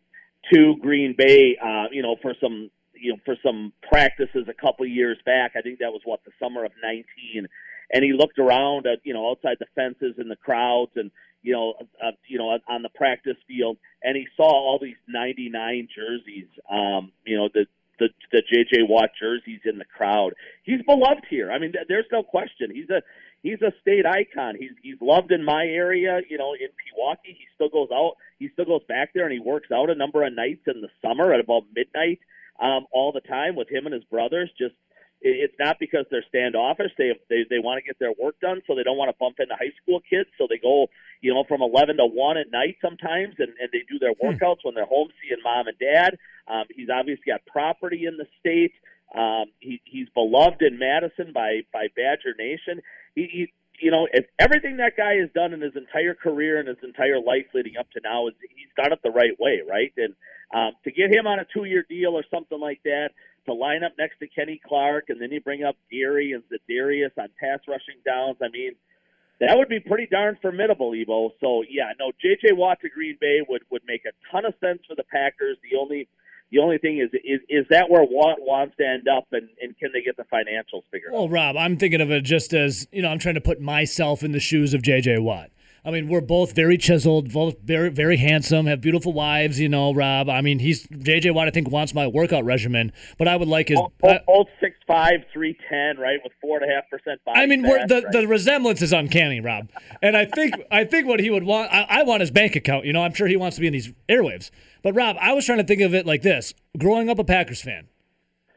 to 0.52 0.76
Green 0.80 1.14
Bay, 1.16 1.56
uh, 1.62 1.86
you 1.90 2.02
know, 2.02 2.16
for 2.20 2.34
some 2.40 2.70
you 2.94 3.12
know 3.12 3.18
for 3.24 3.36
some 3.42 3.72
practices 3.88 4.46
a 4.48 4.54
couple 4.54 4.86
years 4.86 5.18
back. 5.24 5.52
I 5.56 5.62
think 5.62 5.80
that 5.80 5.92
was 5.92 6.02
what 6.04 6.20
the 6.24 6.32
summer 6.40 6.64
of 6.64 6.72
nineteen, 6.82 7.48
and 7.92 8.04
he 8.04 8.12
looked 8.12 8.38
around 8.38 8.86
at 8.86 9.00
you 9.04 9.14
know 9.14 9.30
outside 9.30 9.56
the 9.58 9.66
fences 9.74 10.14
and 10.18 10.30
the 10.30 10.36
crowds 10.36 10.92
and 10.96 11.10
you 11.42 11.52
know 11.52 11.74
uh, 12.02 12.12
you 12.28 12.38
know 12.38 12.58
on 12.68 12.82
the 12.82 12.90
practice 12.94 13.36
field, 13.46 13.76
and 14.02 14.16
he 14.16 14.26
saw 14.36 14.50
all 14.50 14.78
these 14.80 14.96
ninety 15.08 15.48
nine 15.48 15.88
jerseys, 15.94 16.48
um, 16.70 17.12
you 17.24 17.36
know 17.36 17.48
the. 17.52 17.66
The, 18.02 18.08
the 18.32 18.42
JJ 18.42 18.88
Watt 18.88 19.10
jerseys 19.18 19.60
in 19.64 19.78
the 19.78 19.84
crowd. 19.84 20.34
He's 20.64 20.82
beloved 20.82 21.24
here. 21.30 21.52
I 21.52 21.58
mean, 21.58 21.72
th- 21.72 21.86
there's 21.88 22.10
no 22.10 22.22
question. 22.22 22.70
He's 22.74 22.90
a 22.90 23.02
he's 23.42 23.62
a 23.62 23.72
state 23.80 24.06
icon. 24.06 24.56
He's 24.58 24.72
he's 24.82 25.00
loved 25.00 25.30
in 25.30 25.44
my 25.44 25.64
area. 25.64 26.20
You 26.28 26.38
know, 26.38 26.54
in 26.54 26.68
Pewaukee, 26.68 27.36
he 27.38 27.46
still 27.54 27.68
goes 27.68 27.88
out. 27.92 28.14
He 28.38 28.48
still 28.52 28.64
goes 28.64 28.82
back 28.88 29.10
there 29.14 29.24
and 29.24 29.32
he 29.32 29.40
works 29.40 29.68
out 29.72 29.90
a 29.90 29.94
number 29.94 30.26
of 30.26 30.32
nights 30.34 30.62
in 30.66 30.80
the 30.80 30.88
summer 31.00 31.32
at 31.32 31.40
about 31.40 31.64
midnight 31.74 32.18
um, 32.60 32.86
all 32.92 33.12
the 33.12 33.20
time 33.20 33.56
with 33.56 33.70
him 33.70 33.86
and 33.86 33.94
his 33.94 34.04
brothers. 34.04 34.50
Just 34.58 34.74
it's 35.22 35.54
not 35.58 35.78
because 35.78 36.04
they're 36.10 36.24
standoffish. 36.28 36.90
They 36.98 37.12
they 37.28 37.44
they 37.48 37.58
want 37.58 37.78
to 37.78 37.86
get 37.86 37.98
their 37.98 38.12
work 38.12 38.38
done, 38.40 38.62
so 38.66 38.74
they 38.74 38.82
don't 38.82 38.96
want 38.96 39.10
to 39.10 39.16
bump 39.18 39.36
into 39.38 39.54
high 39.54 39.72
school 39.82 40.00
kids. 40.08 40.28
So 40.38 40.46
they 40.48 40.58
go, 40.58 40.88
you 41.20 41.32
know, 41.32 41.44
from 41.46 41.62
eleven 41.62 41.96
to 41.98 42.06
one 42.06 42.36
at 42.36 42.50
night 42.50 42.76
sometimes, 42.82 43.34
and 43.38 43.54
and 43.60 43.70
they 43.72 43.84
do 43.88 43.98
their 43.98 44.14
workouts 44.14 44.64
when 44.64 44.74
they're 44.74 44.86
home 44.86 45.08
seeing 45.22 45.42
mom 45.42 45.68
and 45.68 45.78
dad. 45.78 46.18
Um, 46.48 46.64
he's 46.74 46.88
obviously 46.90 47.24
got 47.26 47.46
property 47.46 48.06
in 48.06 48.16
the 48.16 48.26
state. 48.40 48.72
Um, 49.14 49.52
he, 49.60 49.80
he's 49.84 50.08
beloved 50.14 50.62
in 50.62 50.78
Madison 50.78 51.32
by 51.32 51.62
by 51.72 51.88
Badger 51.94 52.34
Nation. 52.38 52.82
He, 53.14 53.28
he 53.30 53.52
you 53.80 53.90
know, 53.90 54.06
if 54.12 54.26
everything 54.38 54.76
that 54.76 54.96
guy 54.96 55.16
has 55.16 55.28
done 55.34 55.52
in 55.52 55.60
his 55.60 55.74
entire 55.74 56.14
career 56.14 56.58
and 56.60 56.68
his 56.68 56.78
entire 56.82 57.18
life 57.18 57.46
leading 57.52 57.76
up 57.76 57.90
to 57.90 58.00
now 58.04 58.28
is 58.28 58.34
he's 58.40 58.70
done 58.76 58.92
it 58.92 59.00
the 59.02 59.10
right 59.10 59.38
way, 59.40 59.60
right? 59.68 59.92
And 59.96 60.14
um, 60.54 60.72
to 60.84 60.92
get 60.92 61.10
him 61.10 61.26
on 61.26 61.40
a 61.40 61.46
two-year 61.52 61.84
deal 61.88 62.14
or 62.14 62.24
something 62.30 62.60
like 62.60 62.80
that, 62.84 63.10
to 63.46 63.52
line 63.52 63.82
up 63.84 63.92
next 63.98 64.18
to 64.20 64.28
Kenny 64.28 64.60
Clark, 64.66 65.06
and 65.08 65.20
then 65.20 65.30
you 65.32 65.40
bring 65.40 65.64
up 65.64 65.76
Gary 65.90 66.32
and 66.32 66.42
Za'Darius 66.44 67.10
on 67.18 67.28
pass 67.40 67.60
rushing 67.66 67.96
downs. 68.04 68.36
I 68.42 68.48
mean, 68.48 68.72
that 69.40 69.58
would 69.58 69.68
be 69.68 69.80
pretty 69.80 70.06
darn 70.06 70.38
formidable, 70.40 70.92
Evo. 70.92 71.30
So 71.40 71.64
yeah, 71.68 71.92
no, 71.98 72.12
J.J. 72.20 72.52
Watt 72.52 72.80
to 72.82 72.88
Green 72.88 73.16
Bay 73.20 73.40
would 73.48 73.62
would 73.70 73.82
make 73.86 74.02
a 74.04 74.12
ton 74.30 74.44
of 74.44 74.54
sense 74.60 74.80
for 74.88 74.94
the 74.94 75.04
Packers. 75.04 75.56
The 75.68 75.76
only 75.78 76.08
the 76.52 76.58
only 76.58 76.78
thing 76.78 76.98
is 76.98 77.10
is 77.24 77.40
is 77.48 77.66
that 77.70 77.90
where 77.90 78.04
Watt 78.04 78.36
wants 78.40 78.76
to 78.76 78.86
end 78.86 79.08
up, 79.08 79.26
and 79.32 79.48
and 79.60 79.76
can 79.78 79.90
they 79.92 80.02
get 80.02 80.16
the 80.16 80.24
financials 80.24 80.82
figured 80.92 81.12
out? 81.12 81.18
Well, 81.18 81.28
Rob, 81.28 81.56
I'm 81.56 81.76
thinking 81.76 82.00
of 82.00 82.10
it 82.10 82.22
just 82.22 82.52
as 82.52 82.86
you 82.92 83.02
know. 83.02 83.08
I'm 83.08 83.18
trying 83.18 83.34
to 83.34 83.40
put 83.40 83.60
myself 83.60 84.22
in 84.22 84.32
the 84.32 84.40
shoes 84.40 84.74
of 84.74 84.82
J.J. 84.82 85.18
Watt. 85.18 85.50
I 85.84 85.90
mean, 85.90 86.08
we're 86.08 86.20
both 86.20 86.54
very 86.54 86.78
chiseled, 86.78 87.32
both 87.32 87.58
very, 87.60 87.88
very 87.88 88.16
handsome, 88.16 88.66
have 88.66 88.80
beautiful 88.80 89.12
wives. 89.12 89.58
You 89.58 89.68
know, 89.68 89.92
Rob. 89.92 90.28
I 90.28 90.40
mean, 90.40 90.60
he's 90.60 90.86
J.J. 90.86 91.32
Watt. 91.32 91.48
I 91.48 91.50
think 91.50 91.70
wants 91.70 91.92
my 91.92 92.06
workout 92.06 92.44
regimen, 92.44 92.92
but 93.18 93.26
I 93.26 93.34
would 93.34 93.48
like 93.48 93.68
his. 93.68 93.80
Both, 93.80 93.92
both, 94.00 94.26
both 94.26 94.46
six 94.60 94.76
five, 94.86 95.24
three 95.32 95.56
ten, 95.68 95.98
right, 95.98 96.20
with 96.22 96.32
four 96.40 96.62
and 96.62 96.70
a 96.70 96.72
half 96.72 96.88
percent 96.88 97.24
body 97.24 97.40
I 97.40 97.46
mean, 97.46 97.62
we're, 97.62 97.78
fat, 97.78 97.88
the 97.88 98.02
right? 98.02 98.12
the 98.12 98.28
resemblance 98.28 98.80
is 98.80 98.92
uncanny, 98.92 99.40
Rob. 99.40 99.70
And 100.00 100.16
I 100.16 100.24
think 100.24 100.54
I 100.70 100.84
think 100.84 101.08
what 101.08 101.18
he 101.18 101.30
would 101.30 101.42
want, 101.42 101.72
I, 101.72 101.86
I 101.88 102.02
want 102.04 102.20
his 102.20 102.30
bank 102.30 102.54
account. 102.54 102.84
You 102.84 102.92
know, 102.92 103.02
I'm 103.02 103.14
sure 103.14 103.26
he 103.26 103.36
wants 103.36 103.56
to 103.56 103.60
be 103.60 103.66
in 103.66 103.72
these 103.72 103.92
airwaves. 104.08 104.50
But 104.84 104.94
Rob, 104.94 105.16
I 105.20 105.32
was 105.32 105.44
trying 105.44 105.58
to 105.58 105.64
think 105.64 105.82
of 105.82 105.94
it 105.94 106.06
like 106.06 106.22
this: 106.22 106.54
growing 106.78 107.08
up 107.08 107.18
a 107.18 107.24
Packers 107.24 107.60
fan, 107.60 107.88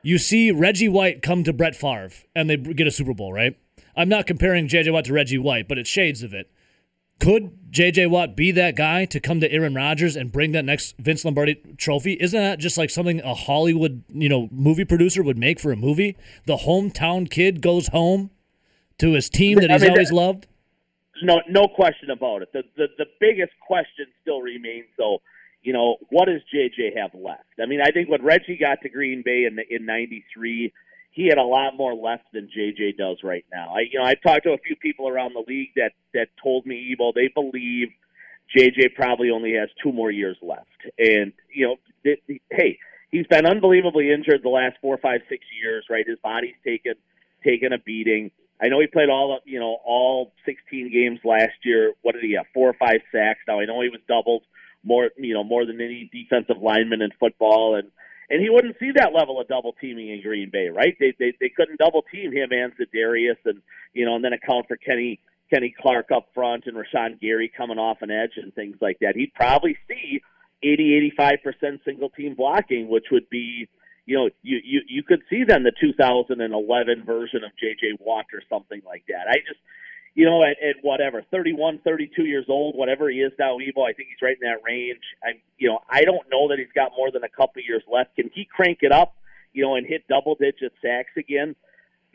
you 0.04 0.20
see 0.20 0.52
Reggie 0.52 0.90
White 0.90 1.24
come 1.24 1.44
to 1.44 1.54
Brett 1.54 1.76
Favre, 1.76 2.12
and 2.36 2.48
they 2.48 2.58
get 2.58 2.86
a 2.86 2.92
Super 2.92 3.16
Bowl, 3.16 3.34
right? 3.34 3.58
I'm 3.98 4.10
not 4.10 4.28
comparing 4.28 4.68
J.J. 4.68 4.92
Watt 4.92 5.06
to 5.06 5.14
Reggie 5.14 5.38
White, 5.38 5.68
but 5.68 5.78
it's 5.78 5.90
shades 5.90 6.22
of 6.22 6.34
it. 6.34 6.52
Could 7.20 7.72
J.J. 7.72 8.08
Watt 8.08 8.36
be 8.36 8.52
that 8.52 8.76
guy 8.76 9.06
to 9.06 9.20
come 9.20 9.40
to 9.40 9.52
Aaron 9.52 9.74
Rodgers 9.74 10.16
and 10.16 10.32
bring 10.32 10.52
that 10.52 10.66
next 10.66 10.96
Vince 10.98 11.24
Lombardi 11.26 11.56
trophy? 11.78 12.14
Isn't 12.20 12.40
that 12.40 12.60
just 12.60 12.78
like 12.78 12.90
something 12.90 13.22
a 13.22 13.34
Hollywood, 13.34 14.04
you 14.10 14.30
know, 14.30 14.50
movie 14.52 14.86
producer 14.86 15.24
would 15.24 15.38
make 15.38 15.60
for 15.60 15.72
a 15.72 15.76
movie? 15.76 16.18
The 16.46 16.58
hometown 16.58 17.30
kid 17.30 17.62
goes 17.62 17.88
home 17.88 18.32
to 19.00 19.14
his 19.14 19.30
team 19.30 19.60
that 19.60 19.70
I 19.72 19.74
he's 19.74 19.82
mean, 19.84 19.92
always 19.92 20.12
loved. 20.12 20.48
no 21.24 21.42
no 21.50 21.68
question 21.68 22.10
about 22.10 22.42
it. 22.42 22.50
The, 22.54 22.64
the 22.78 22.88
the 22.98 23.06
biggest 23.20 23.54
question 23.66 24.06
still 24.22 24.42
remains 24.42 24.88
though, 24.98 25.22
you 25.64 25.74
know, 25.74 25.98
what 26.10 26.26
does 26.26 26.42
JJ 26.54 26.98
have 26.98 27.12
left? 27.14 27.44
I 27.62 27.66
mean, 27.66 27.82
I 27.82 27.92
think 27.92 28.10
when 28.10 28.24
Reggie 28.24 28.58
got 28.58 28.82
to 28.82 28.90
Green 28.90 29.22
Bay 29.26 29.46
in 29.46 29.58
in 29.70 29.86
'93, 29.86 30.72
he 31.16 31.28
had 31.28 31.38
a 31.38 31.44
lot 31.44 31.78
more 31.78 31.96
left 31.96 32.26
than 32.34 32.50
JJ 32.56 32.98
does 32.98 33.20
right 33.24 33.46
now. 33.52 33.74
I 33.74 33.86
you 33.90 33.98
know 33.98 34.06
I've 34.06 34.22
talked 34.22 34.44
to 34.44 34.52
a 34.52 34.58
few 34.58 34.76
people 34.76 35.08
around 35.08 35.34
the 35.34 35.44
league 35.48 35.70
that 35.78 35.94
that 36.14 36.28
told 36.44 36.66
me, 36.66 36.94
Evo, 36.94 37.14
they 37.14 37.30
believe 37.34 37.88
JJ 38.56 38.94
probably 38.96 39.32
only 39.32 39.54
has 39.54 39.70
two 39.82 39.94
more 39.94 40.12
years 40.12 40.38
left, 40.42 40.68
and 41.00 41.32
you 41.52 41.68
know, 41.68 41.76
th- 42.04 42.20
th- 42.28 42.42
hey, 42.52 42.78
he's 43.12 43.26
been 43.28 43.46
unbelievably 43.46 44.12
injured 44.12 44.42
the 44.44 44.50
last 44.50 44.76
four, 44.82 44.98
five, 44.98 45.22
six 45.30 45.46
years. 45.64 45.86
Right, 45.90 46.06
his 46.06 46.20
body's 46.22 46.56
taken 46.66 46.96
taken 47.44 47.72
a 47.72 47.80
beating. 47.80 48.32
I 48.62 48.68
know 48.68 48.82
he 48.82 48.88
played 48.88 49.10
all 49.10 49.40
you 49.46 49.60
know 49.60 49.78
all 49.86 50.34
16 50.46 50.92
games 50.92 51.20
last 51.24 51.56
year. 51.64 51.94
What 52.02 52.12
did 52.12 52.26
he 52.26 52.36
have? 52.36 52.46
Four 52.54 52.70
or 52.70 52.74
five 52.74 53.00
sacks. 53.14 53.40
Now 53.48 53.62
I 53.62 53.66
know 53.66 53.82
he 53.82 53.90
was 53.90 54.02
doubled 54.06 54.44
more 54.84 55.12
you 55.18 55.34
know 55.34 55.46
more 55.46 55.66
than 55.66 55.80
any 55.80 56.10
defensive 56.12 56.62
lineman 56.62 57.02
in 57.02 57.12
football, 57.18 57.76
and 57.76 57.90
and 58.30 58.42
he 58.42 58.50
wouldn't 58.50 58.78
see 58.80 58.92
that 58.96 59.14
level 59.14 59.40
of 59.40 59.48
double 59.48 59.74
teaming 59.80 60.10
in 60.10 60.22
Green 60.22 60.50
Bay, 60.50 60.70
right? 60.70 60.96
They 61.00 61.14
they 61.20 61.34
they 61.40 61.50
couldn't 61.50 61.80
double 61.80 62.04
team 62.12 62.32
him 62.32 62.50
and 62.52 62.74
Za'Darius, 62.78 63.38
and 63.46 63.62
you 63.94 64.06
know 64.06 64.16
and 64.16 64.24
then 64.24 64.34
account 64.34 64.68
for 64.68 64.78
Kenny 64.78 65.20
Kenny 65.54 65.74
Clark 65.80 66.12
up 66.12 66.28
front 66.34 66.66
and 66.66 66.76
Rashan 66.76 67.20
Gary 67.20 67.52
coming 67.56 67.78
off 67.78 68.02
an 68.02 68.12
edge 68.12 68.38
and 68.38 68.54
things 68.54 68.78
like 68.82 68.98
that. 69.02 69.16
He'd 69.16 69.34
probably 69.34 69.78
see 69.88 70.22
80, 70.64 71.12
85% 71.20 71.84
single 71.86 72.10
team 72.10 72.36
blocking, 72.36 72.88
which 72.88 73.06
would 73.12 73.30
be, 73.30 73.68
you 74.06 74.18
know, 74.18 74.30
you, 74.42 74.60
you, 74.64 74.82
you 74.88 75.04
could 75.04 75.22
see 75.30 75.44
then 75.44 75.64
the 75.64 75.72
2011 75.80 77.04
version 77.06 77.44
of 77.44 77.52
JJ 77.52 78.00
Watt 78.00 78.26
or 78.34 78.42
something 78.50 78.82
like 78.86 79.04
that. 79.08 79.28
I 79.30 79.36
just, 79.48 79.60
you 80.16 80.26
know, 80.26 80.44
at, 80.44 80.58
at 80.64 80.78
whatever, 80.82 81.24
31, 81.30 81.80
32 81.84 82.24
years 82.24 82.46
old, 82.48 82.76
whatever 82.76 83.10
he 83.10 83.18
is 83.18 83.34
now, 83.38 83.58
Evo, 83.58 83.88
I 83.88 83.92
think 83.92 84.10
he's 84.10 84.22
right 84.22 84.38
in 84.42 84.50
that 84.50 84.64
range. 84.66 85.02
I, 85.22 85.42
you 85.58 85.68
know, 85.68 85.80
I 85.90 86.04
don't 86.04 86.30
know 86.32 86.48
that 86.48 86.58
he's 86.58 86.72
got 86.74 86.94
more 86.98 87.12
than 87.12 87.24
a 87.26 87.30
couple 87.30 87.62
years 87.62 87.84
left. 87.92 88.16
Can 88.16 88.32
he 88.34 88.46
crank 88.46 88.80
it 88.82 88.94
up, 88.94 89.16
you 89.52 89.64
know, 89.64 89.76
and 89.76 89.86
hit 89.86 90.08
double 90.08 90.36
digit 90.36 90.72
sacks 90.82 91.12
again? 91.18 91.56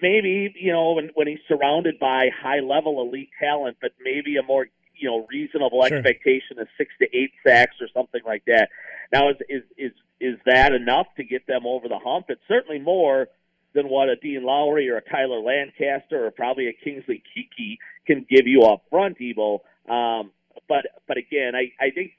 Maybe, 0.01 0.55
you 0.59 0.73
know, 0.73 0.93
when, 0.93 1.11
when 1.15 1.27
he's 1.27 1.45
surrounded 1.47 1.99
by 1.99 2.31
high 2.43 2.61
level 2.61 3.03
elite 3.03 3.29
talent, 3.39 3.77
but 3.83 3.93
maybe 4.03 4.39
a 4.39 4.43
more, 4.43 4.67
you 4.97 5.11
know, 5.11 5.27
reasonable 5.31 5.85
Sure. 5.87 5.99
expectation 5.99 6.59
of 6.59 6.69
six 6.79 6.91
to 7.01 7.07
eight 7.15 7.33
sacks 7.47 7.77
or 7.83 7.89
something 7.93 8.23
like 8.25 8.45
that. 8.47 8.71
Now, 9.13 9.29
is, 9.29 9.37
is, 9.47 9.63
is, 9.77 9.93
is 10.21 10.39
that 10.47 10.73
enough 10.73 11.07
to 11.19 11.25
get 11.25 11.47
them 11.47 11.67
over 11.67 11.87
the 11.87 11.99
hump? 11.99 12.27
It's 12.31 12.41
certainly 12.49 12.79
more 12.79 13.29
than 13.75 13.89
what 13.89 14.09
a 14.09 14.17
Dean 14.17 14.45
Lowry 14.45 14.89
or 14.89 14.97
a 14.97 15.03
Tyler 15.03 15.41
Lancaster 15.41 16.27
or 16.27 16.31
probably 16.31 16.69
a 16.69 16.73
Kingsley 16.73 17.23
Keke 17.37 17.79
can 18.07 18.27
give 18.29 18.47
you 18.47 18.63
up 18.63 18.83
front, 18.91 19.19
Evo. 19.19 19.61
Um, 19.89 20.33
but 20.69 20.87
but 21.07 21.17
again, 21.17 21.53
I, 21.55 21.73
I 21.85 21.91
think 21.91 22.13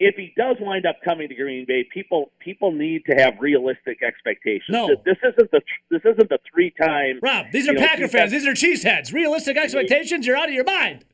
if 0.00 0.14
he 0.14 0.32
does 0.36 0.56
wind 0.60 0.86
up 0.86 0.96
coming 1.04 1.28
to 1.28 1.34
Green 1.34 1.64
Bay, 1.66 1.84
people 1.92 2.30
people 2.38 2.72
need 2.72 3.04
to 3.06 3.14
have 3.14 3.34
realistic 3.40 4.02
expectations. 4.02 4.68
No. 4.70 4.88
This, 5.04 5.16
isn't 5.22 5.50
the 5.50 5.60
this 5.90 6.02
isn't 6.04 6.28
the 6.28 6.38
three 6.52 6.72
time 6.80 7.18
Rob, 7.22 7.46
these 7.52 7.68
are 7.68 7.72
You 7.72 7.80
know, 7.80 7.86
Packer 7.86 8.08
fans. 8.08 8.30
These 8.30 8.46
are 8.46 8.52
cheeseheads. 8.52 9.12
Realistic 9.12 9.56
expectations. 9.56 10.26
You're 10.26 10.36
out 10.36 10.48
of 10.48 10.54
your 10.54 10.64
mind. 10.64 11.04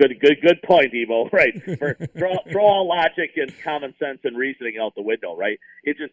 Good, 0.00 0.18
good, 0.18 0.40
good 0.40 0.62
point, 0.62 0.94
Evo. 0.94 1.30
Right, 1.32 1.62
For, 1.78 1.94
throw, 2.16 2.32
throw 2.50 2.64
all 2.64 2.88
logic 2.88 3.32
and 3.36 3.52
common 3.62 3.94
sense 3.98 4.20
and 4.24 4.36
reasoning 4.36 4.78
out 4.80 4.94
the 4.94 5.02
window. 5.02 5.36
Right, 5.36 5.58
it 5.84 5.98
just 5.98 6.12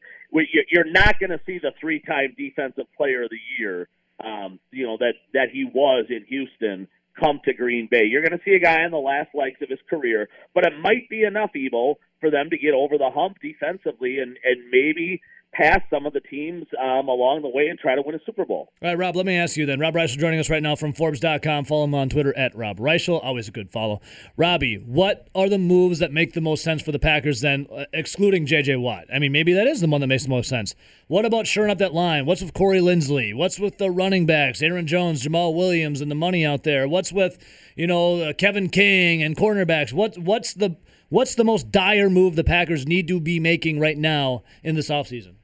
you're 0.70 0.92
not 0.92 1.20
going 1.20 1.30
to 1.30 1.40
see 1.46 1.60
the 1.60 1.72
three-time 1.80 2.36
defensive 2.38 2.86
player 2.98 3.24
of 3.24 3.30
the 3.30 3.40
year. 3.58 3.88
Um, 4.24 4.60
you 4.72 4.86
know 4.86 4.98
that 4.98 5.14
that 5.34 5.50
he 5.54 5.64
was 5.64 6.08
in 6.10 6.26
Houston 6.28 6.88
come 7.18 7.40
to 7.46 7.54
Green 7.54 7.88
Bay. 7.90 8.06
You're 8.06 8.22
going 8.22 8.38
to 8.38 8.44
see 8.44 8.56
a 8.56 8.60
guy 8.60 8.84
on 8.84 8.92
the 8.92 8.98
last 8.98 9.30
legs 9.34 9.62
of 9.62 9.70
his 9.70 9.80
career, 9.90 10.28
but 10.54 10.66
it 10.66 10.74
might 10.82 11.10
be 11.10 11.24
enough, 11.24 11.52
Evo, 11.56 11.96
for 12.20 12.30
them 12.30 12.50
to 12.50 12.58
get 12.58 12.74
over 12.74 12.98
the 12.98 13.10
hump 13.10 13.38
defensively 13.42 14.20
and 14.20 14.38
and 14.44 14.70
maybe 14.70 15.22
pass 15.58 15.82
some 15.90 16.06
of 16.06 16.14
the 16.14 16.20
teams 16.20 16.66
um, 16.80 17.08
along 17.08 17.42
the 17.42 17.50
way 17.50 17.68
and 17.68 17.80
try 17.80 17.96
to 17.96 18.02
win 18.02 18.16
a 18.16 18.20
Super 18.26 18.46
Bowl. 18.46 18.70
All 18.82 18.90
right, 18.90 18.98
Rob, 18.98 19.16
let 19.16 19.26
me 19.26 19.36
ask 19.36 19.58
you 19.58 19.66
then. 19.66 19.80
Rob 19.80 19.96
Reischel 19.96 20.20
joining 20.20 20.40
us 20.40 20.50
right 20.50 20.62
now 20.62 20.76
from 20.76 20.94
Forbes.com. 20.94 21.66
Follow 21.66 21.86
him 21.86 21.96
on 21.96 22.10
Twitter 22.10 22.38
at 22.38 22.56
Rob 22.56 22.78
Reischel. 22.78 23.20
Always 23.24 23.48
a 23.48 23.52
good 23.52 23.72
follow. 23.72 24.00
Robbie, 24.36 24.76
what 24.76 25.28
are 25.34 25.50
the 25.50 25.58
moves 25.58 26.00
that 26.00 26.12
make 26.12 26.34
the 26.34 26.42
most 26.42 26.64
sense 26.64 26.82
for 26.82 26.92
the 26.92 27.00
Packers 27.00 27.42
then, 27.42 27.68
uh, 27.76 27.86
excluding 27.94 28.46
J.J. 28.46 28.76
Watt? 28.76 29.06
I 29.14 29.20
mean, 29.20 29.32
maybe 29.32 29.54
that 29.54 29.68
is 29.68 29.82
the 29.82 29.88
one 29.88 30.02
that 30.02 30.08
makes 30.08 30.24
the 30.24 30.30
most 30.30 30.48
sense. 30.48 30.76
What 31.08 31.26
about 31.26 31.48
shoring 31.48 31.72
up 31.72 31.80
that 31.80 31.94
line? 31.94 32.26
What's 32.26 32.42
with 32.42 32.54
Corey 32.54 32.80
Linsley? 32.80 33.36
What's 33.36 33.60
with 33.60 33.78
the 33.80 33.90
running 33.90 34.26
backs, 34.26 34.62
Aaron 34.62 34.86
Jones, 34.86 35.24
Jamaal 35.24 35.56
Williams, 35.56 36.02
and 36.02 36.12
the 36.12 36.16
money 36.16 36.46
out 36.46 36.64
there? 36.64 36.88
What's 36.88 37.12
with, 37.12 37.38
you 37.76 37.88
know, 37.88 38.22
uh, 38.22 38.34
Kevin 38.34 38.70
King 38.70 39.24
and 39.24 39.36
cornerbacks? 39.36 39.94
What, 39.94 40.18
what's 40.18 40.54
the 40.54 40.78
What's 41.10 41.36
the 41.36 41.46
most 41.46 41.72
dire 41.72 42.10
move 42.10 42.36
the 42.36 42.44
Packers 42.44 42.86
need 42.86 43.08
to 43.08 43.22
be 43.22 43.40
making 43.40 43.80
right 43.80 43.98
now 43.98 44.44
in 44.62 44.76
this 44.76 44.90
offseason? 44.90 45.37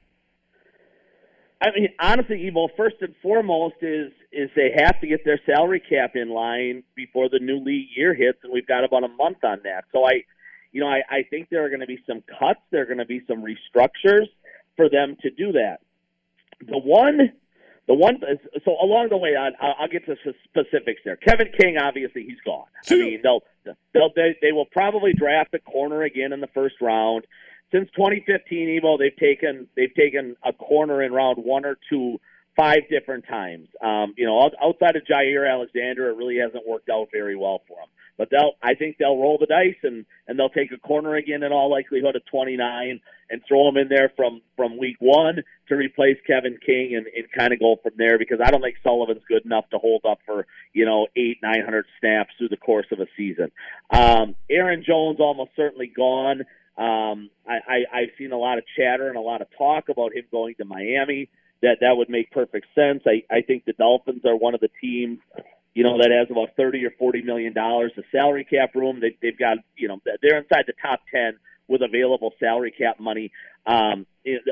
I 1.63 1.67
mean, 1.73 1.89
honestly, 1.97 2.51
Evo, 2.51 2.67
first 2.75 2.97
and 2.99 3.15
foremost 3.21 3.75
is 3.81 4.11
is 4.33 4.49
they 4.55 4.71
have 4.75 4.99
to 4.99 5.07
get 5.07 5.23
their 5.23 5.39
salary 5.45 5.79
cap 5.79 6.11
in 6.15 6.29
line 6.29 6.83
before 6.93 7.29
the 7.29 7.39
new 7.39 7.63
league 7.63 7.87
year 7.95 8.13
hits, 8.13 8.39
and 8.43 8.51
we've 8.51 8.67
got 8.67 8.83
about 8.83 9.05
a 9.05 9.07
month 9.07 9.43
on 9.45 9.61
that. 9.63 9.85
So 9.93 10.05
I, 10.05 10.23
you 10.73 10.81
know, 10.81 10.87
I, 10.87 11.03
I 11.09 11.23
think 11.29 11.49
there 11.49 11.63
are 11.63 11.69
going 11.69 11.79
to 11.79 11.87
be 11.87 12.03
some 12.05 12.21
cuts. 12.37 12.59
There 12.71 12.81
are 12.81 12.85
going 12.85 12.97
to 12.97 13.05
be 13.05 13.21
some 13.27 13.41
restructures 13.43 14.27
for 14.75 14.89
them 14.89 15.15
to 15.21 15.29
do 15.29 15.53
that. 15.53 15.77
The 16.67 16.77
one, 16.77 17.31
the 17.87 17.93
one. 17.93 18.19
So 18.65 18.71
along 18.81 19.07
the 19.09 19.17
way, 19.17 19.35
I'll 19.37 19.75
I'll 19.79 19.87
get 19.87 20.05
to 20.07 20.15
specifics 20.43 20.99
there. 21.05 21.15
Kevin 21.15 21.47
King, 21.57 21.77
obviously, 21.77 22.23
he's 22.23 22.41
gone. 22.43 22.65
I 22.89 22.95
mean, 22.95 23.21
they'll 23.23 23.43
they'll 23.93 24.11
they, 24.13 24.35
they 24.41 24.51
will 24.51 24.65
probably 24.65 25.13
draft 25.13 25.53
a 25.53 25.59
corner 25.59 26.03
again 26.03 26.33
in 26.33 26.41
the 26.41 26.47
first 26.47 26.75
round 26.81 27.25
since 27.73 27.89
2015 27.95 28.81
Evo, 28.81 28.97
they've 28.99 29.15
taken 29.17 29.67
they've 29.75 29.93
taken 29.95 30.35
a 30.45 30.53
corner 30.53 31.01
in 31.01 31.11
round 31.11 31.43
one 31.43 31.65
or 31.65 31.77
two 31.89 32.19
five 32.55 32.81
different 32.89 33.25
times. 33.27 33.67
Um, 33.83 34.13
you 34.15 34.25
know, 34.25 34.51
outside 34.61 34.95
of 34.95 35.03
Jaire 35.03 35.51
Alexander, 35.51 36.09
it 36.09 36.17
really 36.17 36.37
hasn't 36.37 36.67
worked 36.67 36.89
out 36.89 37.07
very 37.11 37.35
well 37.35 37.61
for 37.67 37.77
them. 37.77 37.89
But 38.15 38.29
they'll 38.29 38.53
I 38.61 38.75
think 38.75 38.97
they'll 38.97 39.17
roll 39.17 39.37
the 39.39 39.47
dice 39.47 39.79
and 39.81 40.05
and 40.27 40.37
they'll 40.37 40.49
take 40.49 40.71
a 40.71 40.77
corner 40.77 41.15
again 41.15 41.41
in 41.41 41.51
all 41.51 41.71
likelihood 41.71 42.15
at 42.15 42.25
29 42.27 43.01
and 43.29 43.41
throw 43.47 43.67
him 43.67 43.77
in 43.77 43.89
there 43.89 44.11
from 44.15 44.41
from 44.55 44.77
week 44.77 44.97
one 44.99 45.37
to 45.69 45.75
replace 45.75 46.17
Kevin 46.27 46.57
King 46.63 46.95
and, 46.95 47.07
and 47.07 47.31
kind 47.35 47.53
of 47.53 47.59
go 47.59 47.77
from 47.81 47.93
there 47.97 48.19
because 48.19 48.39
I 48.43 48.51
don't 48.51 48.61
think 48.61 48.75
Sullivan's 48.83 49.23
good 49.27 49.45
enough 49.45 49.67
to 49.71 49.79
hold 49.79 50.05
up 50.07 50.19
for 50.27 50.45
you 50.73 50.85
know 50.85 51.07
eight 51.15 51.37
nine 51.41 51.63
hundred 51.65 51.85
snaps 51.99 52.33
through 52.37 52.49
the 52.49 52.57
course 52.57 52.85
of 52.91 52.99
a 52.99 53.07
season. 53.17 53.51
Um, 53.89 54.35
Aaron 54.47 54.83
Jones 54.85 55.19
almost 55.19 55.51
certainly 55.55 55.87
gone. 55.87 56.43
Um, 56.77 57.29
I, 57.47 57.59
I, 57.67 57.77
I've 57.93 58.09
seen 58.17 58.31
a 58.31 58.37
lot 58.37 58.57
of 58.57 58.63
chatter 58.75 59.07
and 59.07 59.17
a 59.17 59.21
lot 59.21 59.41
of 59.41 59.47
talk 59.57 59.89
about 59.89 60.15
him 60.15 60.25
going 60.31 60.55
to 60.55 60.65
Miami. 60.65 61.29
That 61.61 61.77
that 61.81 61.95
would 61.95 62.09
make 62.09 62.31
perfect 62.31 62.67
sense. 62.75 63.03
I, 63.05 63.23
I 63.33 63.41
think 63.41 63.65
the 63.65 63.73
Dolphins 63.73 64.25
are 64.25 64.35
one 64.35 64.53
of 64.53 64.59
the 64.59 64.69
teams, 64.81 65.19
you 65.73 65.83
know, 65.83 65.97
that 65.97 66.11
has 66.11 66.29
about 66.29 66.55
thirty 66.57 66.83
or 66.85 66.91
forty 66.99 67.21
million 67.21 67.53
dollars 67.53 67.93
of 67.97 68.03
salary 68.11 68.43
cap 68.43 68.75
room. 68.75 68.99
They, 68.99 69.15
they've 69.21 69.37
got, 69.37 69.59
you 69.77 69.87
know, 69.87 70.01
they're 70.21 70.37
inside 70.39 70.65
the 70.67 70.73
top 70.81 71.01
ten 71.13 71.37
with 71.67 71.81
available 71.81 72.33
salary 72.39 72.71
cap 72.77 72.99
money. 72.99 73.31
Um, 73.65 74.05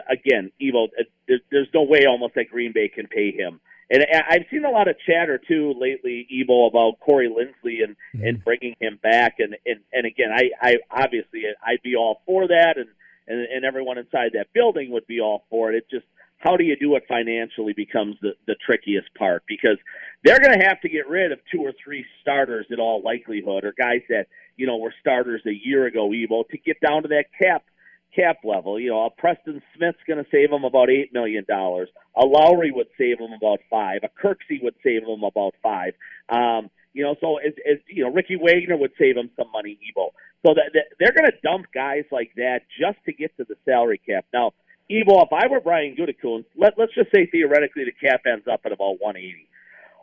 again, 0.09 0.51
Evo, 0.61 0.85
uh, 0.85 1.03
there, 1.27 1.39
there's 1.51 1.67
no 1.73 1.83
way 1.83 2.05
almost 2.07 2.35
that 2.35 2.49
Green 2.49 2.71
Bay 2.71 2.87
can 2.87 3.07
pay 3.07 3.31
him. 3.31 3.59
And 3.91 4.03
I- 4.03 4.23
I've 4.29 4.45
seen 4.49 4.63
a 4.63 4.71
lot 4.71 4.87
of 4.87 4.95
chatter 5.05 5.37
too 5.37 5.73
lately, 5.77 6.25
Evo, 6.31 6.67
about 6.67 6.99
Corey 7.01 7.27
Linsley 7.27 7.83
and 7.83 7.97
hmm. 8.13 8.25
and 8.25 8.43
bringing 8.43 8.75
him 8.79 8.97
back. 9.03 9.35
And 9.39 9.57
and 9.65 9.81
and 9.91 10.05
again, 10.05 10.31
I 10.33 10.51
I 10.61 10.77
obviously 10.89 11.43
I'd 11.61 11.83
be 11.83 11.95
all 11.95 12.21
for 12.25 12.47
that, 12.47 12.77
and 12.77 12.87
and 13.27 13.41
and 13.41 13.65
everyone 13.65 13.97
inside 13.97 14.31
that 14.33 14.53
building 14.53 14.91
would 14.91 15.07
be 15.07 15.19
all 15.19 15.43
for 15.49 15.71
it. 15.71 15.75
It 15.75 15.89
just 15.91 16.05
how 16.37 16.57
do 16.57 16.63
you 16.63 16.75
do 16.75 16.95
it 16.95 17.03
financially 17.07 17.73
becomes 17.73 18.15
the 18.21 18.33
the 18.47 18.55
trickiest 18.65 19.13
part 19.15 19.43
because 19.45 19.77
they're 20.23 20.39
going 20.39 20.57
to 20.57 20.65
have 20.65 20.79
to 20.81 20.89
get 20.89 21.07
rid 21.07 21.33
of 21.33 21.39
two 21.51 21.61
or 21.61 21.73
three 21.83 22.05
starters 22.21 22.65
in 22.69 22.79
all 22.79 23.01
likelihood, 23.03 23.65
or 23.65 23.73
guys 23.77 24.01
that 24.07 24.27
you 24.55 24.67
know 24.67 24.77
were 24.77 24.93
starters 25.01 25.41
a 25.45 25.53
year 25.53 25.85
ago, 25.85 26.09
Evo, 26.09 26.47
to 26.47 26.57
get 26.57 26.79
down 26.79 27.03
to 27.03 27.09
that 27.09 27.25
cap 27.37 27.63
cap 28.15 28.37
level. 28.43 28.79
You 28.79 28.91
know, 28.91 29.05
a 29.05 29.09
Preston 29.09 29.61
Smith's 29.75 29.99
going 30.07 30.23
to 30.23 30.29
save 30.31 30.49
them 30.49 30.63
about 30.63 30.89
eight 30.89 31.13
million 31.13 31.45
dollars. 31.47 31.89
A 32.15 32.25
Lowry 32.25 32.71
would 32.71 32.87
save 32.97 33.19
them 33.19 33.31
about 33.33 33.59
five. 33.69 34.01
A 34.03 34.09
Kirksey 34.09 34.61
would 34.61 34.75
save 34.83 35.05
them 35.05 35.23
about 35.23 35.53
five. 35.63 35.93
Um, 36.29 36.69
you 36.93 37.03
know, 37.03 37.15
so 37.21 37.37
as, 37.37 37.53
as 37.69 37.79
you 37.87 38.03
know, 38.03 38.11
Ricky 38.11 38.35
Wagner 38.35 38.77
would 38.77 38.91
save 38.99 39.15
them 39.15 39.29
some 39.37 39.51
money, 39.51 39.79
Evo. 39.79 40.09
So 40.45 40.53
that, 40.53 40.71
that 40.73 40.85
they're 40.99 41.13
going 41.13 41.31
to 41.31 41.37
dump 41.43 41.67
guys 41.73 42.03
like 42.11 42.31
that 42.35 42.61
just 42.79 42.97
to 43.05 43.13
get 43.13 43.35
to 43.37 43.45
the 43.45 43.55
salary 43.65 44.01
cap. 44.05 44.25
Now, 44.33 44.51
Evo, 44.89 45.23
if 45.23 45.31
I 45.31 45.47
were 45.47 45.61
Brian 45.61 45.95
Gutekunst, 45.95 46.45
let 46.57 46.73
let's 46.77 46.93
just 46.93 47.11
say 47.15 47.27
theoretically 47.27 47.85
the 47.85 48.07
cap 48.07 48.21
ends 48.25 48.45
up 48.51 48.61
at 48.65 48.71
about 48.71 48.99
180. 48.99 49.47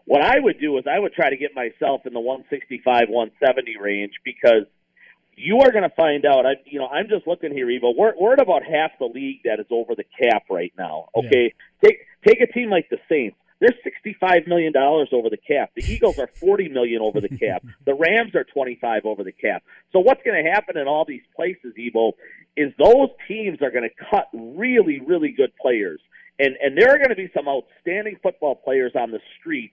What 0.07 0.23
I 0.23 0.40
would 0.40 0.59
do 0.59 0.79
is 0.79 0.85
I 0.90 0.99
would 0.99 1.12
try 1.12 1.29
to 1.29 1.37
get 1.37 1.55
myself 1.55 2.07
in 2.07 2.14
the 2.14 2.21
165, 2.21 3.11
170 3.11 3.77
range 3.77 4.12
because 4.25 4.64
you 5.38 5.61
are 5.61 5.70
going 5.70 5.88
to 5.88 5.94
find 5.94 6.24
out. 6.24 6.46
I, 6.46 6.53
you 6.66 6.79
know, 6.79 6.88
I'm 6.88 7.09
just 7.09 7.27
looking 7.27 7.53
here, 7.53 7.66
Evo. 7.66 7.94
We're 7.96 8.14
we're 8.18 8.33
at 8.35 8.40
about 8.40 8.62
half 8.64 8.92
the 8.98 9.07
league 9.07 9.40
that 9.44 9.61
is 9.61 9.66
over 9.70 9.94
the 9.94 10.05
cap 10.05 10.44
right 10.51 10.72
now. 10.77 11.09
Okay, 11.16 11.55
take 11.85 11.98
take 12.27 12.40
a 12.40 12.46
team 12.53 12.70
like 12.70 12.88
the 12.90 12.98
Saints. 13.09 13.37
They're 13.61 13.74
65 13.83 14.46
million 14.46 14.72
dollars 14.72 15.09
over 15.12 15.31
the 15.31 15.37
cap. 15.37 15.70
The 15.74 15.85
Eagles 15.85 16.18
are 16.18 16.29
40 16.29 16.68
million 16.68 17.03
over 17.03 17.20
the 17.20 17.29
cap. 17.29 17.64
The 17.85 17.94
Rams 17.94 18.35
are 18.35 18.44
25 18.44 19.07
over 19.07 19.24
the 19.24 19.33
cap. 19.33 19.62
So 19.92 20.01
what's 20.01 20.22
going 20.22 20.44
to 20.44 20.51
happen 20.51 20.77
in 20.77 20.87
all 20.87 21.05
these 21.07 21.22
places, 21.35 21.72
Evo, 21.79 22.12
is 22.57 22.72
those 22.79 23.09
teams 23.27 23.62
are 23.62 23.70
going 23.70 23.88
to 23.88 24.05
cut 24.11 24.29
really, 24.33 25.01
really 25.01 25.31
good 25.31 25.53
players, 25.61 26.01
and 26.38 26.57
and 26.62 26.77
there 26.77 26.90
are 26.90 26.98
going 26.98 27.11
to 27.11 27.16
be 27.16 27.31
some 27.35 27.48
outstanding 27.48 28.16
football 28.22 28.55
players 28.55 28.92
on 28.94 29.11
the 29.11 29.20
street 29.38 29.72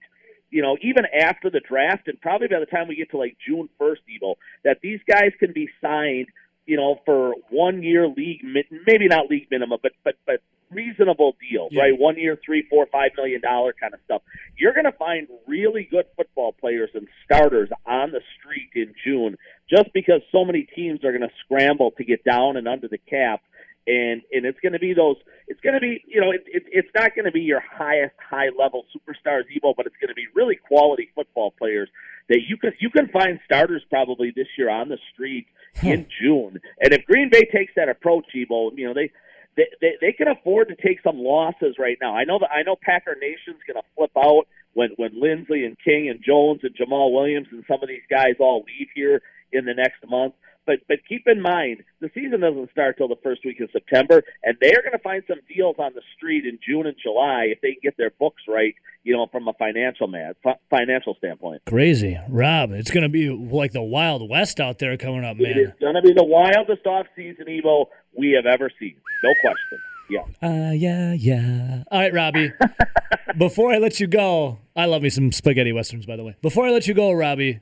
you 0.55 0.61
know, 0.61 0.77
even 0.81 1.03
after 1.13 1.49
the 1.49 1.59
draft, 1.59 2.07
and 2.07 2.19
probably 2.21 2.47
by 2.47 2.61
the 2.61 2.65
time 2.65 2.87
we 2.87 2.95
get 2.95 3.11
to 3.11 3.17
like 3.17 3.35
June 3.45 3.67
first, 3.77 4.01
Evo, 4.07 4.35
that 4.63 4.77
these 4.81 5.01
guys 5.05 5.31
can 5.37 5.51
be 5.51 5.67
signed, 5.81 6.27
you 6.65 6.77
know, 6.77 7.01
for 7.05 7.33
one 7.49 7.83
year 7.83 8.07
league, 8.07 8.39
maybe 8.87 9.09
not 9.09 9.29
league 9.29 9.47
minimum, 9.51 9.79
but 9.83 9.91
but 10.05 10.15
but 10.25 10.39
reasonable 10.71 11.35
deals, 11.49 11.71
Yeah. 11.73 11.81
right? 11.83 11.99
One 11.99 12.17
year, 12.17 12.39
three, 12.43 12.63
four, 12.69 12.85
five 12.89 13.11
million 13.17 13.41
dollar 13.41 13.73
kind 13.77 13.93
of 13.93 13.99
stuff. 14.05 14.21
You're 14.57 14.71
going 14.73 14.85
to 14.85 14.93
find 14.93 15.27
really 15.45 15.83
good 15.91 16.05
football 16.15 16.53
players 16.53 16.89
and 16.93 17.05
starters 17.25 17.69
on 17.85 18.11
the 18.11 18.21
street 18.39 18.71
in 18.75 18.93
June, 19.03 19.37
just 19.69 19.91
because 19.93 20.21
so 20.31 20.45
many 20.45 20.63
teams 20.63 21.03
are 21.03 21.11
going 21.11 21.27
to 21.29 21.35
scramble 21.43 21.91
to 21.97 22.05
get 22.05 22.23
down 22.23 22.55
and 22.55 22.65
under 22.65 22.87
the 22.87 22.97
cap 22.97 23.41
and 23.87 24.21
and 24.31 24.45
it's 24.45 24.59
going 24.59 24.73
to 24.73 24.79
be 24.79 24.93
those. 24.93 25.17
It's 25.47 25.59
going 25.61 25.75
to 25.75 25.79
be 25.79 26.03
you 26.07 26.21
know 26.21 26.31
it, 26.31 26.43
it, 26.47 26.63
it's 26.67 26.89
not 26.95 27.15
going 27.15 27.25
to 27.25 27.31
be 27.31 27.41
your 27.41 27.61
highest 27.61 28.15
high 28.17 28.49
level 28.57 28.85
superstars 28.95 29.43
Evo, 29.55 29.73
but 29.75 29.85
it's 29.85 29.95
going 30.01 30.09
to 30.09 30.15
be 30.15 30.27
really 30.33 30.55
quality 30.55 31.09
football 31.13 31.51
players 31.51 31.89
that 32.29 32.41
you 32.47 32.57
can 32.57 32.73
you 32.79 32.89
can 32.89 33.07
find 33.09 33.39
starters 33.45 33.83
probably 33.89 34.31
this 34.35 34.47
year 34.57 34.69
on 34.69 34.89
the 34.89 34.97
street 35.13 35.47
hmm. 35.77 35.87
in 35.87 36.07
June. 36.21 36.59
And 36.79 36.93
if 36.93 37.05
Green 37.05 37.29
Bay 37.31 37.43
takes 37.51 37.73
that 37.75 37.89
approach, 37.89 38.25
Evo, 38.35 38.71
you 38.75 38.87
know 38.87 38.93
they. 38.93 39.11
They, 39.57 39.69
they, 39.79 39.91
they 40.01 40.11
can 40.11 40.27
afford 40.27 40.67
to 40.67 40.75
take 40.75 41.01
some 41.01 41.15
losses 41.17 41.77
right 41.79 41.97
now. 42.01 42.13
I 42.13 42.25
know 42.25 42.39
that 42.39 42.51
I 42.51 42.63
know 42.63 42.75
Packer 42.75 43.15
Nation's 43.17 43.63
going 43.65 43.81
to 43.81 43.87
flip 43.95 44.11
out 44.17 44.47
when 44.73 44.89
when 44.97 45.11
Linsley 45.11 45.65
and 45.65 45.77
King 45.79 46.09
and 46.09 46.21
Jones 46.21 46.59
and 46.63 46.75
Jamaal 46.75 47.13
Williams 47.13 47.47
and 47.53 47.63
some 47.65 47.81
of 47.81 47.87
these 47.87 48.03
guys 48.09 48.35
all 48.41 48.65
leave 48.67 48.89
here 48.93 49.21
in 49.53 49.63
the 49.63 49.73
next 49.73 50.03
month. 50.09 50.33
But 50.65 50.79
but 50.87 50.97
keep 51.07 51.27
in 51.27 51.41
mind 51.41 51.83
the 51.99 52.09
season 52.13 52.41
doesn't 52.41 52.71
start 52.71 52.97
till 52.97 53.07
the 53.07 53.17
first 53.23 53.45
week 53.45 53.59
of 53.59 53.69
September, 53.71 54.23
and 54.43 54.57
they 54.61 54.69
are 54.69 54.81
going 54.81 54.93
to 54.93 54.99
find 54.99 55.23
some 55.27 55.39
deals 55.53 55.75
on 55.79 55.93
the 55.93 56.01
street 56.15 56.45
in 56.45 56.59
June 56.65 56.87
and 56.87 56.95
July 57.01 57.47
if 57.51 57.61
they 57.61 57.73
can 57.73 57.79
get 57.83 57.97
their 57.97 58.11
books 58.11 58.43
right. 58.47 58.75
You 59.03 59.15
know, 59.15 59.27
from 59.31 59.47
a 59.47 59.53
financial 59.53 60.07
man 60.07 60.33
financial 60.71 61.15
standpoint. 61.19 61.61
Crazy, 61.67 62.19
Rob. 62.27 62.71
It's 62.71 62.89
going 62.89 63.03
to 63.03 63.09
be 63.09 63.29
like 63.29 63.71
the 63.71 63.83
Wild 63.83 64.27
West 64.27 64.59
out 64.59 64.79
there 64.79 64.97
coming 64.97 65.23
up, 65.23 65.37
man. 65.37 65.51
It 65.51 65.57
is 65.57 65.71
going 65.79 65.93
to 65.93 66.01
be 66.01 66.13
the 66.13 66.23
wildest 66.23 66.87
off 66.87 67.05
season 67.15 67.45
Evo 67.45 67.85
we 68.17 68.31
have 68.31 68.47
ever 68.47 68.71
seen, 68.79 68.95
no 69.23 69.29
question. 69.41 69.79
Yeah. 70.09 70.21
Uh, 70.41 70.71
yeah, 70.71 71.13
yeah. 71.13 71.83
All 71.91 71.99
right, 71.99 72.13
Robbie. 72.13 72.51
before 73.37 73.73
I 73.73 73.77
let 73.77 73.99
you 73.99 74.07
go, 74.07 74.59
I 74.75 74.85
love 74.85 75.01
me 75.01 75.09
some 75.09 75.31
spaghetti 75.31 75.73
westerns, 75.73 76.05
by 76.05 76.15
the 76.15 76.23
way. 76.23 76.35
Before 76.41 76.65
I 76.65 76.71
let 76.71 76.87
you 76.87 76.93
go, 76.93 77.11
Robbie, 77.11 77.59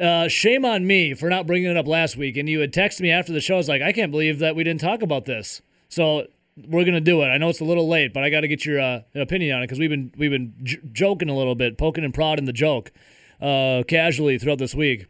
uh, 0.00 0.28
shame 0.28 0.64
on 0.64 0.86
me 0.86 1.14
for 1.14 1.28
not 1.28 1.46
bringing 1.46 1.70
it 1.70 1.76
up 1.76 1.86
last 1.86 2.16
week. 2.16 2.36
And 2.36 2.48
you 2.48 2.60
had 2.60 2.72
texted 2.72 3.00
me 3.00 3.10
after 3.10 3.32
the 3.32 3.40
show. 3.40 3.54
I 3.54 3.58
was 3.58 3.68
like, 3.68 3.82
I 3.82 3.92
can't 3.92 4.10
believe 4.10 4.38
that 4.38 4.56
we 4.56 4.64
didn't 4.64 4.80
talk 4.80 5.02
about 5.02 5.24
this. 5.26 5.60
So 5.88 6.26
we're 6.68 6.84
gonna 6.84 7.00
do 7.00 7.22
it. 7.22 7.26
I 7.26 7.38
know 7.38 7.48
it's 7.48 7.60
a 7.60 7.64
little 7.64 7.88
late, 7.88 8.12
but 8.12 8.22
I 8.22 8.30
got 8.30 8.40
to 8.40 8.48
get 8.48 8.64
your 8.64 8.80
uh, 8.80 9.00
opinion 9.14 9.56
on 9.56 9.62
it 9.62 9.66
because 9.66 9.78
we've 9.78 9.90
been 9.90 10.12
we've 10.16 10.30
been 10.30 10.54
j- 10.62 10.78
joking 10.92 11.28
a 11.28 11.36
little 11.36 11.54
bit, 11.54 11.78
poking 11.78 12.04
and 12.04 12.12
prodding 12.14 12.44
the 12.44 12.52
joke 12.52 12.92
uh, 13.40 13.82
casually 13.88 14.38
throughout 14.38 14.58
this 14.58 14.74
week. 14.74 15.06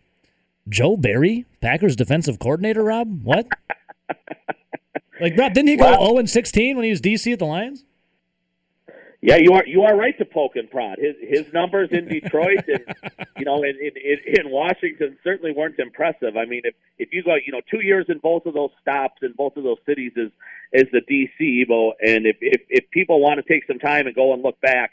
Joe 0.68 0.96
Barry, 0.96 1.46
Packers 1.60 1.96
defensive 1.96 2.38
coordinator. 2.38 2.82
Rob, 2.84 3.24
what? 3.24 3.46
like 5.20 5.36
Rob, 5.36 5.52
didn't 5.54 5.68
he 5.68 5.76
go 5.76 5.84
Well- 5.84 6.06
0 6.06 6.18
and 6.18 6.30
16 6.30 6.76
when 6.76 6.84
he 6.84 6.90
was 6.90 7.00
DC 7.00 7.32
at 7.32 7.38
the 7.38 7.46
Lions? 7.46 7.84
Yeah, 9.22 9.36
you 9.36 9.52
are 9.52 9.66
you 9.66 9.82
are 9.82 9.94
right 9.94 10.16
to 10.16 10.24
poke 10.24 10.56
and 10.56 10.70
prod. 10.70 10.98
His 10.98 11.14
his 11.20 11.52
numbers 11.52 11.90
in 11.92 12.08
Detroit 12.08 12.64
and 12.68 12.84
you 13.38 13.44
know 13.44 13.62
in, 13.62 13.76
in 13.78 13.92
in 13.96 14.46
in 14.46 14.50
Washington 14.50 15.18
certainly 15.22 15.52
weren't 15.52 15.78
impressive. 15.78 16.38
I 16.38 16.46
mean, 16.46 16.62
if 16.64 16.74
if 16.98 17.12
you 17.12 17.22
go 17.22 17.34
you 17.34 17.52
know 17.52 17.60
two 17.70 17.84
years 17.84 18.06
in 18.08 18.18
both 18.18 18.46
of 18.46 18.54
those 18.54 18.70
stops 18.80 19.18
in 19.22 19.32
both 19.32 19.58
of 19.58 19.64
those 19.64 19.76
cities 19.84 20.12
is 20.16 20.30
is 20.72 20.86
the 20.90 21.02
DC 21.02 21.66
Evo, 21.66 21.92
and 22.00 22.26
if 22.26 22.36
if 22.40 22.62
if 22.70 22.90
people 22.90 23.20
want 23.20 23.44
to 23.44 23.52
take 23.52 23.66
some 23.66 23.78
time 23.78 24.06
and 24.06 24.16
go 24.16 24.32
and 24.32 24.42
look 24.42 24.58
back, 24.62 24.92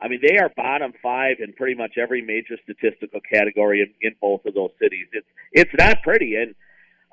I 0.00 0.06
mean 0.06 0.20
they 0.22 0.38
are 0.38 0.52
bottom 0.56 0.92
five 1.02 1.38
in 1.40 1.52
pretty 1.52 1.74
much 1.74 1.98
every 1.98 2.22
major 2.22 2.56
statistical 2.62 3.20
category 3.28 3.80
in, 3.80 4.08
in 4.08 4.14
both 4.20 4.46
of 4.46 4.54
those 4.54 4.70
cities. 4.80 5.08
It's 5.12 5.26
it's 5.50 5.72
not 5.76 6.00
pretty, 6.04 6.36
and 6.36 6.54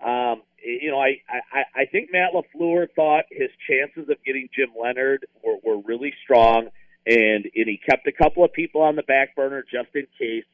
um, 0.06 0.44
you 0.64 0.92
know, 0.92 1.00
I, 1.00 1.22
I, 1.30 1.82
I 1.82 1.86
think 1.86 2.10
Matt 2.12 2.34
LaFleur 2.34 2.88
thought 2.96 3.26
his 3.32 3.50
chances 3.70 4.10
of 4.10 4.18
getting 4.26 4.50
Jim 4.56 4.70
Leonhard 4.80 5.26
were, 5.44 5.58
were 5.64 5.82
really 5.82 6.14
strong, 6.24 6.70
and, 7.06 7.46
and 7.46 7.68
he 7.68 7.80
kept 7.90 8.08
a 8.08 8.12
couple 8.12 8.44
of 8.44 8.54
people 8.54 8.82
on 8.82 8.96
the 8.96 9.04
back 9.04 9.36
burner 9.36 9.64
just 9.64 9.90
in 9.96 10.08
case. 10.18 10.46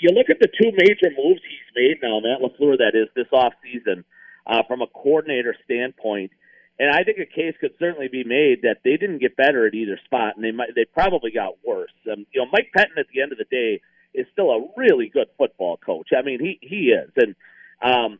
You 0.00 0.10
look 0.10 0.30
at 0.30 0.40
the 0.40 0.48
two 0.48 0.72
major 0.72 1.14
moves 1.16 1.40
he's 1.48 1.76
made 1.76 1.98
now, 2.02 2.20
Matt 2.20 2.40
LaFleur, 2.40 2.78
that 2.78 2.92
is, 2.94 3.08
this 3.14 3.28
offseason, 3.32 4.04
uh, 4.46 4.62
from 4.66 4.82
a 4.82 4.86
coordinator 4.86 5.54
standpoint. 5.64 6.32
And 6.80 6.90
I 6.90 7.02
think 7.02 7.18
a 7.18 7.26
case 7.26 7.54
could 7.60 7.72
certainly 7.78 8.08
be 8.08 8.22
made 8.24 8.62
that 8.62 8.78
they 8.84 8.96
didn't 8.96 9.18
get 9.18 9.36
better 9.36 9.66
at 9.66 9.74
either 9.74 9.98
spot, 10.04 10.36
and 10.36 10.44
they 10.44 10.52
might 10.52 10.74
they 10.76 10.84
probably 10.84 11.32
got 11.32 11.54
worse. 11.66 11.90
Um, 12.10 12.24
you 12.32 12.40
know, 12.40 12.46
Mike 12.52 12.70
Pettine 12.76 12.98
at 12.98 13.06
the 13.12 13.20
end 13.20 13.32
of 13.32 13.38
the 13.38 13.50
day 13.50 13.80
is 14.18 14.26
still 14.32 14.50
a 14.50 14.66
really 14.76 15.08
good 15.08 15.28
football 15.36 15.76
coach. 15.76 16.08
I 16.16 16.22
mean, 16.22 16.40
he 16.40 16.58
he 16.60 16.92
is, 16.92 17.10
and 17.16 17.34
um, 17.82 18.18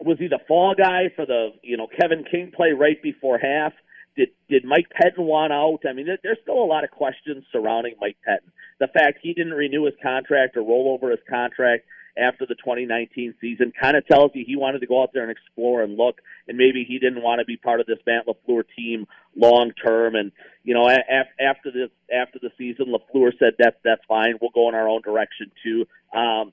was 0.00 0.18
he 0.18 0.28
the 0.28 0.40
fall 0.46 0.74
guy 0.76 1.10
for 1.14 1.26
the 1.26 1.50
you 1.62 1.76
know 1.76 1.86
Kevin 1.86 2.24
King 2.30 2.52
play 2.54 2.72
right 2.72 3.00
before 3.02 3.38
half? 3.38 3.72
Did 4.16 4.28
did 4.48 4.64
Mike 4.64 4.86
Pettine 4.90 5.24
want 5.24 5.52
out? 5.52 5.80
I 5.88 5.92
mean, 5.92 6.06
there, 6.06 6.18
there's 6.22 6.38
still 6.42 6.62
a 6.62 6.64
lot 6.64 6.84
of 6.84 6.90
questions 6.90 7.44
surrounding 7.52 7.94
Mike 8.00 8.16
Pettine. 8.26 8.52
The 8.78 8.88
fact 8.88 9.18
he 9.22 9.34
didn't 9.34 9.54
renew 9.54 9.84
his 9.84 9.94
contract 10.02 10.56
or 10.56 10.62
roll 10.62 10.92
over 10.94 11.10
his 11.10 11.20
contract 11.28 11.84
after 12.16 12.46
the 12.46 12.54
2019 12.54 13.34
season 13.40 13.72
kind 13.78 13.96
of 13.96 14.06
tells 14.06 14.32
you 14.34 14.44
he 14.46 14.56
wanted 14.56 14.80
to 14.80 14.86
go 14.86 15.02
out 15.02 15.10
there 15.12 15.22
and 15.22 15.30
explore 15.30 15.82
and 15.82 15.96
look, 15.96 16.20
and 16.48 16.56
maybe 16.56 16.84
he 16.84 16.98
didn't 16.98 17.22
want 17.22 17.40
to 17.40 17.44
be 17.44 17.56
part 17.56 17.80
of 17.80 17.86
this 17.86 17.98
Matt 18.06 18.26
LaFleur 18.26 18.64
team 18.76 19.06
long 19.34 19.72
term. 19.72 20.14
And 20.14 20.32
you 20.64 20.74
know, 20.74 20.88
af- 20.88 21.26
after 21.40 21.70
this 21.70 21.90
after 22.12 22.38
the 22.40 22.50
season, 22.56 22.86
LaFleur 22.86 23.38
said 23.38 23.54
that's 23.58 23.76
that's 23.84 24.04
fine. 24.06 24.38
We'll 24.40 24.50
go 24.50 24.68
in 24.68 24.74
our 24.74 24.88
own 24.88 25.02
direction 25.02 25.50
too. 25.62 25.86
Um, 26.12 26.52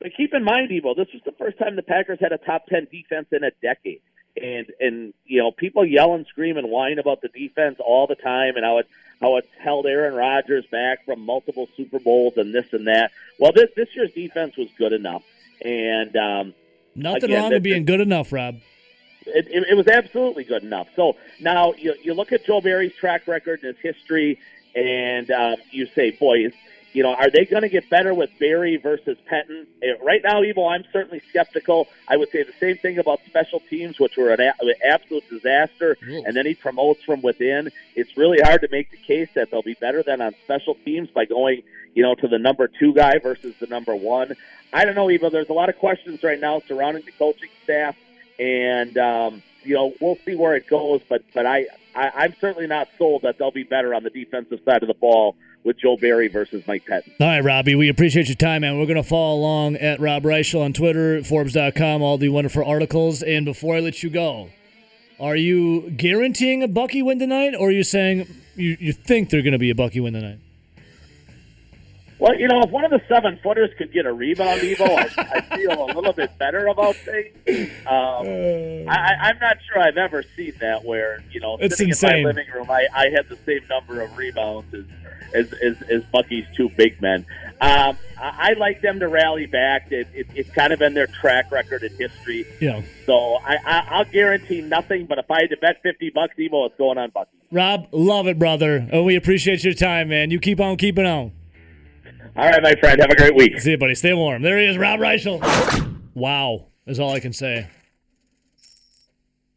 but 0.00 0.14
keep 0.16 0.34
in 0.34 0.44
mind, 0.44 0.70
Evo, 0.70 0.96
this 0.96 1.08
was 1.12 1.22
the 1.24 1.32
first 1.32 1.58
time 1.58 1.76
the 1.76 1.82
Packers 1.82 2.18
had 2.20 2.32
a 2.32 2.38
top 2.38 2.66
10 2.66 2.88
defense 2.90 3.28
in 3.32 3.44
a 3.44 3.50
decade. 3.62 4.02
And 4.40 4.66
and 4.80 5.14
you 5.24 5.40
know 5.40 5.52
people 5.52 5.86
yell 5.86 6.14
and 6.14 6.26
scream 6.26 6.56
and 6.56 6.68
whine 6.68 6.98
about 6.98 7.22
the 7.22 7.28
defense 7.28 7.76
all 7.78 8.08
the 8.08 8.16
time 8.16 8.56
and 8.56 8.64
how 8.64 8.78
it 8.78 8.88
how 9.24 9.36
it's 9.36 9.48
held 9.58 9.86
Aaron 9.86 10.14
Rodgers 10.14 10.66
back 10.66 11.06
from 11.06 11.20
multiple 11.24 11.66
Super 11.78 11.98
Bowls 11.98 12.34
and 12.36 12.54
this 12.54 12.70
and 12.72 12.86
that. 12.88 13.10
Well, 13.38 13.52
this 13.52 13.70
this 13.74 13.88
year's 13.96 14.12
defense 14.12 14.54
was 14.56 14.68
good 14.76 14.92
enough, 14.92 15.24
and 15.62 16.14
um, 16.16 16.54
Nothing 16.94 17.24
Again, 17.24 17.42
wrong 17.42 17.52
with 17.52 17.62
being 17.62 17.84
good 17.86 18.00
enough, 18.00 18.32
Rob. 18.32 18.56
it, 19.26 19.48
it, 19.48 19.64
it 19.70 19.74
was 19.74 19.88
absolutely 19.88 20.44
good 20.44 20.62
enough. 20.62 20.88
So 20.94 21.16
now 21.40 21.72
you, 21.72 21.94
you 22.02 22.12
look 22.14 22.32
at 22.32 22.44
Joe 22.44 22.60
Barry's 22.60 22.94
track 22.94 23.26
record 23.26 23.62
and 23.62 23.74
his 23.74 23.94
history, 23.94 24.38
and 24.76 25.30
um, 25.30 25.56
you 25.70 25.86
say, 25.86 26.10
boy, 26.10 26.46
is, 26.46 26.52
you 26.94 27.02
know, 27.02 27.12
are 27.14 27.28
they 27.30 27.44
going 27.44 27.62
to 27.62 27.68
get 27.68 27.90
better 27.90 28.14
with 28.14 28.30
Barry 28.38 28.76
versus 28.78 29.18
Pettine? 29.30 29.66
Eh, 29.82 29.92
Right 30.02 30.22
now, 30.24 30.40
Evo, 30.42 30.72
I'm 30.74 30.84
certainly 30.92 31.20
skeptical. 31.28 31.88
I 32.08 32.16
would 32.16 32.30
say 32.30 32.42
the 32.44 32.52
same 32.60 32.78
thing 32.78 32.98
about 32.98 33.20
special 33.26 33.60
teams, 33.68 33.98
which 34.00 34.16
were 34.16 34.30
an, 34.32 34.40
a- 34.40 34.54
an 34.60 34.74
absolute 34.84 35.28
disaster, 35.28 35.96
and 36.26 36.34
then 36.36 36.46
he 36.46 36.54
promotes 36.54 37.02
from 37.02 37.20
within. 37.20 37.70
It's 37.94 38.16
really 38.16 38.38
hard 38.40 38.62
to 38.62 38.68
make 38.70 38.90
the 38.90 38.96
case 38.96 39.28
that 39.34 39.50
they'll 39.50 39.62
be 39.62 39.74
better 39.74 40.02
than 40.02 40.20
on 40.22 40.34
special 40.44 40.76
teams 40.84 41.10
by 41.10 41.24
going, 41.26 41.62
you 41.94 42.02
know, 42.02 42.14
to 42.14 42.28
the 42.28 42.38
number 42.38 42.68
two 42.68 42.94
guy 42.94 43.18
versus 43.18 43.54
the 43.60 43.66
number 43.66 43.94
one. 43.94 44.34
I 44.72 44.84
don't 44.84 44.94
know, 44.94 45.06
Evo. 45.08 45.30
There's 45.30 45.48
a 45.50 45.52
lot 45.52 45.68
of 45.68 45.76
questions 45.78 46.22
right 46.22 46.40
now 46.40 46.60
surrounding 46.66 47.04
the 47.04 47.12
coaching 47.12 47.50
staff 47.64 47.96
and 48.38 48.96
um, 48.98 49.42
you 49.62 49.74
know 49.74 49.92
we'll 50.00 50.18
see 50.24 50.34
where 50.34 50.54
it 50.56 50.66
goes. 50.68 51.00
But 51.08 51.22
but 51.32 51.46
I, 51.46 51.66
I 51.94 52.10
I'm 52.16 52.34
certainly 52.40 52.66
not 52.66 52.88
sold 52.98 53.22
that 53.22 53.38
they'll 53.38 53.50
be 53.52 53.62
better 53.62 53.94
on 53.94 54.02
the 54.02 54.10
defensive 54.10 54.60
side 54.64 54.82
of 54.82 54.88
the 54.88 54.94
ball 54.94 55.36
with 55.64 55.78
Joe 55.78 55.96
Barry 55.96 56.28
versus 56.28 56.62
Mike 56.66 56.84
Pettine. 56.86 57.14
All 57.20 57.26
right, 57.26 57.42
Robbie, 57.42 57.74
we 57.74 57.88
appreciate 57.88 58.28
your 58.28 58.36
time, 58.36 58.60
man. 58.62 58.78
We're 58.78 58.86
going 58.86 58.96
to 58.96 59.08
follow 59.08 59.36
along 59.38 59.76
at 59.76 59.98
Rob 59.98 60.22
Reischel 60.22 60.62
on 60.62 60.72
Twitter, 60.72 61.24
Forbes.com, 61.24 62.02
all 62.02 62.18
the 62.18 62.28
wonderful 62.28 62.64
articles. 62.64 63.22
And 63.22 63.44
before 63.44 63.76
I 63.76 63.80
let 63.80 64.02
you 64.02 64.10
go, 64.10 64.50
are 65.18 65.36
you 65.36 65.90
guaranteeing 65.90 66.62
a 66.62 66.68
Bucky 66.68 67.02
win 67.02 67.18
tonight, 67.18 67.54
or 67.58 67.68
are 67.68 67.72
you 67.72 67.84
saying 67.84 68.26
you, 68.56 68.76
you 68.78 68.92
think 68.92 69.30
they're 69.30 69.42
going 69.42 69.52
to 69.52 69.58
be 69.58 69.70
a 69.70 69.74
Bucky 69.74 70.00
win 70.00 70.12
tonight? 70.12 70.38
Well, 72.18 72.38
you 72.38 72.46
know, 72.46 72.60
if 72.62 72.70
one 72.70 72.84
of 72.84 72.90
the 72.92 73.02
seven 73.08 73.38
footers 73.42 73.70
could 73.76 73.92
get 73.92 74.06
a 74.06 74.12
rebound, 74.12 74.60
Evo, 74.60 74.86
I, 74.88 75.38
I 75.50 75.56
feel 75.56 75.72
a 75.84 75.86
little 75.92 76.12
bit 76.12 76.36
better 76.38 76.68
about 76.68 76.94
things. 76.94 77.34
Um, 77.86 78.88
I, 78.88 78.94
I- 78.96 79.16
I'm 79.28 79.38
not 79.40 79.56
sure 79.68 79.82
I've 79.82 79.96
ever 79.96 80.22
seen 80.36 80.52
that 80.60 80.84
where 80.84 81.22
you 81.32 81.40
know 81.40 81.58
sitting 81.60 81.88
insane. 81.88 82.18
in 82.18 82.22
my 82.22 82.28
living 82.28 82.46
room, 82.54 82.70
I, 82.70 82.86
I 82.94 83.08
had 83.10 83.28
the 83.28 83.36
same 83.44 83.66
number 83.68 84.00
of 84.00 84.16
rebounds 84.16 84.72
as 84.72 84.84
as, 85.34 85.52
as, 85.52 85.82
as 85.90 86.02
Bucky's 86.04 86.46
two 86.56 86.68
big 86.70 87.02
men. 87.02 87.26
Um, 87.60 87.98
I, 88.18 88.50
I 88.50 88.52
like 88.58 88.80
them 88.80 89.00
to 89.00 89.08
rally 89.08 89.46
back. 89.46 89.90
It, 89.92 90.08
it, 90.14 90.26
it's 90.34 90.50
kind 90.50 90.72
of 90.72 90.78
been 90.78 90.94
their 90.94 91.06
track 91.06 91.50
record 91.50 91.82
in 91.82 91.94
history. 91.96 92.46
Know, 92.60 92.82
So 93.06 93.34
I, 93.36 93.56
I, 93.64 93.86
I'll 93.90 94.04
guarantee 94.04 94.60
nothing. 94.60 95.06
But 95.06 95.18
if 95.18 95.30
I 95.30 95.42
had 95.42 95.50
to 95.50 95.56
bet 95.56 95.82
fifty 95.82 96.10
bucks, 96.10 96.34
Evo, 96.38 96.66
it's 96.66 96.76
going 96.76 96.98
on 96.98 97.10
Bucky. 97.10 97.30
Rob, 97.50 97.88
love 97.92 98.26
it, 98.26 98.38
brother. 98.38 98.88
Oh, 98.92 99.02
we 99.02 99.16
appreciate 99.16 99.62
your 99.64 99.74
time, 99.74 100.08
man. 100.08 100.30
You 100.30 100.40
keep 100.40 100.60
on 100.60 100.76
keeping 100.76 101.06
on. 101.06 101.32
All 102.36 102.48
right, 102.48 102.62
my 102.62 102.74
friend. 102.74 103.00
Have 103.00 103.10
a 103.10 103.16
great 103.16 103.36
week. 103.36 103.60
See 103.60 103.72
you, 103.72 103.78
buddy. 103.78 103.94
Stay 103.94 104.12
warm. 104.12 104.42
There 104.42 104.58
he 104.58 104.66
is, 104.66 104.76
Rob 104.76 104.98
Reischel. 104.98 105.40
Wow, 106.14 106.66
is 106.86 106.98
all 106.98 107.12
I 107.12 107.20
can 107.20 107.32
say. 107.32 107.68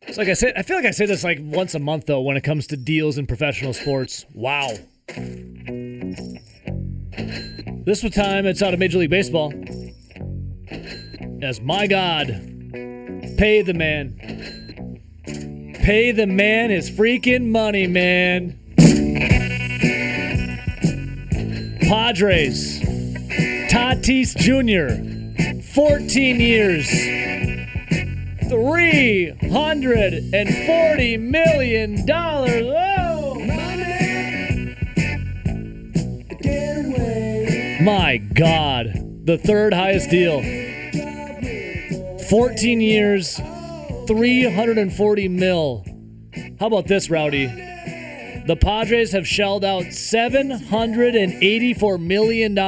It's 0.03 0.17
like 0.17 0.27
I 0.29 0.33
say. 0.33 0.53
I 0.55 0.61
feel 0.61 0.77
like 0.77 0.85
I 0.85 0.91
say 0.91 1.05
this 1.05 1.23
like 1.23 1.39
once 1.41 1.75
a 1.75 1.79
month 1.79 2.05
though 2.05 2.21
when 2.21 2.37
it 2.37 2.41
comes 2.41 2.67
to 2.67 2.77
deals 2.77 3.17
in 3.17 3.27
professional 3.27 3.73
sports. 3.73 4.25
Wow. 4.33 4.69
This 7.85 8.03
was 8.03 8.13
time 8.13 8.45
it's 8.45 8.61
out 8.61 8.73
of 8.73 8.79
Major 8.79 8.97
League 8.97 9.09
Baseball. 9.09 9.53
As 11.41 11.61
my 11.61 11.87
God, 11.87 12.27
pay 13.37 13.61
the 13.61 13.73
man. 13.73 14.19
Pay 15.75 16.11
the 16.11 16.27
man 16.27 16.69
his 16.69 16.91
freaking 16.91 17.47
money, 17.47 17.87
man. 17.87 18.59
Padres. 21.87 22.81
Tatis 23.71 24.35
Jr. 24.35 24.89
14 25.73 26.41
years. 26.41 26.89
$340 28.49 31.19
million. 31.19 32.05
Oh! 32.09 33.06
My 37.87 38.17
God. 38.17 38.91
The 39.23 39.37
third 39.37 39.73
highest 39.73 40.09
deal. 40.09 40.41
14 42.29 42.81
years, 42.81 43.37
340 43.37 45.27
mil. 45.29 45.85
How 46.59 46.67
about 46.67 46.87
this, 46.87 47.09
Rowdy? 47.09 47.45
The 47.45 48.57
Padres 48.59 49.13
have 49.13 49.25
shelled 49.25 49.63
out 49.63 49.83
$784 49.83 52.01
million 52.01 52.59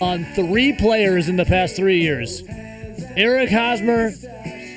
on 0.00 0.24
three 0.34 0.72
players 0.72 1.28
in 1.28 1.36
the 1.36 1.44
past 1.44 1.76
three 1.76 2.00
years 2.00 2.42
Eric 3.18 3.50
Hosmer, 3.50 4.10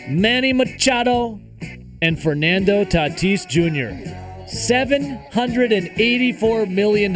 Manny 0.09 0.51
Machado, 0.51 1.39
and 2.01 2.21
Fernando 2.21 2.83
Tatis 2.83 3.47
Jr. 3.47 3.91
$784 4.49 6.69
million 6.69 7.15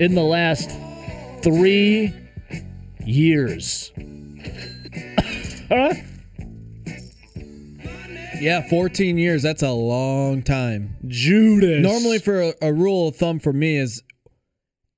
in 0.00 0.14
the 0.14 0.24
last 0.24 0.79
three 1.42 2.14
years. 3.04 3.92
Yeah, 8.40 8.66
14 8.68 9.18
years. 9.18 9.42
That's 9.42 9.62
a 9.62 9.70
long 9.70 10.42
time. 10.42 10.96
Judas. 11.06 11.82
Normally, 11.82 12.18
for 12.18 12.40
a, 12.40 12.54
a 12.62 12.72
rule 12.72 13.08
of 13.08 13.16
thumb 13.16 13.38
for 13.38 13.52
me 13.52 13.76
is 13.76 14.02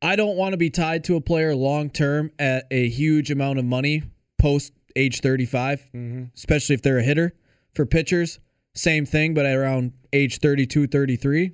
I 0.01 0.17
don't 0.17 0.37
want 0.37 0.53
to 0.53 0.57
be 0.57 0.71
tied 0.71 1.05
to 1.05 1.17
a 1.17 1.21
player 1.21 1.55
long 1.55 1.91
term 1.91 2.31
at 2.39 2.67
a 2.71 2.89
huge 2.89 3.31
amount 3.31 3.59
of 3.59 3.65
money 3.65 4.05
post 4.39 4.73
age 4.97 5.21
35, 5.21 5.81
mm-hmm. 5.95 6.25
especially 6.37 6.75
if 6.75 6.83
they're 6.83 6.99
a 6.99 7.03
hitter. 7.03 7.35
For 7.75 7.87
pitchers, 7.87 8.39
same 8.75 9.07
thing, 9.07 9.35
but 9.35 9.47
at 9.47 9.57
around 9.57 9.93
age 10.13 10.39
32, 10.39 10.87
33. 10.89 11.53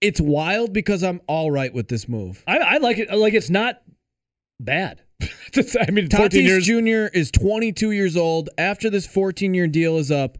It's 0.00 0.20
wild 0.20 0.72
because 0.72 1.02
I'm 1.02 1.20
all 1.26 1.50
right 1.50 1.72
with 1.72 1.88
this 1.88 2.08
move. 2.08 2.42
I, 2.46 2.58
I 2.58 2.76
like 2.78 2.98
it. 2.98 3.10
Like 3.10 3.34
it's 3.34 3.50
not 3.50 3.82
bad. 4.60 5.02
I 5.20 5.90
mean, 5.90 6.08
Tatis 6.08 6.34
years. 6.34 6.64
Jr. 6.66 7.16
is 7.16 7.30
22 7.32 7.90
years 7.90 8.16
old. 8.16 8.50
After 8.58 8.90
this 8.90 9.06
14 9.06 9.54
year 9.54 9.66
deal 9.66 9.96
is 9.98 10.10
up, 10.12 10.38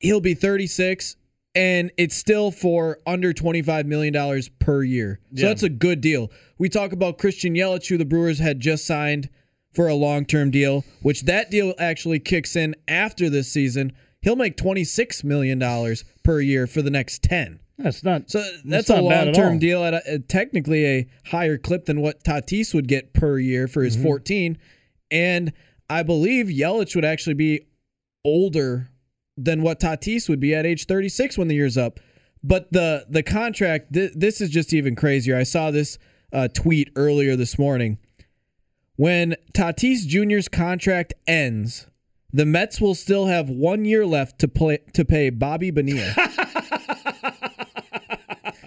he'll 0.00 0.20
be 0.22 0.32
36, 0.34 1.16
and 1.54 1.90
it's 1.98 2.16
still 2.16 2.50
for 2.50 2.98
under 3.06 3.34
$25 3.34 3.84
million 3.84 4.42
per 4.58 4.82
year. 4.82 5.20
So 5.34 5.42
Yeah. 5.42 5.48
that's 5.48 5.62
a 5.64 5.68
good 5.68 6.00
deal. 6.00 6.30
We 6.58 6.70
talk 6.70 6.92
about 6.92 7.18
Christian 7.18 7.54
Yelich, 7.54 7.86
who 7.88 7.98
the 7.98 8.06
Brewers 8.06 8.38
had 8.38 8.60
just 8.60 8.86
signed 8.86 9.28
for 9.74 9.88
a 9.88 9.94
long 9.94 10.24
term 10.24 10.50
deal, 10.50 10.84
which 11.02 11.22
that 11.22 11.50
deal 11.50 11.74
actually 11.78 12.20
kicks 12.20 12.56
in 12.56 12.74
after 12.88 13.28
this 13.28 13.52
season. 13.52 13.92
He'll 14.22 14.36
make 14.36 14.56
$26 14.56 15.22
million 15.24 15.60
per 16.24 16.40
year 16.40 16.66
for 16.66 16.80
the 16.80 16.90
next 16.90 17.22
10. 17.22 17.60
That's 17.78 18.02
not. 18.02 18.28
So 18.28 18.42
that's, 18.64 18.88
not 18.88 18.98
a 18.98 19.02
long 19.02 19.32
term 19.32 19.58
deal 19.58 19.84
at 19.84 19.94
a, 19.94 20.10
at 20.10 20.28
technically 20.28 20.84
a 20.84 21.06
higher 21.24 21.56
clip 21.56 21.84
than 21.84 22.00
what 22.00 22.24
Tatis 22.24 22.74
would 22.74 22.88
get 22.88 23.12
per 23.14 23.38
year 23.38 23.68
for 23.68 23.82
his 23.82 23.94
Mm-hmm. 23.96 24.04
14. 24.04 24.58
And 25.10 25.52
I 25.88 26.02
believe 26.02 26.46
Yelich 26.46 26.94
would 26.96 27.04
actually 27.04 27.34
be 27.34 27.66
older 28.24 28.88
than 29.36 29.62
what 29.62 29.78
Tatis 29.80 30.28
would 30.28 30.40
be 30.40 30.54
at 30.54 30.66
age 30.66 30.86
36 30.86 31.38
when 31.38 31.46
the 31.48 31.54
year's 31.54 31.78
up. 31.78 32.00
But 32.42 32.70
the 32.72 33.06
the 33.08 33.22
contract, 33.22 33.92
th- 33.92 34.12
this 34.14 34.40
is 34.40 34.50
just 34.50 34.72
even 34.72 34.94
crazier. 34.96 35.36
I 35.36 35.44
saw 35.44 35.70
this 35.70 35.98
uh, 36.32 36.48
tweet 36.48 36.90
earlier 36.96 37.36
this 37.36 37.58
morning. 37.58 37.98
When 38.96 39.36
Tatis 39.54 40.06
Jr.'s 40.06 40.48
contract 40.48 41.14
ends, 41.28 41.86
the 42.32 42.44
Mets 42.44 42.80
will 42.80 42.94
still 42.96 43.26
have 43.26 43.48
one 43.48 43.84
year 43.84 44.04
left 44.04 44.40
to 44.40 44.48
play 44.48 44.78
to 44.94 45.04
pay 45.04 45.30
Bobby 45.30 45.70
Bonilla. 45.70 46.12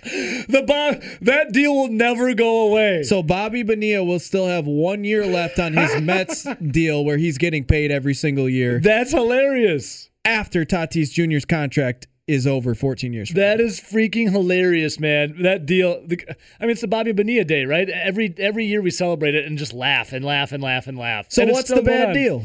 the 0.03 0.63
Bob, 0.67 1.01
that 1.21 1.51
deal 1.51 1.73
will 1.73 1.87
never 1.89 2.33
go 2.33 2.67
away. 2.69 3.03
So 3.03 3.21
Bobby 3.23 3.63
Bonilla 3.63 4.03
will 4.03 4.19
still 4.19 4.47
have 4.47 4.65
one 4.67 5.03
year 5.03 5.25
left 5.25 5.59
on 5.59 5.73
his 5.73 6.01
Mets 6.01 6.47
deal 6.71 7.05
where 7.05 7.17
he's 7.17 7.37
getting 7.37 7.63
paid 7.65 7.91
every 7.91 8.13
single 8.13 8.49
year 8.49 8.79
that's 8.79 9.11
hilarious. 9.11 10.09
after 10.25 10.65
Tatis 10.65 11.11
Jr.'s 11.11 11.45
contract 11.45 12.07
is 12.27 12.47
over 12.47 12.73
14 12.75 13.11
years. 13.11 13.29
From 13.29 13.39
That 13.39 13.59
is 13.59 13.79
freaking 13.81 14.31
hilarious, 14.31 14.99
man. 14.99 15.41
That 15.41 15.65
deal. 15.65 16.01
The, 16.05 16.17
I 16.59 16.63
mean, 16.63 16.71
it's 16.71 16.81
the 16.81 16.87
Bobby 16.87 17.11
Bonilla 17.11 17.43
Day, 17.43 17.65
right? 17.65 17.89
Every 17.89 18.33
every 18.37 18.65
year 18.65 18.81
we 18.81 18.91
celebrate 18.91 19.35
it 19.35 19.45
and 19.45 19.57
just 19.57 19.73
laugh 19.73 20.13
and 20.13 20.23
laugh 20.23 20.51
and 20.51 20.63
laugh 20.63 20.87
and 20.87 20.97
laugh. 20.97 21.25
so 21.29 21.41
And 21.41 21.51
what's 21.51 21.69
the 21.69 21.81
bad 21.81 22.13
deal? 22.13 22.43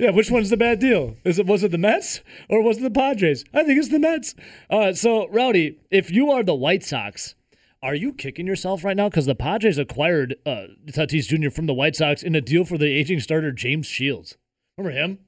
Yeah, 0.00 0.12
which 0.12 0.30
one's 0.30 0.48
the 0.48 0.56
bad 0.56 0.78
deal? 0.78 1.16
Is 1.24 1.38
it 1.38 1.44
was 1.46 1.62
it 1.62 1.72
the 1.72 1.78
Mets 1.78 2.22
or 2.48 2.62
was 2.62 2.78
it 2.78 2.82
the 2.82 2.90
Padres? 2.90 3.44
I 3.52 3.64
think 3.64 3.78
it's 3.78 3.90
the 3.90 3.98
Mets. 3.98 4.34
Uh, 4.70 4.94
so 4.94 5.28
Rowdy, 5.28 5.78
if 5.90 6.10
you 6.10 6.30
are 6.30 6.42
the 6.42 6.54
White 6.54 6.82
Sox, 6.82 7.34
are 7.82 7.94
you 7.94 8.14
kicking 8.14 8.46
yourself 8.46 8.82
right 8.82 8.96
now 8.96 9.10
because 9.10 9.26
the 9.26 9.34
Padres 9.34 9.76
acquired 9.76 10.36
uh, 10.46 10.68
Tatis 10.86 11.26
Jr. 11.28 11.50
from 11.50 11.66
the 11.66 11.74
White 11.74 11.96
Sox 11.96 12.22
in 12.22 12.34
a 12.34 12.40
deal 12.40 12.64
for 12.64 12.78
the 12.78 12.86
aging 12.86 13.20
starter 13.20 13.52
James 13.52 13.86
Shields? 13.86 14.38
Remember 14.78 14.98
him? 14.98 15.18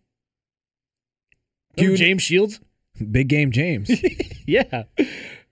Remember 1.77 1.93
Dude. 1.93 1.99
James 1.99 2.23
Shields? 2.23 2.61
Big 3.11 3.29
game 3.29 3.51
James. 3.53 3.91
Yeah. 4.47 4.85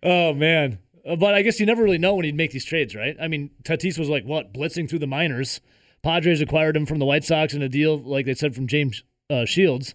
Oh 0.03 0.33
man. 0.33 0.79
Uh, 1.07 1.15
But 1.17 1.35
I 1.35 1.43
guess 1.43 1.61
you 1.61 1.67
never 1.67 1.83
really 1.85 1.99
know 1.99 2.15
when 2.15 2.25
he'd 2.25 2.35
make 2.35 2.53
these 2.53 2.65
trades, 2.65 2.97
right? 2.97 3.17
I 3.21 3.29
mean, 3.29 3.51
Tatis 3.65 3.99
was 3.99 4.09
like 4.09 4.25
what 4.25 4.53
blitzing 4.55 4.89
through 4.89 4.99
the 4.99 5.07
minors. 5.07 5.61
Padres 6.03 6.41
acquired 6.41 6.75
him 6.75 6.87
from 6.87 6.99
the 6.99 7.05
White 7.05 7.25
Sox 7.25 7.53
in 7.53 7.61
a 7.63 7.69
deal, 7.69 7.99
like 7.99 8.25
they 8.27 8.33
said, 8.35 8.55
from 8.55 8.67
James 8.67 9.03
uh, 9.31 9.45
Shields. 9.45 9.95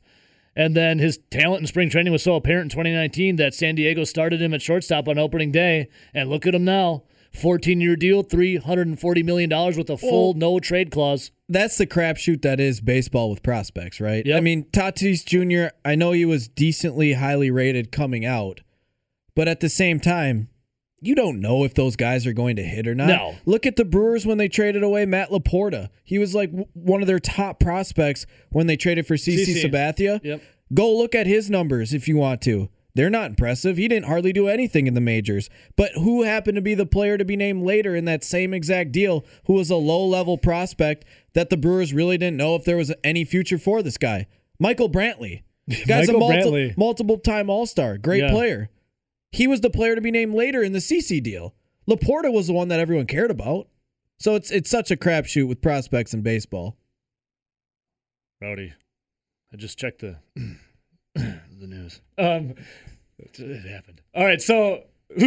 And 0.55 0.75
then 0.75 0.99
his 0.99 1.19
talent 1.31 1.61
in 1.61 1.67
spring 1.67 1.89
training 1.89 2.13
was 2.13 2.23
so 2.23 2.35
apparent 2.35 2.65
in 2.65 2.69
2019 2.69 3.35
that 3.35 3.53
San 3.53 3.75
Diego 3.75 4.05
started 4.05 4.41
him 4.41 4.53
at 4.53 4.61
shortstop 4.61 5.07
on 5.07 5.17
opening 5.17 5.51
day. 5.51 5.89
And 6.13 6.29
look 6.29 6.47
at 6.47 6.55
him 6.55 6.63
now 6.63 7.03
14 7.35 7.81
year 7.81 7.95
deal, 7.95 8.23
$340 8.23 9.25
million 9.25 9.49
with 9.77 9.89
a 9.89 9.97
full 9.97 10.33
no 10.33 10.59
trade 10.59 10.91
clause. 10.91 11.31
That's 11.49 11.77
the 11.77 11.85
crapshoot 11.85 12.41
that 12.41 12.59
is 12.59 12.81
baseball 12.81 13.29
with 13.29 13.43
prospects, 13.43 13.99
right? 13.99 14.25
Yep. 14.25 14.37
I 14.37 14.39
mean, 14.39 14.63
Tatis 14.71 15.25
Jr., 15.25 15.75
I 15.83 15.95
know 15.95 16.13
he 16.13 16.25
was 16.25 16.47
decently 16.47 17.13
highly 17.13 17.51
rated 17.51 17.91
coming 17.91 18.25
out, 18.25 18.61
but 19.35 19.47
at 19.47 19.59
the 19.59 19.69
same 19.69 19.99
time, 19.99 20.49
you 21.01 21.13
don't 21.15 21.39
know 21.41 21.63
if 21.63 21.73
those 21.73 21.95
guys 21.95 22.25
are 22.25 22.33
going 22.33 22.55
to 22.55 22.63
hit 22.63 22.87
or 22.87 22.95
not. 22.95 23.07
No. 23.07 23.35
Look 23.45 23.65
at 23.65 23.75
the 23.75 23.85
Brewers 23.85 24.25
when 24.25 24.37
they 24.37 24.47
traded 24.47 24.83
away 24.83 25.05
Matt 25.05 25.29
LaPorta. 25.29 25.89
He 26.03 26.17
was 26.19 26.33
like 26.33 26.49
w- 26.51 26.67
one 26.73 27.01
of 27.01 27.07
their 27.07 27.19
top 27.19 27.59
prospects 27.59 28.25
when 28.51 28.67
they 28.67 28.75
traded 28.77 29.05
for 29.05 29.15
CC. 29.15 29.61
Sabathia. 29.63 30.19
Yep. 30.23 30.41
Go 30.73 30.95
look 30.95 31.13
at 31.13 31.27
his 31.27 31.49
numbers 31.49 31.93
if 31.93 32.07
you 32.07 32.17
want 32.17 32.41
to. 32.43 32.69
They're 32.95 33.09
not 33.09 33.29
impressive. 33.31 33.75
He 33.75 33.89
didn't 33.89 34.05
hardly 34.05 34.31
do 34.31 34.47
anything 34.47 34.87
in 34.87 34.93
the 34.93 35.01
majors. 35.01 35.49
But 35.75 35.91
who 35.95 36.23
happened 36.23 36.55
to 36.55 36.61
be 36.61 36.75
the 36.75 36.85
player 36.85 37.17
to 37.17 37.25
be 37.25 37.35
named 37.35 37.63
later 37.63 37.93
in 37.93 38.05
that 38.05 38.23
same 38.23 38.53
exact 38.53 38.93
deal 38.93 39.25
who 39.47 39.53
was 39.53 39.69
a 39.69 39.75
low 39.75 40.05
level 40.05 40.37
prospect 40.37 41.03
that 41.33 41.49
the 41.49 41.57
Brewers 41.57 41.93
really 41.93 42.17
didn't 42.17 42.37
know 42.37 42.55
if 42.55 42.63
there 42.63 42.77
was 42.77 42.93
any 43.03 43.25
future 43.25 43.57
for 43.57 43.83
this 43.83 43.97
guy? 43.97 44.27
Michael 44.59 44.89
Brantley. 44.89 45.43
Guy's 45.69 46.07
Michael 46.07 46.15
a 46.15 46.19
multi- 46.19 46.37
Brantley. 46.37 46.77
multiple 46.77 47.17
time 47.19 47.49
All 47.49 47.65
Star. 47.65 47.97
Great 47.97 48.23
Yeah. 48.23 48.31
player. 48.31 48.69
He 49.35 49.47
was 49.47 49.61
the 49.61 49.69
player 49.69 49.95
to 49.95 50.01
be 50.01 50.11
named 50.11 50.33
later 50.33 50.63
in 50.63 50.71
the 50.71 50.79
CC 50.79 51.21
deal. 51.21 51.53
LaPorta 51.89 52.31
was 52.33 52.47
the 52.47 52.53
one 52.53 52.69
that 52.69 52.79
everyone 52.79 53.05
cared 53.05 53.31
about. 53.31 53.67
So 54.19 54.35
it's 54.35 54.49
it's 54.49 54.69
such 54.69 54.91
a 54.91 54.95
crapshoot 54.95 55.47
with 55.47 55.61
prospects 55.61 56.13
in 56.13 56.21
baseball. 56.21 56.77
Rowdy, 58.41 58.73
I 59.53 59.57
just 59.57 59.77
checked 59.77 59.99
the 60.01 60.17
the 61.15 61.67
news. 61.67 62.01
Um, 62.17 62.55
it, 63.19 63.65
happened. 63.69 64.01
All 64.13 64.23
right, 64.25 64.41
so 64.41 64.83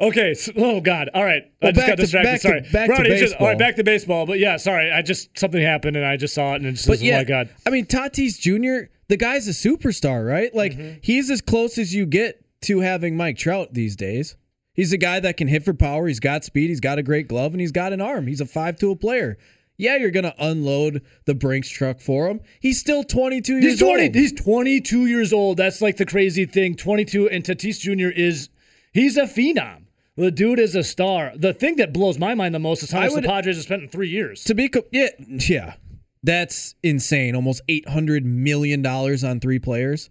okay. 0.00 0.34
So, 0.34 0.52
oh 0.56 0.80
God. 0.80 1.10
All 1.14 1.24
right, 1.24 1.42
I 1.62 1.72
just 1.72 1.86
got 1.86 1.96
distracted. 1.98 2.32
to- 2.32 2.38
sorry, 2.38 2.60
back 2.72 2.86
to 2.88 2.92
Rowdy, 2.94 3.18
just- 3.18 3.34
all 3.36 3.46
right, 3.46 3.52
baseball. 3.54 3.58
back 3.58 3.76
to 3.76 3.84
baseball. 3.84 4.26
But 4.26 4.38
yeah, 4.38 4.56
sorry. 4.56 4.90
I 4.90 5.02
just 5.02 5.38
something 5.38 5.62
happened 5.62 5.96
and 5.96 6.04
I 6.06 6.16
just 6.16 6.34
saw 6.34 6.52
it 6.54 6.56
and 6.56 6.66
it's 6.66 6.86
But 6.86 6.94
just, 6.94 7.04
yeah, 7.04 7.16
oh 7.16 7.18
my 7.18 7.24
God. 7.24 7.48
I 7.66 7.70
mean 7.70 7.86
Tatis 7.86 8.38
Jr. 8.40 8.90
The 9.08 9.16
guy's 9.16 9.48
a 9.48 9.50
superstar, 9.52 10.26
right? 10.26 10.54
Like 10.54 10.72
Mm-hmm. 10.72 10.98
he's 11.02 11.30
as 11.30 11.40
close 11.40 11.78
as 11.78 11.94
you 11.94 12.06
get 12.06 12.44
to 12.62 12.80
having 12.80 13.16
Mike 13.16 13.38
Trout 13.38 13.72
these 13.72 13.96
days. 13.96 14.36
He's 14.74 14.92
a 14.92 14.98
guy 14.98 15.20
that 15.20 15.36
can 15.36 15.48
hit 15.48 15.64
for 15.64 15.74
power. 15.74 16.06
He's 16.06 16.20
got 16.20 16.44
speed. 16.44 16.68
He's 16.70 16.80
got 16.80 16.98
a 16.98 17.02
great 17.02 17.28
glove, 17.28 17.52
and 17.52 17.60
he's 17.60 17.72
got 17.72 17.92
an 17.92 18.00
arm. 18.00 18.26
He's 18.26 18.40
a 18.40 18.46
five-tool 18.46 18.96
player. 18.96 19.36
Yeah, 19.76 19.96
you're 19.96 20.10
gonna 20.10 20.34
unload 20.38 21.02
the 21.24 21.34
Brinks 21.34 21.68
truck 21.70 22.00
for 22.00 22.28
him. 22.28 22.40
He's 22.60 22.78
still 22.78 23.02
22 23.02 23.54
years 23.54 23.64
He's 23.64 23.78
twenty. 23.80 24.04
old. 24.06 24.14
He's 24.14 24.32
twenty 24.32 24.80
two 24.82 25.06
years 25.06 25.32
old. 25.32 25.56
That's 25.56 25.80
like 25.80 25.96
the 25.96 26.04
crazy 26.04 26.44
thing. 26.44 26.76
Twenty 26.76 27.06
two, 27.06 27.30
and 27.30 27.42
Tatis 27.42 27.80
Jr. 27.80 28.10
is 28.14 28.50
he's 28.92 29.16
a 29.16 29.22
phenom. 29.22 29.84
The 30.16 30.30
dude 30.30 30.58
is 30.58 30.74
a 30.74 30.84
star. 30.84 31.32
The 31.34 31.54
thing 31.54 31.76
that 31.76 31.94
blows 31.94 32.18
my 32.18 32.34
mind 32.34 32.54
the 32.54 32.58
most 32.58 32.82
is 32.82 32.90
how 32.90 33.00
much 33.00 33.12
would- 33.12 33.24
the 33.24 33.28
Padres 33.28 33.56
have 33.56 33.64
spent 33.64 33.82
in 33.82 33.88
three 33.88 34.10
years. 34.10 34.44
to 34.44 34.54
be 34.54 34.68
co- 34.68 34.84
yeah 34.92 35.08
yeah 35.48 35.74
that's 36.22 36.74
insane 36.82 37.34
almost 37.34 37.62
800 37.68 38.26
million 38.26 38.82
dollars 38.82 39.24
on 39.24 39.40
three 39.40 39.58
players 39.58 40.10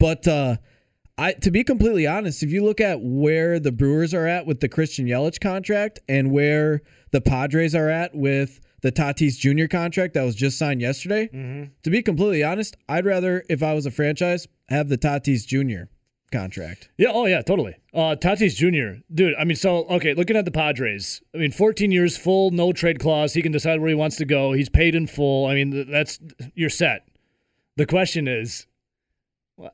but 0.00 0.26
uh 0.26 0.56
I 1.16 1.32
to 1.34 1.50
be 1.50 1.62
completely 1.64 2.06
honest 2.06 2.42
if 2.42 2.50
you 2.50 2.64
look 2.64 2.80
at 2.80 2.98
where 3.00 3.60
the 3.60 3.72
Brewers 3.72 4.12
are 4.14 4.26
at 4.26 4.46
with 4.46 4.60
the 4.60 4.68
Christian 4.68 5.06
Yelich 5.06 5.40
contract 5.40 6.00
and 6.08 6.32
where 6.32 6.82
the 7.12 7.20
Padres 7.20 7.74
are 7.74 7.88
at 7.88 8.14
with 8.14 8.60
the 8.82 8.90
Tatis 8.92 9.38
Jr. 9.38 9.66
contract 9.66 10.14
that 10.14 10.24
was 10.24 10.34
just 10.34 10.58
signed 10.58 10.80
yesterday 10.80 11.28
Mm-hmm. 11.32 11.64
to 11.84 11.90
be 11.90 12.02
completely 12.02 12.42
honest 12.42 12.76
I'd 12.88 13.06
rather 13.06 13.44
if 13.48 13.62
I 13.62 13.74
was 13.74 13.86
a 13.86 13.90
franchise 13.90 14.48
have 14.68 14.88
the 14.88 14.98
Tatis 14.98 15.46
Jr. 15.46 15.84
contract. 16.32 16.88
Yeah, 16.98 17.10
oh 17.12 17.26
yeah, 17.26 17.42
totally. 17.42 17.76
Uh, 17.92 18.16
Tatis 18.16 18.56
Jr., 18.56 19.00
dude. 19.14 19.34
I 19.38 19.44
mean, 19.44 19.56
so 19.56 19.84
okay, 19.84 20.14
looking 20.14 20.36
at 20.36 20.44
the 20.46 20.50
Padres. 20.50 21.22
I 21.34 21.38
mean, 21.38 21.52
14 21.52 21.92
years, 21.92 22.16
full, 22.16 22.50
no 22.50 22.72
trade 22.72 22.98
clause. 22.98 23.32
He 23.34 23.42
can 23.42 23.52
decide 23.52 23.78
where 23.78 23.88
he 23.90 23.94
wants 23.94 24.16
to 24.16 24.24
go. 24.24 24.52
He's 24.52 24.68
paid 24.70 24.94
in 24.96 25.06
full. 25.06 25.46
I 25.46 25.54
mean, 25.54 25.88
that's 25.90 26.18
you're 26.54 26.70
set. 26.70 27.06
The 27.76 27.86
question 27.86 28.26
is, 28.26 28.66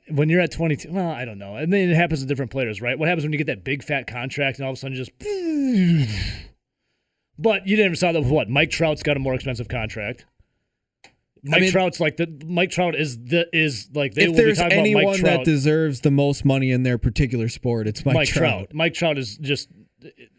when 0.08 0.28
you're 0.28 0.40
at 0.40 0.52
22. 0.52 0.90
Well, 0.92 1.10
I 1.10 1.24
don't 1.24 1.38
know. 1.38 1.56
And 1.56 1.72
then 1.72 1.90
it 1.90 1.96
happens 1.96 2.20
to 2.20 2.26
different 2.26 2.50
players, 2.50 2.80
right? 2.80 2.98
What 2.98 3.08
happens 3.08 3.24
when 3.24 3.32
you 3.32 3.38
get 3.38 3.46
that 3.46 3.64
big 3.64 3.82
fat 3.82 4.06
contract 4.06 4.58
and 4.58 4.66
all 4.66 4.72
of 4.72 4.76
a 4.76 4.80
sudden 4.80 4.96
you 4.96 5.04
just. 5.04 6.16
But 7.38 7.66
you 7.66 7.74
didn't 7.76 7.96
saw 7.96 8.12
that. 8.12 8.22
What? 8.22 8.50
Mike 8.50 8.68
Trout's 8.70 9.02
got 9.02 9.16
a 9.16 9.20
more 9.20 9.32
expensive 9.34 9.66
contract. 9.66 10.26
Mike 11.42 11.62
mean- 11.62 11.70
Trout's 11.72 11.98
like 11.98 12.18
the 12.18 12.26
Mike 12.46 12.70
Trout 12.70 12.94
is 12.94 13.16
the 13.16 13.48
is 13.56 13.88
like 13.94 14.12
they 14.12 14.24
if 14.24 14.28
will 14.28 14.36
be 14.36 14.42
there's 14.44 14.58
talking 14.58 14.72
about 14.78 14.82
Mike 14.82 14.96
anyone 14.96 15.14
Trout. 15.16 15.38
that 15.38 15.44
deserves 15.46 16.02
the 16.02 16.10
most 16.10 16.44
money 16.44 16.70
in 16.70 16.82
their 16.82 16.98
particular 16.98 17.48
sport, 17.48 17.86
it's 17.86 18.04
Mike, 18.04 18.14
Mike 18.14 18.28
Trout. 18.28 18.52
Trout. 18.58 18.74
Mike 18.74 18.92
Trout 18.92 19.16
is 19.16 19.38
just 19.38 19.70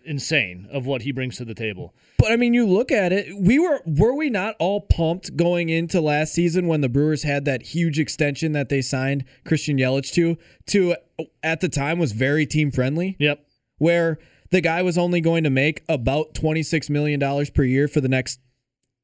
insane 0.05 0.67
of 0.71 0.85
what 0.85 1.01
he 1.03 1.11
brings 1.11 1.37
to 1.37 1.45
the 1.45 1.53
table. 1.53 1.93
But 2.17 2.31
I 2.31 2.35
mean, 2.35 2.53
you 2.53 2.65
look 2.67 2.91
at 2.91 3.11
it. 3.11 3.35
We 3.39 3.59
were 3.59 3.81
were 3.85 4.15
we 4.15 4.29
not 4.29 4.55
all 4.59 4.81
pumped 4.81 5.35
going 5.35 5.69
into 5.69 6.01
last 6.01 6.33
season 6.33 6.67
when 6.67 6.81
the 6.81 6.89
Brewers 6.89 7.23
had 7.23 7.45
that 7.45 7.61
huge 7.61 7.99
extension 7.99 8.51
that 8.53 8.69
they 8.69 8.81
signed 8.81 9.25
Christian 9.45 9.77
Yelich 9.77 10.11
to? 10.13 10.37
To 10.67 10.95
at 11.43 11.61
the 11.61 11.69
time 11.69 11.99
was 11.99 12.11
very 12.11 12.45
team 12.45 12.71
friendly, 12.71 13.15
Yep. 13.19 13.45
where 13.77 14.19
the 14.51 14.61
guy 14.61 14.81
was 14.81 14.97
only 14.97 15.21
going 15.21 15.43
to 15.43 15.49
make 15.49 15.83
about 15.89 16.33
twenty 16.33 16.63
six 16.63 16.89
million 16.89 17.19
dollars 17.19 17.49
per 17.49 17.63
year 17.63 17.87
for 17.87 18.01
the 18.01 18.09
next 18.09 18.39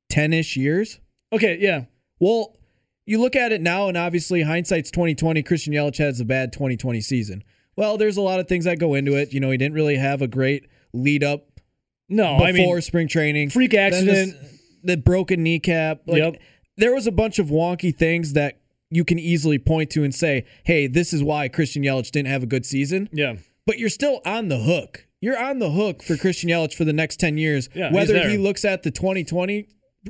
ten 0.09 0.33
ish 0.33 0.55
years. 0.57 0.99
Okay. 1.33 1.57
Yeah. 1.59 1.85
Well, 2.19 2.55
you 3.05 3.21
look 3.21 3.35
at 3.35 3.51
it 3.51 3.61
now, 3.61 3.87
and 3.87 3.97
obviously 3.97 4.41
hindsight's 4.43 4.91
twenty 4.91 5.15
twenty. 5.15 5.41
Christian 5.43 5.73
Yelich 5.73 5.97
has 5.97 6.19
a 6.19 6.25
bad 6.25 6.51
twenty 6.53 6.77
twenty 6.77 7.01
season. 7.01 7.43
Well, 7.77 7.97
there's 7.97 8.17
a 8.17 8.21
lot 8.21 8.39
of 8.39 8.47
things 8.47 8.65
that 8.65 8.79
go 8.79 8.95
into 8.95 9.15
it. 9.15 9.31
You 9.33 9.39
know, 9.39 9.51
he 9.51 9.57
didn't 9.57 9.75
really 9.75 9.95
have 9.95 10.21
a 10.21 10.27
great 10.27 10.65
lead 10.93 11.23
up 11.23 11.45
No, 12.09 12.33
before 12.33 12.47
I 12.47 12.51
mean 12.51 12.81
spring 12.81 13.07
training. 13.07 13.51
freak 13.51 13.73
accident. 13.73 14.35
the 14.83 14.97
broken 14.97 15.43
kneecap. 15.43 16.01
Like, 16.07 16.19
Yep. 16.23 16.35
There 16.77 16.93
was 16.93 17.07
a 17.07 17.11
bunch 17.11 17.39
of 17.39 17.47
wonky 17.47 17.95
things 17.95 18.33
that 18.33 18.59
you 18.91 19.03
can 19.03 19.17
easily 19.19 19.57
point 19.59 19.89
to 19.91 20.03
and 20.03 20.13
say, 20.13 20.45
"Hey, 20.63 20.85
this 20.87 21.11
is 21.11 21.23
why 21.23 21.47
Christian 21.47 21.83
Yelich 21.83 22.11
didn't 22.11 22.27
have 22.29 22.43
a 22.43 22.45
good 22.45 22.65
season." 22.65 23.09
yeah. 23.11 23.35
But 23.65 23.79
you're 23.79 23.89
still 23.89 24.21
on 24.25 24.47
the 24.47 24.59
hook. 24.59 25.05
You're 25.19 25.37
on 25.37 25.59
the 25.59 25.71
hook 25.71 26.01
for 26.03 26.15
Christian 26.15 26.49
Yelich 26.49 26.73
for 26.73 26.85
the 26.85 26.93
next 26.93 27.19
10 27.19 27.37
years, 27.37 27.67
Yeah, 27.75 27.91
whether 27.91 28.29
he 28.29 28.37
looks 28.37 28.63
at 28.63 28.83
the 28.83 28.91
2020 28.91 29.65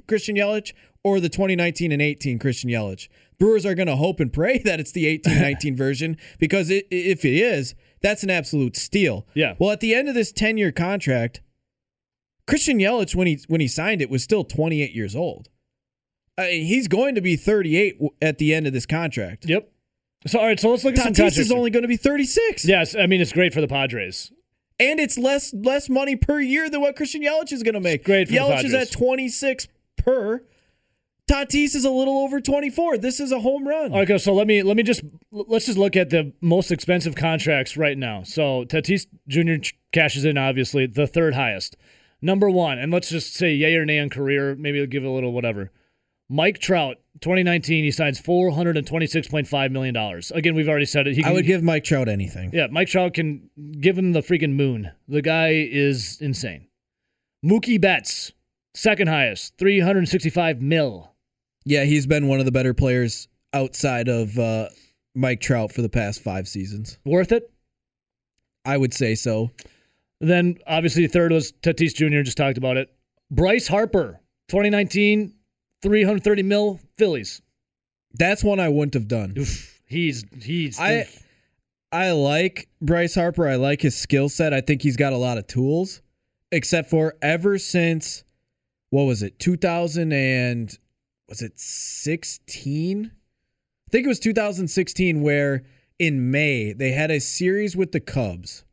Christian 0.08 0.36
Yelich 0.36 0.74
or 1.08 1.20
the 1.20 1.30
2019 1.30 1.92
and 1.92 2.02
18 2.02 2.40
Christian 2.40 2.70
Yelich. 2.70 3.08
Brewers 3.40 3.66
are 3.66 3.76
going 3.76 3.88
to 3.88 3.96
hope 3.96 4.20
and 4.20 4.32
pray 4.34 4.58
that 4.66 4.80
it's 4.80 4.92
the 4.92 5.06
18-19 5.20 5.76
version 5.86 6.18
because 6.40 6.70
it, 6.70 6.88
if 6.92 7.24
it 7.24 7.36
is, 7.36 7.76
that's 8.02 8.24
an 8.24 8.30
absolute 8.30 8.76
steal. 8.76 9.26
Yeah. 9.34 9.56
Well, 9.60 9.72
at 9.72 9.80
the 9.80 9.94
end 9.96 10.10
of 10.10 10.16
this 10.16 10.32
10-year 10.34 10.72
contract, 10.72 11.42
Christian 12.48 12.80
Yelich 12.80 13.14
when 13.14 13.28
he 13.28 13.40
when 13.48 13.60
he 13.60 13.68
signed 13.68 14.02
it 14.02 14.10
was 14.10 14.24
still 14.24 14.44
28 14.46 14.94
years 14.94 15.16
old. 15.16 15.50
I 16.38 16.44
mean, 16.44 16.66
he's 16.66 16.88
going 16.88 17.16
to 17.16 17.22
be 17.22 17.36
38 17.36 18.00
at 18.22 18.38
the 18.38 18.54
end 18.54 18.68
of 18.68 18.74
this 18.74 18.86
contract. 18.86 19.46
Yep. 19.48 19.70
So 20.28 20.40
all 20.40 20.46
right. 20.46 20.60
So 20.60 20.70
let's 20.70 20.84
look 20.86 20.94
at 20.98 21.04
some 21.04 21.14
Tatis 21.14 21.18
contracts. 21.18 21.38
is 21.40 21.52
only 21.52 21.72
going 21.72 21.82
to 21.82 21.88
be 21.90 21.98
36. 21.98 22.64
Yes, 22.66 22.96
I 22.96 23.06
mean 23.08 23.20
it's 23.22 23.34
great 23.34 23.54
for 23.54 23.60
the 23.62 23.68
Padres. 23.68 24.32
and 24.80 25.00
it's 25.00 25.18
less 25.18 25.54
less 25.54 25.90
money 25.90 26.16
per 26.16 26.40
year 26.40 26.70
than 26.70 26.80
what 26.82 26.96
Christian 26.96 27.22
Yelich 27.22 27.52
is 27.52 27.64
going 27.64 27.74
to 27.74 27.80
make. 27.82 28.04
great 28.06 28.28
for 28.28 28.34
the 28.34 28.40
Yelich 28.40 28.64
is 28.64 28.74
at 28.74 28.92
26 28.92 29.68
per. 29.98 30.44
Tatis 31.30 31.76
is 31.76 31.84
a 31.84 31.90
little 31.90 32.20
over 32.20 32.40
24. 32.40 32.98
This 33.00 33.20
is 33.20 33.32
a 33.34 33.40
home 33.40 33.68
run. 33.68 33.94
Okay, 33.94 34.18
so 34.18 34.34
let 34.34 34.48
me 34.48 34.64
let 34.64 34.78
me 34.78 34.84
just 34.84 35.02
let's 35.32 35.66
just 35.66 35.78
look 35.78 35.96
at 35.98 36.10
the 36.10 36.32
most 36.40 36.72
expensive 36.72 37.16
contracts 37.16 37.76
right 37.76 37.98
now. 37.98 38.24
So 38.24 38.64
Tatis 38.66 39.08
Jr. 39.28 39.58
ch- 39.62 39.78
cashes 39.92 40.24
in 40.24 40.38
obviously 40.38 40.86
the 40.88 41.06
third 41.06 41.34
highest, 41.36 41.76
number 42.22 42.50
one, 42.50 42.80
and 42.80 42.94
let's 42.94 43.10
just 43.10 43.34
say 43.34 43.54
yay 43.54 43.76
or 43.76 43.86
nay 43.86 44.00
on 44.00 44.10
career. 44.10 44.56
Maybe 44.56 44.80
we'll 44.80 44.88
give 44.88 45.04
it 45.04 45.08
a 45.08 45.12
little 45.12 45.34
whatever. 45.34 45.72
Mike 46.30 46.60
Trout, 46.60 46.98
2019, 47.22 47.84
he 47.86 47.92
signs 47.92 48.22
426.5 48.22 49.72
million 49.72 49.94
dollars. 49.94 50.32
Again, 50.32 50.56
we've 50.56 50.70
already 50.70 50.86
said 50.86 51.08
it. 51.08 51.16
He 51.16 51.24
I 51.24 51.32
would 51.32 51.46
give 51.46 51.62
Mike 51.64 51.84
Trout 51.84 52.08
anything. 52.08 52.52
yeah, 52.54 52.68
Mike 52.72 52.88
Trout 52.88 53.14
can 53.14 53.50
give 53.82 53.98
him 53.98 54.14
the 54.14 54.22
freaking 54.22 54.54
moon. 54.54 54.92
The 55.08 55.22
guy 55.22 55.50
is 55.72 56.20
insane. 56.22 56.68
Mookie 57.46 57.80
Betts, 57.80 58.32
second 58.74 59.08
highest, 59.08 59.58
365 59.58 60.62
mil. 60.62 61.14
Yeah, 61.68 61.84
he's 61.84 62.08
been 62.08 62.30
one 62.30 62.40
of 62.40 62.46
the 62.46 62.52
better 62.54 62.74
players 62.74 63.28
outside 63.52 64.08
of 64.08 64.40
uh, 64.40 64.70
Mike 65.14 65.42
Trout 65.42 65.74
for 65.74 65.82
the 65.82 65.90
past 65.90 66.22
five 66.22 66.48
seasons. 66.48 66.98
Worth 67.04 67.34
it? 67.34 67.52
I 68.64 68.78
would 68.78 68.94
say 68.94 69.16
so. 69.16 69.52
Then 70.22 70.60
obviously 70.66 71.06
third 71.08 71.34
was 71.34 71.52
Tatis 71.52 71.94
Jr. 71.94 72.22
Just 72.22 72.38
talked 72.38 72.58
about 72.58 72.78
it. 72.78 72.90
Bryce 73.32 73.68
Harper, 73.68 74.22
2019, 74.48 75.34
330 75.82 76.44
mil 76.44 76.80
Phillies. 76.98 77.42
That's 78.14 78.46
one 78.46 78.62
I 78.62 78.70
wouldn't 78.70 78.94
have 78.94 79.10
done. 79.10 79.36
Oof, 79.38 79.82
he's 79.88 80.24
he's 80.42 80.80
I 80.80 81.06
I 81.92 82.12
like 82.12 82.70
Bryce 82.82 83.16
Harper. 83.16 83.46
I 83.46 83.56
like 83.56 83.82
his 83.82 83.98
skill 83.98 84.30
set. 84.30 84.54
I 84.54 84.62
think 84.62 84.82
he's 84.82 84.96
got 84.96 85.12
a 85.12 85.18
lot 85.18 85.38
of 85.38 85.48
tools. 85.48 86.02
Except 86.50 86.90
for 86.90 87.16
ever 87.22 87.58
since 87.58 88.24
what 88.90 89.04
was 89.04 89.22
it? 89.22 89.38
2000 89.40 90.14
and 90.14 90.78
was 91.30 91.42
it 91.42 91.60
16? 91.60 93.06
I 93.06 93.90
think 93.92 94.06
it 94.06 94.10
was 94.10 94.20
2016 94.20 95.22
where 95.22 95.64
in 96.00 96.32
May 96.32 96.74
they 96.74 96.92
had 96.92 97.12
a 97.12 97.20
series 97.20 97.76
with 97.76 97.92
the 97.92 98.00
Cubs 98.00 98.64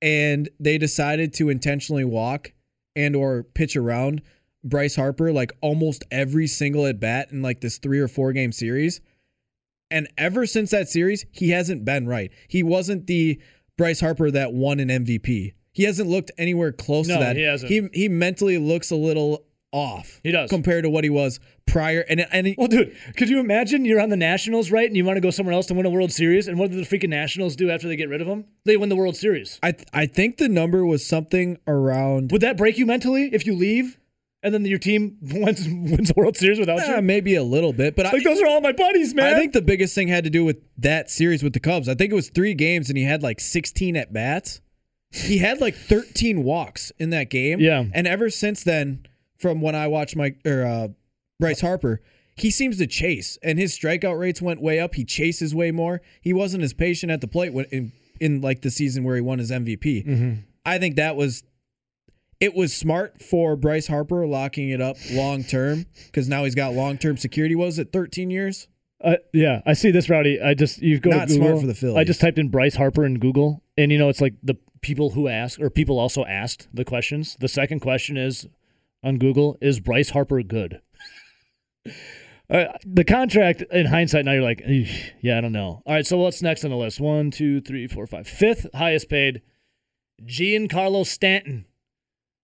and 0.00 0.48
they 0.58 0.78
decided 0.78 1.34
to 1.34 1.48
intentionally 1.48 2.04
walk 2.04 2.52
and 2.96 3.14
or 3.14 3.44
pitch 3.44 3.76
around 3.76 4.22
Bryce 4.64 4.96
Harper 4.96 5.32
like 5.32 5.52
almost 5.60 6.04
every 6.10 6.46
single 6.46 6.86
at 6.86 7.00
bat 7.00 7.30
in 7.32 7.42
like 7.42 7.60
this 7.60 7.78
3 7.78 8.00
or 8.00 8.08
4 8.08 8.32
game 8.32 8.52
series. 8.52 9.00
And 9.90 10.08
ever 10.16 10.46
since 10.46 10.70
that 10.70 10.88
series, 10.88 11.26
he 11.32 11.50
hasn't 11.50 11.84
been 11.84 12.06
right. 12.06 12.32
He 12.48 12.62
wasn't 12.62 13.06
the 13.06 13.40
Bryce 13.76 14.00
Harper 14.00 14.30
that 14.30 14.52
won 14.54 14.80
an 14.80 14.88
MVP. 14.88 15.52
He 15.72 15.82
hasn't 15.84 16.08
looked 16.08 16.30
anywhere 16.38 16.72
close 16.72 17.08
No, 17.08 17.14
to 17.18 17.20
that. 17.20 17.36
he 17.36 17.42
hasn't. 17.42 17.70
He 17.70 17.88
he 17.92 18.08
mentally 18.08 18.58
looks 18.58 18.90
a 18.90 18.96
little 18.96 19.44
off. 19.72 20.20
He 20.22 20.30
does. 20.32 20.50
compared 20.50 20.84
to 20.84 20.90
what 20.90 21.02
he 21.04 21.10
was 21.10 21.40
prior. 21.66 22.04
And 22.08 22.20
and 22.32 22.46
he- 22.46 22.54
well, 22.58 22.68
dude, 22.68 22.94
could 23.16 23.28
you 23.28 23.40
imagine 23.40 23.84
you're 23.84 24.00
on 24.00 24.10
the 24.10 24.16
Nationals, 24.16 24.70
right, 24.70 24.86
and 24.86 24.96
you 24.96 25.04
want 25.04 25.16
to 25.16 25.20
go 25.20 25.30
somewhere 25.30 25.54
else 25.54 25.66
to 25.66 25.74
win 25.74 25.86
a 25.86 25.90
World 25.90 26.12
Series, 26.12 26.46
and 26.48 26.58
what 26.58 26.70
do 26.70 26.76
the 26.76 26.82
freaking 26.86 27.08
Nationals 27.08 27.56
do 27.56 27.70
after 27.70 27.88
they 27.88 27.96
get 27.96 28.08
rid 28.08 28.20
of 28.20 28.26
him? 28.28 28.44
They 28.64 28.76
win 28.76 28.88
the 28.88 28.96
World 28.96 29.16
Series. 29.16 29.58
I 29.62 29.74
I 29.92 30.06
think 30.06 30.36
the 30.36 30.48
number 30.48 30.84
was 30.84 31.04
something 31.06 31.58
around 31.66 32.30
Would 32.32 32.42
that 32.42 32.56
break 32.56 32.78
you 32.78 32.86
mentally 32.86 33.30
if 33.32 33.46
you 33.46 33.54
leave, 33.54 33.98
and 34.42 34.52
then 34.52 34.64
your 34.66 34.78
team 34.78 35.16
wins 35.22 35.66
wins 35.66 36.10
a 36.10 36.14
World 36.16 36.36
Series 36.36 36.58
without 36.58 36.80
eh, 36.80 36.96
you? 36.96 37.02
maybe 37.02 37.34
a 37.36 37.42
little 37.42 37.72
bit, 37.72 37.96
but 37.96 38.04
I, 38.06 38.12
Like 38.12 38.24
those 38.24 38.40
are 38.42 38.46
all 38.46 38.60
my 38.60 38.72
buddies, 38.72 39.14
man. 39.14 39.34
I 39.34 39.38
think 39.38 39.52
the 39.54 39.62
biggest 39.62 39.94
thing 39.94 40.08
had 40.08 40.24
to 40.24 40.30
do 40.30 40.44
with 40.44 40.58
that 40.78 41.10
series 41.10 41.42
with 41.42 41.54
the 41.54 41.60
Cubs. 41.60 41.88
I 41.88 41.94
think 41.94 42.12
it 42.12 42.16
was 42.16 42.28
three 42.28 42.52
games, 42.54 42.88
and 42.90 42.98
he 42.98 43.04
had 43.04 43.22
like 43.22 43.40
16 43.40 43.96
at 43.96 44.12
bats. 44.12 44.60
He 45.14 45.38
had 45.38 45.60
like 45.60 45.74
13 45.74 46.42
walks 46.42 46.90
in 46.98 47.10
that 47.10 47.28
game. 47.30 47.60
Yeah. 47.60 47.84
and 47.92 48.06
ever 48.06 48.30
since 48.30 48.64
then, 48.64 49.06
from 49.42 49.60
when 49.60 49.74
I 49.74 49.88
watched 49.88 50.16
Mike 50.16 50.38
or 50.46 50.64
uh, 50.64 50.88
Bryce 51.38 51.60
Harper, 51.60 52.00
he 52.36 52.50
seems 52.50 52.78
to 52.78 52.86
chase, 52.86 53.36
and 53.42 53.58
his 53.58 53.76
strikeout 53.76 54.18
rates 54.18 54.40
went 54.40 54.62
way 54.62 54.80
up. 54.80 54.94
He 54.94 55.04
chases 55.04 55.54
way 55.54 55.70
more. 55.70 56.00
He 56.22 56.32
wasn't 56.32 56.62
as 56.62 56.72
patient 56.72 57.12
at 57.12 57.20
the 57.20 57.28
plate 57.28 57.52
when, 57.52 57.66
in 57.66 57.92
in 58.20 58.40
like 58.40 58.62
the 58.62 58.70
season 58.70 59.04
where 59.04 59.16
he 59.16 59.20
won 59.20 59.38
his 59.38 59.50
MVP. 59.50 60.06
Mm-hmm. 60.06 60.40
I 60.64 60.78
think 60.78 60.96
that 60.96 61.16
was. 61.16 61.42
It 62.40 62.56
was 62.56 62.74
smart 62.74 63.22
for 63.22 63.54
Bryce 63.54 63.86
Harper 63.86 64.26
locking 64.26 64.70
it 64.70 64.80
up 64.80 64.96
long 65.12 65.44
term 65.44 65.86
because 66.06 66.28
now 66.28 66.42
he's 66.42 66.56
got 66.56 66.72
long 66.72 66.98
term 66.98 67.16
security. 67.16 67.54
What 67.54 67.66
was 67.66 67.78
it 67.78 67.92
13 67.92 68.30
years? 68.30 68.66
Uh, 69.02 69.16
yeah, 69.32 69.62
I 69.66 69.74
see 69.74 69.90
this, 69.92 70.08
Rowdy. 70.08 70.40
I 70.40 70.54
just 70.54 70.80
you 70.82 70.98
go 70.98 71.10
Not 71.10 71.28
Google. 71.28 71.46
smart 71.46 71.60
for 71.60 71.66
the 71.66 71.74
Phillies. 71.74 71.96
I 71.96 72.04
just 72.04 72.20
typed 72.20 72.38
in 72.38 72.48
Bryce 72.48 72.74
Harper 72.74 73.04
in 73.04 73.18
Google, 73.18 73.62
and 73.76 73.92
you 73.92 73.98
know 73.98 74.08
it's 74.08 74.20
like 74.20 74.34
the 74.42 74.56
people 74.80 75.10
who 75.10 75.28
ask, 75.28 75.60
or 75.60 75.70
people 75.70 75.98
also 75.98 76.24
asked 76.24 76.68
the 76.72 76.84
questions. 76.84 77.36
The 77.38 77.48
second 77.48 77.80
question 77.80 78.16
is 78.16 78.48
on 79.02 79.18
Google: 79.18 79.56
Is 79.60 79.80
Bryce 79.80 80.10
Harper 80.10 80.42
good? 80.42 80.80
Uh, 82.50 82.66
the 82.84 83.04
contract, 83.04 83.62
in 83.70 83.86
hindsight, 83.86 84.24
now 84.26 84.32
you're 84.32 84.42
like, 84.42 84.62
yeah, 85.22 85.38
I 85.38 85.40
don't 85.40 85.52
know. 85.52 85.82
All 85.86 85.94
right, 85.94 86.06
so 86.06 86.18
what's 86.18 86.42
next 86.42 86.64
on 86.64 86.70
the 86.70 86.76
list? 86.76 87.00
One, 87.00 87.30
two, 87.30 87.60
three, 87.62 87.86
four, 87.86 88.06
five. 88.06 88.28
Fifth 88.28 88.66
highest 88.74 89.08
paid, 89.08 89.40
Giancarlo 90.22 91.06
Stanton. 91.06 91.64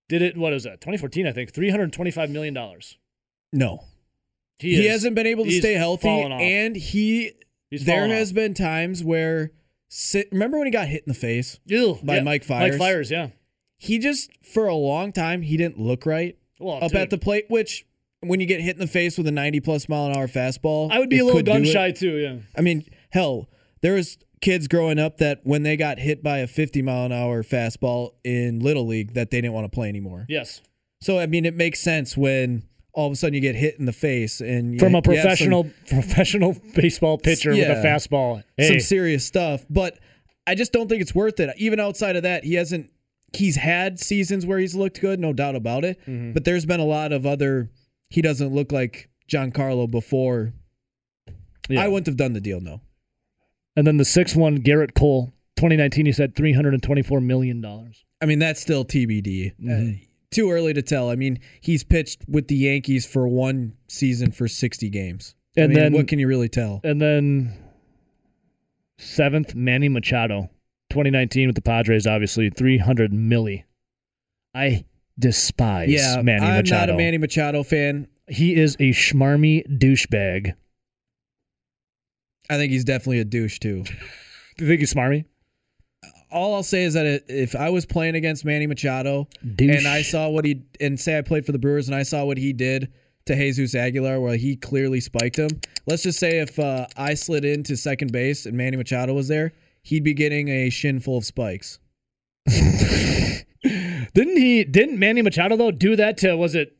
Did 0.08 0.22
it? 0.22 0.36
What 0.36 0.54
is 0.54 0.64
that? 0.64 0.80
2014, 0.80 1.26
I 1.26 1.32
think. 1.32 1.52
325 1.52 2.30
million 2.30 2.54
dollars. 2.54 2.96
No, 3.52 3.84
he, 4.58 4.82
is- 4.86 4.90
hasn't 4.90 5.14
been 5.14 5.26
able 5.26 5.44
to 5.44 5.52
stay 5.52 5.74
healthy, 5.74 6.08
and 6.08 6.74
he 6.74 7.32
he's 7.70 7.84
there 7.84 8.08
has 8.08 8.30
off. 8.30 8.34
been 8.34 8.54
times 8.54 9.04
where 9.04 9.52
sit, 9.88 10.28
remember 10.32 10.56
when 10.56 10.66
he 10.66 10.70
got 10.70 10.88
hit 10.88 11.02
in 11.06 11.12
the 11.12 11.18
face 11.18 11.60
Ew, 11.66 11.98
by 12.02 12.16
yeah. 12.16 12.22
Mike 12.22 12.44
Fiers? 12.44 12.72
Mike 12.72 12.78
Fiers, 12.78 13.10
yeah. 13.10 13.28
He 13.76 13.98
just 13.98 14.30
for 14.42 14.66
a 14.66 14.74
long 14.74 15.12
time 15.12 15.42
he 15.42 15.56
didn't 15.58 15.78
look 15.78 16.06
right 16.06 16.36
Well, 16.60 16.76
up 16.82 16.90
dude, 16.90 17.00
at 17.00 17.10
the 17.10 17.18
plate, 17.18 17.46
which. 17.48 17.84
When 18.20 18.40
you 18.40 18.46
get 18.46 18.60
hit 18.60 18.74
in 18.74 18.80
the 18.80 18.88
face 18.88 19.16
with 19.16 19.28
a 19.28 19.30
90 19.30 19.60
plus 19.60 19.88
mile 19.88 20.06
an 20.06 20.16
hour 20.16 20.26
fastball, 20.26 20.90
I 20.90 20.98
would 20.98 21.08
be 21.08 21.20
a 21.20 21.24
little 21.24 21.40
gun 21.40 21.62
shy 21.64 21.92
too. 21.92 22.16
Yeah. 22.16 22.38
I 22.56 22.62
mean, 22.62 22.84
hell, 23.10 23.48
there 23.80 23.94
was 23.94 24.18
kids 24.42 24.66
growing 24.66 24.98
up 24.98 25.18
that 25.18 25.38
when 25.44 25.62
they 25.62 25.76
got 25.76 26.00
hit 26.00 26.20
by 26.20 26.38
a 26.38 26.48
50 26.48 26.82
mile 26.82 27.04
an 27.06 27.12
hour 27.12 27.44
fastball 27.44 28.14
in 28.24 28.58
little 28.58 28.88
league 28.88 29.14
that 29.14 29.30
they 29.30 29.40
didn't 29.40 29.54
want 29.54 29.66
to 29.66 29.68
play 29.72 29.88
anymore. 29.88 30.26
Yes. 30.28 30.62
So 31.00 31.20
I 31.20 31.26
mean, 31.26 31.44
it 31.44 31.54
makes 31.54 31.78
sense 31.78 32.16
when 32.16 32.64
all 32.92 33.06
of 33.06 33.12
a 33.12 33.14
sudden 33.14 33.34
you 33.34 33.40
get 33.40 33.54
hit 33.54 33.78
in 33.78 33.84
the 33.84 33.92
face 33.92 34.40
and 34.40 34.72
you, 34.74 34.80
From 34.80 34.96
a 34.96 34.98
you 34.98 35.02
some- 35.04 35.12
professional 35.14 35.70
professional 35.88 36.56
baseball 36.74 37.18
pitcher 37.18 37.50
with 37.50 37.58
a 37.60 37.80
Yeah. 37.80 37.84
fastball. 37.84 38.42
some, 38.60 38.80
serious 38.80 39.24
stuff. 39.24 39.64
But 39.70 39.96
I 40.44 40.56
just 40.56 40.72
don't 40.72 40.88
think 40.88 41.02
it's 41.02 41.14
worth 41.14 41.38
it. 41.38 41.54
Even 41.56 41.78
outside 41.78 42.16
of 42.16 42.24
that, 42.24 42.42
he 42.42 42.54
hasn't. 42.54 42.90
He's 43.34 43.56
had 43.56 43.98
seasons 44.00 44.46
where 44.46 44.58
he's 44.58 44.74
looked 44.74 45.00
good, 45.00 45.20
no 45.20 45.32
doubt 45.32 45.54
about 45.56 45.84
it. 45.84 46.00
Mm-hmm. 46.02 46.32
But 46.32 46.44
there's 46.44 46.64
been 46.66 46.80
a 46.80 46.84
lot 46.84 47.12
of 47.12 47.26
other. 47.26 47.70
He 48.10 48.22
doesn't 48.22 48.54
look 48.54 48.72
like 48.72 49.10
Giancarlo 49.30 49.90
before. 49.90 50.52
yeah. 51.68 51.82
I 51.82 51.88
wouldn't 51.88 52.06
have 52.06 52.16
done 52.16 52.32
the 52.32 52.40
deal. 52.40 52.60
No. 52.60 52.80
and 53.76 53.86
then 53.86 53.96
the 53.98 54.04
sixth 54.04 54.34
one, 54.34 54.62
Gerrit 54.62 54.94
Cole, 54.94 55.26
2019, 55.56 56.06
he 56.06 56.12
said 56.12 56.34
$324 56.34 57.22
million. 57.22 57.64
I 58.20 58.26
mean, 58.26 58.38
that's 58.38 58.60
still 58.60 58.84
TBD. 58.84 59.52
Mhm. 59.62 59.94
Uh, 59.94 60.04
too 60.30 60.50
early 60.50 60.72
to 60.74 60.82
tell. 60.82 61.10
I 61.10 61.14
mean, 61.16 61.38
he's 61.60 61.84
pitched 61.84 62.22
with 62.28 62.48
the 62.48 62.56
Yankees 62.56 63.06
for 63.06 63.28
one 63.28 63.74
season 63.88 64.30
for 64.32 64.48
60 64.48 64.88
games. 64.90 65.34
I 65.56 65.62
And 65.62 65.70
mean, 65.72 65.78
then- 65.78 65.92
what 65.92 66.08
can 66.08 66.18
you 66.18 66.26
really 66.28 66.48
tell? 66.48 66.80
And 66.84 67.00
then 67.00 67.52
seventh, 68.98 69.54
Manny 69.54 69.88
Machado, 69.88 70.50
2019 70.90 71.48
with 71.48 71.56
the 71.56 71.62
Padres, 71.62 72.06
obviously 72.06 72.50
300 72.50 73.12
milli. 73.12 73.64
I 74.54 74.84
despise 75.18 75.88
Yeah, 75.90 76.22
Manny 76.22 76.44
I'm 76.46 76.56
Machado. 76.62 76.86
not 76.86 76.90
a 76.90 76.96
Manny 76.96 77.18
Machado 77.18 77.62
fan. 77.62 78.08
he 78.28 78.54
is 78.54 78.74
a 78.76 78.90
schmarmy 78.90 79.66
douchebag. 79.78 80.54
I 82.50 82.56
think 82.56 82.72
he's 82.72 82.84
definitely 82.84 83.20
a 83.20 83.24
douche 83.24 83.58
too. 83.58 83.82
Do 83.84 83.92
you 84.64 84.66
think 84.68 84.80
he's 84.80 84.92
smarmy? 84.94 85.24
All 86.30 86.54
I'll 86.54 86.62
say 86.62 86.84
is 86.84 86.94
that 86.94 87.24
if 87.28 87.56
I 87.56 87.70
was 87.70 87.86
playing 87.86 88.14
against 88.14 88.44
Manny 88.44 88.66
Machado 88.66 89.28
Douche. 89.54 89.76
and 89.76 89.86
I 89.88 90.02
saw 90.02 90.28
what 90.28 90.44
he 90.44 90.62
and 90.80 90.98
say 91.00 91.16
I 91.16 91.22
played 91.22 91.46
for 91.46 91.52
the 91.52 91.58
Brewers 91.58 91.88
and 91.88 91.94
I 91.94 92.02
saw 92.02 92.24
what 92.24 92.36
he 92.36 92.52
did 92.52 92.92
to 93.26 93.34
Jesus 93.34 93.74
Aguilar, 93.74 94.20
where 94.20 94.36
he 94.36 94.56
clearly 94.56 95.00
spiked 95.00 95.38
him. 95.38 95.48
Let's 95.86 96.02
just 96.02 96.18
say 96.18 96.40
if 96.40 96.58
uh, 96.58 96.86
I 96.96 97.14
slid 97.14 97.44
into 97.46 97.76
second 97.76 98.12
base 98.12 98.44
and 98.46 98.56
Manny 98.56 98.76
Machado 98.76 99.14
was 99.14 99.28
there, 99.28 99.52
he'd 99.88 100.04
be 100.04 100.14
getting 100.14 100.48
a 100.48 100.70
shin 100.70 101.00
full 101.00 101.16
of 101.18 101.24
spikes. 101.24 101.78
didn't 102.48 104.36
he? 104.36 104.64
Didn't 104.64 104.98
Manny 104.98 105.22
Machado 105.22 105.56
though 105.56 105.70
do 105.70 105.96
that 105.96 106.16
to? 106.18 106.36
Was 106.36 106.54
it? 106.54 106.74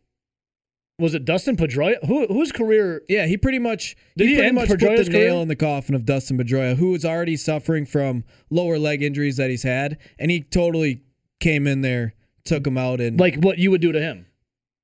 Was 1.00 1.14
it 1.14 1.24
Dustin 1.24 1.56
Pedroia? 1.56 2.04
Who 2.06 2.26
whose 2.26 2.50
career? 2.52 3.02
Yeah, 3.08 3.26
he 3.26 3.36
pretty 3.36 3.58
much 3.60 3.96
Did 4.16 4.28
he 4.28 4.34
pretty 4.34 4.48
end 4.48 4.54
much 4.56 4.68
put 4.68 4.80
the 4.80 4.86
nail 4.86 5.04
career? 5.04 5.30
in 5.42 5.48
the 5.48 5.56
coffin 5.56 5.94
of 5.94 6.04
Dustin 6.04 6.36
Pedroia, 6.38 6.74
who 6.76 6.90
was 6.90 7.04
already 7.04 7.36
suffering 7.36 7.86
from 7.86 8.24
lower 8.50 8.78
leg 8.78 9.02
injuries 9.02 9.36
that 9.36 9.48
he's 9.50 9.62
had, 9.62 9.98
and 10.18 10.30
he 10.30 10.40
totally 10.42 11.02
came 11.40 11.66
in 11.68 11.82
there, 11.82 12.14
took 12.44 12.66
him 12.66 12.76
out, 12.76 13.00
and 13.00 13.18
Like 13.20 13.36
what 13.36 13.58
you 13.58 13.70
would 13.70 13.80
do 13.80 13.92
to 13.92 14.00
him? 14.00 14.26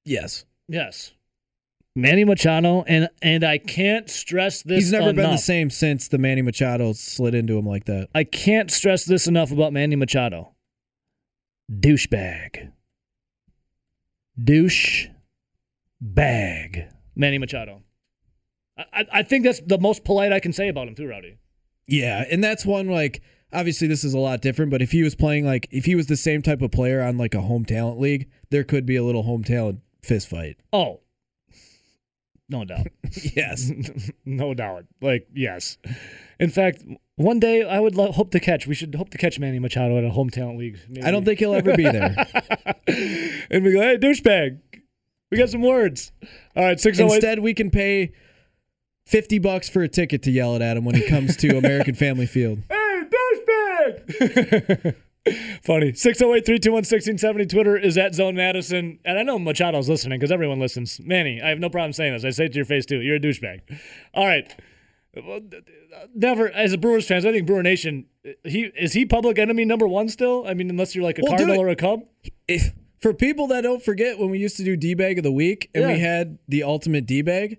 yes, 0.05 0.45
Yes. 0.68 1.12
Manny 1.97 2.24
Machado, 2.24 2.82
and 2.88 3.09
and 3.22 3.45
I 3.45 3.59
can't 3.59 4.11
stress 4.11 4.62
this. 4.62 4.84
he's 4.84 4.92
never 4.92 5.12
been 5.12 5.30
the 5.30 5.36
same 5.36 5.70
since 5.70 6.09
the 6.09 6.18
Manny 6.18 6.42
Machado 6.42 6.92
slid 6.92 7.34
into 7.34 7.57
him 7.57 7.66
like 7.66 7.84
that. 7.84 8.09
I 8.14 8.24
can't 8.24 8.70
stress 8.70 9.05
this 9.05 9.26
enough 9.26 9.53
about 9.53 9.72
Manny 9.72 9.95
Machado. 9.95 10.55
Douchebag. 11.70 12.72
Douche 14.42 15.07
bag. 16.01 16.88
Manny 17.14 17.38
Machado. 17.38 17.82
I, 18.76 18.84
I, 18.92 19.07
I 19.12 19.22
think 19.22 19.45
that's 19.45 19.61
the 19.61 19.78
most 19.78 20.05
polite 20.05 20.32
I 20.32 20.40
can 20.40 20.53
say 20.53 20.68
about 20.68 20.88
him 20.88 20.97
too, 20.97 21.07
Rowdy. 21.07 21.38
Yeah, 21.86 22.24
and 22.28 22.42
that's 22.42 22.66
one 22.66 22.88
like 22.88 23.22
obviously 23.53 23.86
this 23.86 24.03
is 24.03 24.14
a 24.14 24.18
lot 24.18 24.40
different, 24.40 24.72
but 24.72 24.82
if 24.82 24.90
he 24.90 25.05
was 25.05 25.14
playing 25.14 25.47
like 25.47 25.68
if 25.70 25.84
he 25.84 25.95
was 25.95 26.07
the 26.07 26.16
same 26.16 26.42
type 26.42 26.61
of 26.61 26.72
player 26.72 27.03
on 27.03 27.18
like 27.18 27.34
a 27.34 27.40
home 27.40 27.64
talent 27.64 28.01
league, 28.01 28.28
there 28.51 28.64
could 28.64 28.84
be 28.84 28.97
a 28.97 29.05
little 29.05 29.22
home 29.22 29.45
talent 29.45 29.80
fist 30.03 30.28
fight. 30.28 30.57
Oh. 30.72 31.01
No 32.49 32.64
doubt. 32.64 32.88
Yes. 33.36 33.70
no 34.24 34.55
doubt. 34.55 34.86
Like, 35.01 35.28
yes. 35.32 35.78
In 36.40 36.51
fact, 36.51 36.82
one 37.14 37.38
day 37.38 37.62
I 37.62 37.78
would 37.78 37.95
lo- 37.95 38.11
hope 38.11 38.32
to 38.32 38.40
catch. 38.40 38.66
We 38.66 38.74
should 38.74 38.95
hope 38.97 39.11
to 39.11 39.18
catch 39.18 39.38
Manny 39.38 39.61
Machado 39.61 39.97
at 39.99 40.05
a 40.05 40.11
home 40.11 40.30
talent 40.30 40.59
league. 40.59 40.78
I 41.05 41.12
don't 41.12 41.24
think 41.24 41.38
he'll 41.38 41.55
ever 41.55 41.76
be 41.76 41.84
there. 41.84 42.14
and 43.51 43.64
we 43.64 43.72
go, 43.72 43.80
hey, 43.80 43.99
douchebag. 43.99 44.59
We 45.30 45.38
got 45.38 45.49
some 45.49 45.62
words. 45.62 46.11
All 46.57 46.64
right, 46.64 46.78
six 46.80 46.99
oh. 46.99 47.05
Instead, 47.05 47.38
we 47.38 47.55
can 47.55 47.70
pay 47.70 48.12
50 49.07 49.38
bucks 49.38 49.68
for 49.68 49.82
a 49.82 49.88
ticket 49.88 50.22
to 50.24 50.32
yell 50.32 50.57
it 50.57 50.62
at 50.62 50.76
him 50.76 50.84
when 50.84 50.97
he 50.97 51.07
comes 51.09 51.36
to 51.36 51.57
American 51.57 51.95
Family 51.95 52.26
Field. 52.26 52.62
Hey, 52.68 53.03
douchebag! 53.47 54.97
Funny. 55.62 55.95
608 55.95 56.45
321 56.45 56.72
1670. 56.81 57.47
Twitter 57.47 57.77
is 57.77 57.97
at 57.97 58.14
Zone 58.14 58.35
Madison. 58.37 58.99
And 59.05 59.18
I 59.18 59.22
know 59.22 59.39
Machado's 59.39 59.89
listening 59.89 60.18
because 60.18 60.31
everyone 60.31 60.61
listens. 60.61 61.01
Manny, 61.01 61.41
I 61.41 61.49
have 61.49 61.59
no 61.59 61.70
problem 61.70 61.93
saying 61.93 62.12
this. 62.12 62.25
I 62.25 62.31
say 62.31 62.47
it 62.47 62.53
to 62.53 62.57
your 62.57 62.66
face 62.66 62.85
too. 62.85 63.01
You're 63.01 63.16
a 63.16 63.20
douchebag. 63.20 63.61
All 64.12 64.27
right. 64.27 64.55
Well, 65.16 65.41
Never, 66.14 66.51
as 66.51 66.72
a 66.72 66.79
Brewers 66.79 67.07
fan, 67.07 67.18
I 67.18 67.33
think 67.33 67.47
Brewer 67.47 67.62
Nation, 67.62 68.07
he 68.45 68.64
is 68.77 68.93
he 68.93 69.07
public 69.07 69.39
enemy 69.39 69.64
number 69.64 69.87
one 69.87 70.09
still? 70.09 70.45
I 70.47 70.55
mean, 70.55 70.68
unless 70.68 70.95
you're 70.95 71.05
like 71.05 71.18
a 71.18 71.22
Well, 71.22 71.37
Cardinal 71.37 71.61
or 71.61 71.68
a 71.68 71.77
Cub. 71.77 72.01
If, 72.49 72.72
for 73.01 73.14
people 73.14 73.47
that 73.49 73.62
don't 73.62 73.83
forget 73.83 74.18
when 74.18 74.31
we 74.31 74.39
used 74.39 74.57
to 74.57 74.64
do 74.64 74.77
D 74.77 74.95
bag 74.95 75.18
of 75.18 75.25
the 75.25 75.33
week 75.33 75.70
and 75.75 75.87
we 75.87 75.99
had 75.99 76.39
the 76.49 76.62
ultimate 76.62 77.07
D 77.07 77.22
bag, 77.22 77.59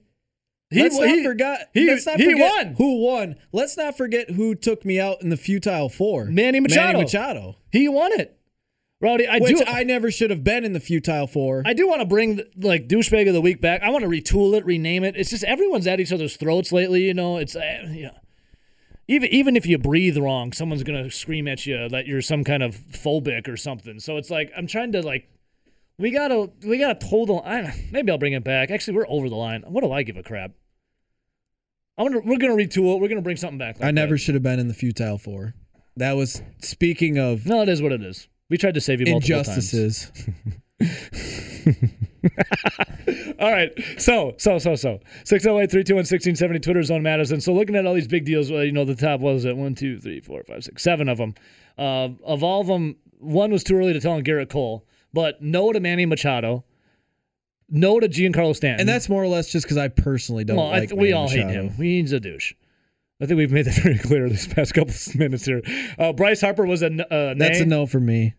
He, 0.71 0.81
let's 0.81 0.97
not 0.97 1.07
he- 1.07 1.23
forget. 1.23 1.69
he- 1.73 1.87
let's 1.87 2.05
not 2.05 2.19
he 2.19 2.31
forget 2.31 2.65
won. 2.65 2.73
Who 2.75 2.97
won? 3.03 3.35
Let's 3.51 3.77
not 3.77 3.95
forget 3.95 4.31
who 4.31 4.55
took 4.55 4.83
me 4.83 4.99
out 4.99 5.21
in 5.21 5.29
the 5.29 5.37
futile 5.37 5.89
four. 5.89 6.25
Manny 6.25 6.59
Machado. 6.59 6.93
Manny 6.93 7.03
Machado. 7.03 7.55
He 7.71 7.87
won 7.87 8.11
it. 8.19 8.37
Rowdy, 9.01 9.27
I 9.27 9.37
which 9.39 9.57
do. 9.57 9.63
I 9.67 9.83
never 9.83 10.09
should 10.09 10.29
have 10.31 10.43
been 10.43 10.63
in 10.63 10.73
the 10.73 10.79
futile 10.79 11.27
four. 11.27 11.61
I 11.65 11.73
do 11.73 11.87
want 11.87 11.99
to 12.01 12.05
bring 12.07 12.41
like 12.57 12.87
douchebag 12.87 13.27
of 13.27 13.33
the 13.33 13.41
week 13.41 13.61
back. 13.61 13.81
I 13.83 13.89
want 13.89 14.03
to 14.03 14.09
retool 14.09 14.57
it, 14.57 14.65
rename 14.65 15.03
it. 15.03 15.15
It's 15.17 15.29
just 15.29 15.43
everyone's 15.43 15.85
at 15.85 15.99
each 15.99 16.11
other's 16.13 16.37
throats 16.37 16.71
lately. 16.71 17.03
You 17.03 17.13
know, 17.13 17.37
it's 17.37 17.55
uh, 17.55 17.83
know, 17.87 18.11
even 19.07 19.29
even 19.31 19.55
if 19.57 19.65
you 19.65 19.77
breathe 19.77 20.17
wrong, 20.17 20.53
someone's 20.53 20.83
gonna 20.83 21.11
scream 21.11 21.47
at 21.47 21.65
you 21.65 21.87
that 21.89 22.07
you're 22.07 22.21
some 22.21 22.43
kind 22.43 22.63
of 22.63 22.75
phobic 22.75 23.47
or 23.47 23.57
something. 23.57 23.99
So 23.99 24.17
it's 24.17 24.31
like 24.31 24.51
I'm 24.57 24.65
trying 24.65 24.93
to 24.93 25.05
like. 25.05 25.29
We 25.97 26.11
gotta, 26.11 26.49
we 26.65 26.77
gotta 26.77 27.05
hold 27.05 27.29
on. 27.29 27.45
I, 27.45 27.87
maybe 27.91 28.11
I'll 28.11 28.17
bring 28.17 28.33
it 28.33 28.43
back. 28.43 28.69
Actually, 28.71 28.97
we're 28.97 29.07
over 29.07 29.29
the 29.29 29.35
line. 29.35 29.63
What 29.67 29.81
do 29.83 29.91
I 29.91 30.03
give 30.03 30.17
a 30.17 30.23
crap? 30.23 30.51
I'm 31.97 32.07
gonna, 32.07 32.19
we're 32.25 32.37
gonna 32.37 32.55
retool. 32.55 32.99
We're 32.99 33.07
gonna 33.07 33.21
bring 33.21 33.37
something 33.37 33.57
back. 33.57 33.79
like 33.79 33.87
I 33.87 33.91
never 33.91 34.15
that. 34.15 34.17
should 34.19 34.33
have 34.35 34.43
been 34.43 34.59
in 34.59 34.67
the 34.67 34.73
futile 34.73 35.17
four. 35.17 35.53
That 35.97 36.13
was 36.13 36.41
speaking 36.61 37.17
of 37.17 37.45
No, 37.45 37.61
it 37.61 37.69
is 37.69 37.81
what 37.81 37.93
it 37.93 38.01
is. 38.03 38.27
We 38.49 38.57
tried 38.57 38.73
to 38.73 38.81
save 38.81 38.99
you 38.99 39.11
multiple 39.11 39.43
times. 39.43 39.73
injustices. 39.73 40.11
All 43.39 43.51
right. 43.51 43.71
So, 43.97 44.35
so, 44.37 44.57
so, 44.59 44.75
so. 44.75 44.99
608 45.23 45.71
321 45.71 45.95
1670, 45.99 46.59
Twitter 46.59 46.83
zone 46.83 47.01
Madison. 47.03 47.39
So, 47.39 47.53
looking 47.53 47.75
at 47.75 47.85
all 47.85 47.93
these 47.93 48.07
big 48.07 48.25
deals, 48.25 48.51
well, 48.51 48.63
you 48.63 48.71
know, 48.71 48.85
the 48.85 48.95
top 48.95 49.19
was 49.19 49.45
it? 49.45 49.55
One, 49.55 49.73
two, 49.75 49.99
three, 49.99 50.19
four, 50.19 50.43
five, 50.43 50.63
six, 50.63 50.83
seven 50.83 51.07
of 51.09 51.17
them. 51.17 51.33
Uh, 51.77 52.09
of 52.23 52.43
all 52.43 52.61
of 52.61 52.67
them, 52.67 52.95
one 53.19 53.51
was 53.51 53.63
too 53.63 53.77
early 53.77 53.93
to 53.93 53.99
tell 53.99 54.13
on 54.13 54.23
Gerrit 54.23 54.49
Cole, 54.49 54.85
but 55.15 55.41
no 55.41 55.71
to 55.71 55.79
Manny 55.79 56.05
Machado, 56.05 56.65
no 57.69 57.99
to 57.99 58.07
Giancarlo 58.07 58.55
Stanton. 58.55 58.81
And 58.81 58.89
that's 58.89 59.09
more 59.09 59.23
or 59.23 59.27
less 59.27 59.51
just 59.51 59.65
because 59.65 59.77
I 59.77 59.87
personally 59.87 60.43
don't 60.43 60.57
well, 60.57 60.67
I 60.67 60.79
like 60.79 60.89
th- 60.89 60.99
we 60.99 61.13
all 61.13 61.29
hate 61.29 61.47
him. 61.47 61.69
He's 61.69 62.11
a 62.11 62.19
douche. 62.19 62.53
I 63.21 63.25
think 63.25 63.37
we've 63.37 63.51
made 63.51 63.65
that 63.65 63.75
very 63.83 63.97
clear 63.97 64.27
these 64.29 64.45
past 64.47 64.73
couple 64.73 64.93
of 64.93 65.15
minutes 65.15 65.45
here. 65.45 65.61
Uh, 65.97 66.11
Bryce 66.11 66.41
Harper 66.41 66.65
was 66.65 66.83
a 66.83 66.87
uh, 66.87 67.33
That's 67.33 67.59
nay. 67.59 67.61
a 67.61 67.65
no 67.65 67.85
for 67.87 67.99
me. 67.99 68.35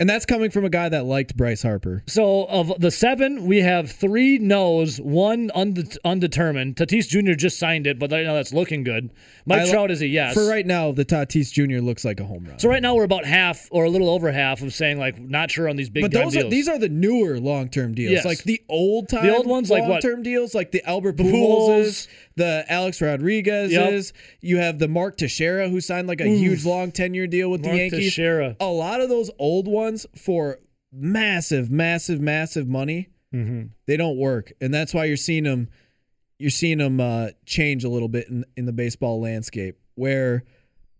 And 0.00 0.10
that's 0.10 0.26
coming 0.26 0.50
from 0.50 0.64
a 0.64 0.70
guy 0.70 0.88
that 0.88 1.04
liked 1.04 1.36
Bryce 1.36 1.62
Harper. 1.62 2.02
So 2.08 2.46
of 2.46 2.80
the 2.80 2.90
seven, 2.90 3.46
we 3.46 3.58
have 3.60 3.92
three 3.92 4.38
no's, 4.38 5.00
one 5.00 5.52
unde- 5.54 5.96
undetermined. 6.04 6.74
Tatis 6.74 7.06
Jr. 7.06 7.34
just 7.34 7.60
signed 7.60 7.86
it, 7.86 8.00
but 8.00 8.10
right 8.10 8.26
now 8.26 8.34
that's 8.34 8.52
looking 8.52 8.82
good. 8.82 9.10
Mike 9.46 9.60
I 9.60 9.70
Trout 9.70 9.92
is 9.92 10.02
a 10.02 10.06
yes. 10.08 10.34
For 10.34 10.48
right 10.48 10.66
now, 10.66 10.90
the 10.90 11.04
Tatis 11.04 11.52
Jr. 11.52 11.80
looks 11.80 12.04
like 12.04 12.18
a 12.18 12.24
home 12.24 12.44
run. 12.44 12.58
So 12.58 12.68
right 12.68 12.82
now 12.82 12.96
we're 12.96 13.04
about 13.04 13.24
half 13.24 13.68
or 13.70 13.84
a 13.84 13.88
little 13.88 14.10
over 14.10 14.32
half 14.32 14.62
of 14.62 14.74
saying 14.74 14.98
like 14.98 15.20
not 15.20 15.52
sure 15.52 15.68
on 15.68 15.76
these 15.76 15.90
big 15.90 16.02
but 16.02 16.10
those 16.10 16.32
deals. 16.32 16.46
are 16.46 16.50
these 16.50 16.66
are 16.66 16.78
the 16.78 16.88
newer 16.88 17.38
long 17.38 17.68
term 17.68 17.94
deals. 17.94 18.10
Yes. 18.14 18.24
Like 18.24 18.42
the 18.42 18.60
old 18.68 19.08
time 19.08 19.24
The 19.24 19.36
old 19.36 19.46
ones, 19.46 19.70
like 19.70 19.84
long 19.84 20.00
term 20.00 20.24
deals, 20.24 20.56
like 20.56 20.72
the 20.72 20.82
Albert 20.88 21.18
Pujols, 21.18 22.08
the 22.34 22.64
Alex 22.68 23.00
Rodriguez's. 23.00 24.12
You 24.40 24.56
have 24.56 24.80
the 24.80 24.88
Mark 24.88 25.18
Teixeira 25.18 25.68
who 25.68 25.80
signed 25.80 26.08
like 26.08 26.20
a 26.20 26.26
huge 26.26 26.64
long 26.64 26.90
ten 26.90 27.14
year 27.14 27.28
deal 27.28 27.48
with 27.48 27.60
Mark 27.60 27.72
the 27.72 27.78
Yankees. 27.78 27.98
Teixeira. 28.16 28.56
A 28.58 28.66
lot 28.66 29.00
of 29.00 29.08
those 29.08 29.30
old 29.38 29.68
ones 29.68 29.83
for 30.16 30.58
massive, 30.92 31.70
massive, 31.70 32.20
massive 32.20 32.68
money, 32.68 33.08
Mm-hmm. 33.34 33.62
they 33.88 33.96
don't 33.96 34.16
work, 34.16 34.52
and 34.60 34.72
that's 34.72 34.94
why 34.94 35.06
you're 35.06 35.16
seeing 35.16 35.42
them. 35.42 35.68
You're 36.38 36.50
seeing 36.50 36.78
them 36.78 37.00
uh, 37.00 37.30
change 37.46 37.82
a 37.82 37.88
little 37.88 38.06
bit 38.08 38.28
in, 38.28 38.44
in 38.56 38.64
the 38.64 38.72
baseball 38.72 39.20
landscape, 39.20 39.76
where 39.96 40.44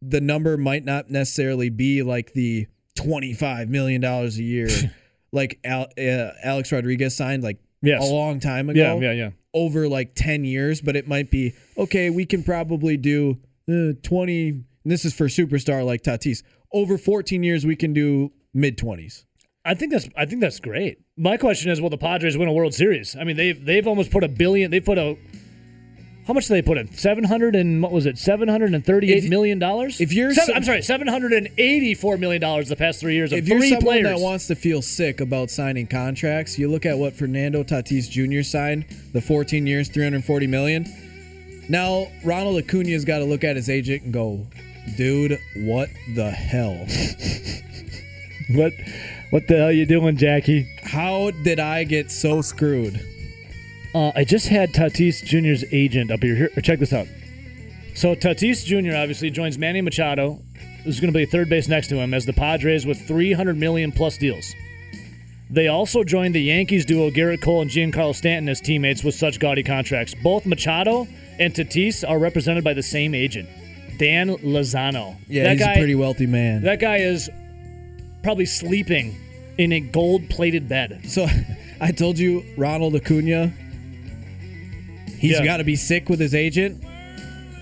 the 0.02 0.20
number 0.20 0.56
might 0.56 0.84
not 0.84 1.10
necessarily 1.10 1.70
be 1.70 2.02
like 2.02 2.32
the 2.32 2.66
twenty-five 2.96 3.68
million 3.68 4.00
dollars 4.00 4.36
a 4.38 4.42
year, 4.42 4.68
like 5.32 5.60
Al, 5.64 5.86
uh, 5.96 6.30
Alex 6.42 6.72
Rodriguez 6.72 7.14
signed 7.16 7.44
like 7.44 7.58
Yes. 7.82 8.02
a 8.02 8.12
long 8.12 8.40
time 8.40 8.68
ago, 8.68 8.98
Yeah, 8.98 9.10
yeah, 9.10 9.12
yeah. 9.26 9.30
over 9.52 9.86
like 9.88 10.16
ten 10.16 10.44
years. 10.44 10.80
But 10.80 10.96
it 10.96 11.06
might 11.06 11.30
be 11.30 11.52
okay. 11.78 12.10
We 12.10 12.26
can 12.26 12.42
probably 12.42 12.96
do 12.96 13.38
uh, 13.70 13.92
twenty 14.02 14.48
and 14.48 14.64
this 14.92 15.04
is 15.04 15.14
for 15.14 15.26
superstar 15.28 15.84
like 15.84 16.02
Tatis, 16.02 16.42
over 16.72 16.98
14 16.98 17.42
years 17.44 17.64
we 17.64 17.76
can 17.76 17.92
do 17.92 18.32
mid 18.54 18.78
20s. 18.78 19.24
I 19.66 19.74
think 19.74 19.92
that's 19.92 20.08
I 20.16 20.26
think 20.26 20.40
that's 20.40 20.60
great. 20.60 20.98
My 21.16 21.36
question 21.38 21.70
is, 21.70 21.80
will 21.80 21.90
the 21.90 21.96
Padres 21.98 22.36
win 22.36 22.48
a 22.48 22.52
World 22.52 22.74
Series? 22.74 23.16
I 23.16 23.24
mean, 23.24 23.36
they've 23.36 23.62
they've 23.64 23.86
almost 23.86 24.10
put 24.10 24.22
a 24.24 24.28
billion. 24.28 24.70
They 24.70 24.80
put 24.80 24.98
a 24.98 25.16
how 26.26 26.32
much 26.34 26.48
did 26.48 26.54
they 26.54 26.62
put 26.62 26.76
in? 26.78 26.92
Seven 26.92 27.24
hundred 27.24 27.54
and 27.56 27.82
what 27.82 27.90
was 27.92 28.04
it? 28.06 28.16
Seven 28.18 28.46
hundred 28.48 28.74
and 28.74 28.84
thirty-eight 28.84 29.24
If- 29.24 29.30
million 29.30 29.58
dollars. 29.58 30.00
if 30.02 30.12
you're 30.12 30.32
Seven- 30.34 30.54
I'm 30.56 30.64
sorry, 30.64 30.82
seven 30.82 31.06
hundred 31.06 31.32
and 31.32 31.48
eighty-four 31.58 32.16
million 32.18 32.40
dollars 32.42 32.68
the 32.68 32.76
past 32.76 33.00
three 33.00 33.14
years 33.14 33.32
of 33.32 33.38
free 33.38 33.46
players. 33.46 33.62
If 33.64 33.70
you're 33.70 33.80
someone 33.80 34.00
players. 34.02 34.18
that 34.20 34.22
wants 34.22 34.46
to 34.48 34.54
feel 34.54 34.82
sick 34.82 35.20
about 35.22 35.50
signing 35.50 35.86
contracts, 35.86 36.58
you 36.58 36.70
look 36.70 36.84
at 36.86 36.96
what 36.98 37.14
Fernando 37.14 37.62
Tatis 37.62 38.08
Jr. 38.10 38.42
signed, 38.42 38.84
the 39.14 39.20
14 39.22 39.66
years, 39.66 39.88
340 39.88 40.46
million. 40.46 40.86
Now 41.70 42.08
Ronald 42.22 42.56
Acuna's 42.62 43.06
got 43.06 43.18
to 43.20 43.24
look 43.24 43.44
at 43.44 43.56
his 43.56 43.70
agent 43.70 44.02
and 44.04 44.12
go, 44.12 44.46
"Dude, 44.98 45.38
what 45.56 45.88
the 46.14 46.30
hell? 46.30 46.86
what 48.50 48.72
what 49.30 49.46
the 49.48 49.56
hell 49.56 49.72
you 49.72 49.86
doing, 49.86 50.16
Jackie? 50.16 50.68
How 50.82 51.30
did 51.30 51.58
I 51.60 51.84
get 51.84 52.10
so 52.10 52.40
screwed?" 52.42 53.00
Uh, 53.94 54.10
I 54.16 54.24
just 54.24 54.48
had 54.48 54.72
Tatis 54.72 55.24
Jr.'s 55.24 55.64
agent 55.72 56.10
up 56.10 56.22
here. 56.22 56.34
here. 56.34 56.48
Check 56.62 56.80
this 56.80 56.92
out. 56.92 57.06
So 57.94 58.16
Tatis 58.16 58.64
Jr. 58.64 58.96
obviously 58.96 59.30
joins 59.30 59.56
Manny 59.56 59.80
Machado, 59.80 60.40
who's 60.82 60.98
going 60.98 61.12
to 61.12 61.16
be 61.16 61.24
third 61.26 61.48
base 61.48 61.68
next 61.68 61.88
to 61.88 61.96
him, 61.96 62.12
as 62.12 62.26
the 62.26 62.32
Padres 62.32 62.86
with 62.86 63.00
300 63.06 63.56
million 63.56 63.92
plus 63.92 64.18
deals. 64.18 64.52
They 65.48 65.68
also 65.68 66.02
joined 66.02 66.34
the 66.34 66.42
Yankees 66.42 66.84
duo 66.84 67.10
Gerrit 67.10 67.40
Cole 67.40 67.62
and 67.62 67.70
Giancarlo 67.70 68.14
Stanton 68.14 68.48
as 68.48 68.60
teammates 68.60 69.04
with 69.04 69.14
such 69.14 69.38
gaudy 69.38 69.62
contracts. 69.62 70.12
Both 70.12 70.46
Machado 70.46 71.06
and 71.38 71.54
Tatis 71.54 72.08
are 72.08 72.18
represented 72.18 72.64
by 72.64 72.74
the 72.74 72.82
same 72.82 73.14
agent, 73.14 73.48
Dan 73.98 74.30
Lozano. 74.38 75.16
Yeah, 75.28 75.44
that 75.44 75.52
he's 75.52 75.60
guy, 75.60 75.72
a 75.74 75.78
pretty 75.78 75.94
wealthy 75.94 76.26
man. 76.26 76.62
That 76.62 76.80
guy 76.80 76.96
is 76.96 77.30
probably 78.24 78.46
sleeping 78.46 79.14
in 79.58 79.72
a 79.72 79.78
gold-plated 79.80 80.68
bed. 80.68 81.02
so 81.06 81.26
I 81.80 81.92
told 81.92 82.18
you, 82.18 82.42
Ronald 82.56 82.96
Acuna, 82.96 83.52
he's 85.18 85.32
Yeah. 85.38 85.44
got 85.44 85.58
to 85.58 85.64
be 85.64 85.76
sick 85.76 86.08
with 86.08 86.18
his 86.18 86.34
agent. 86.34 86.82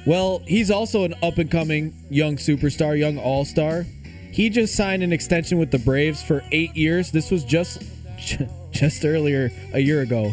Well, 0.07 0.43
he's 0.47 0.71
also 0.71 1.05
an 1.05 1.15
up 1.23 1.39
and 1.39 1.51
coming 1.51 1.95
young 2.11 2.37
superstar, 2.37 2.99
young 2.99 3.19
all 3.19 3.45
star. 3.45 3.85
He 4.33 4.49
just 4.49 4.75
signed 4.75 5.03
an 5.03 5.13
extension 5.13 5.59
with 5.59 5.71
the 5.71 5.79
Braves 5.79 6.23
for 6.23 6.43
eight 6.53 6.75
years. 6.77 7.11
This 7.13 7.31
was 7.31 7.45
just 7.45 7.83
just 8.71 9.05
earlier 9.05 9.51
a 9.75 9.81
year 9.81 10.01
ago. 10.01 10.33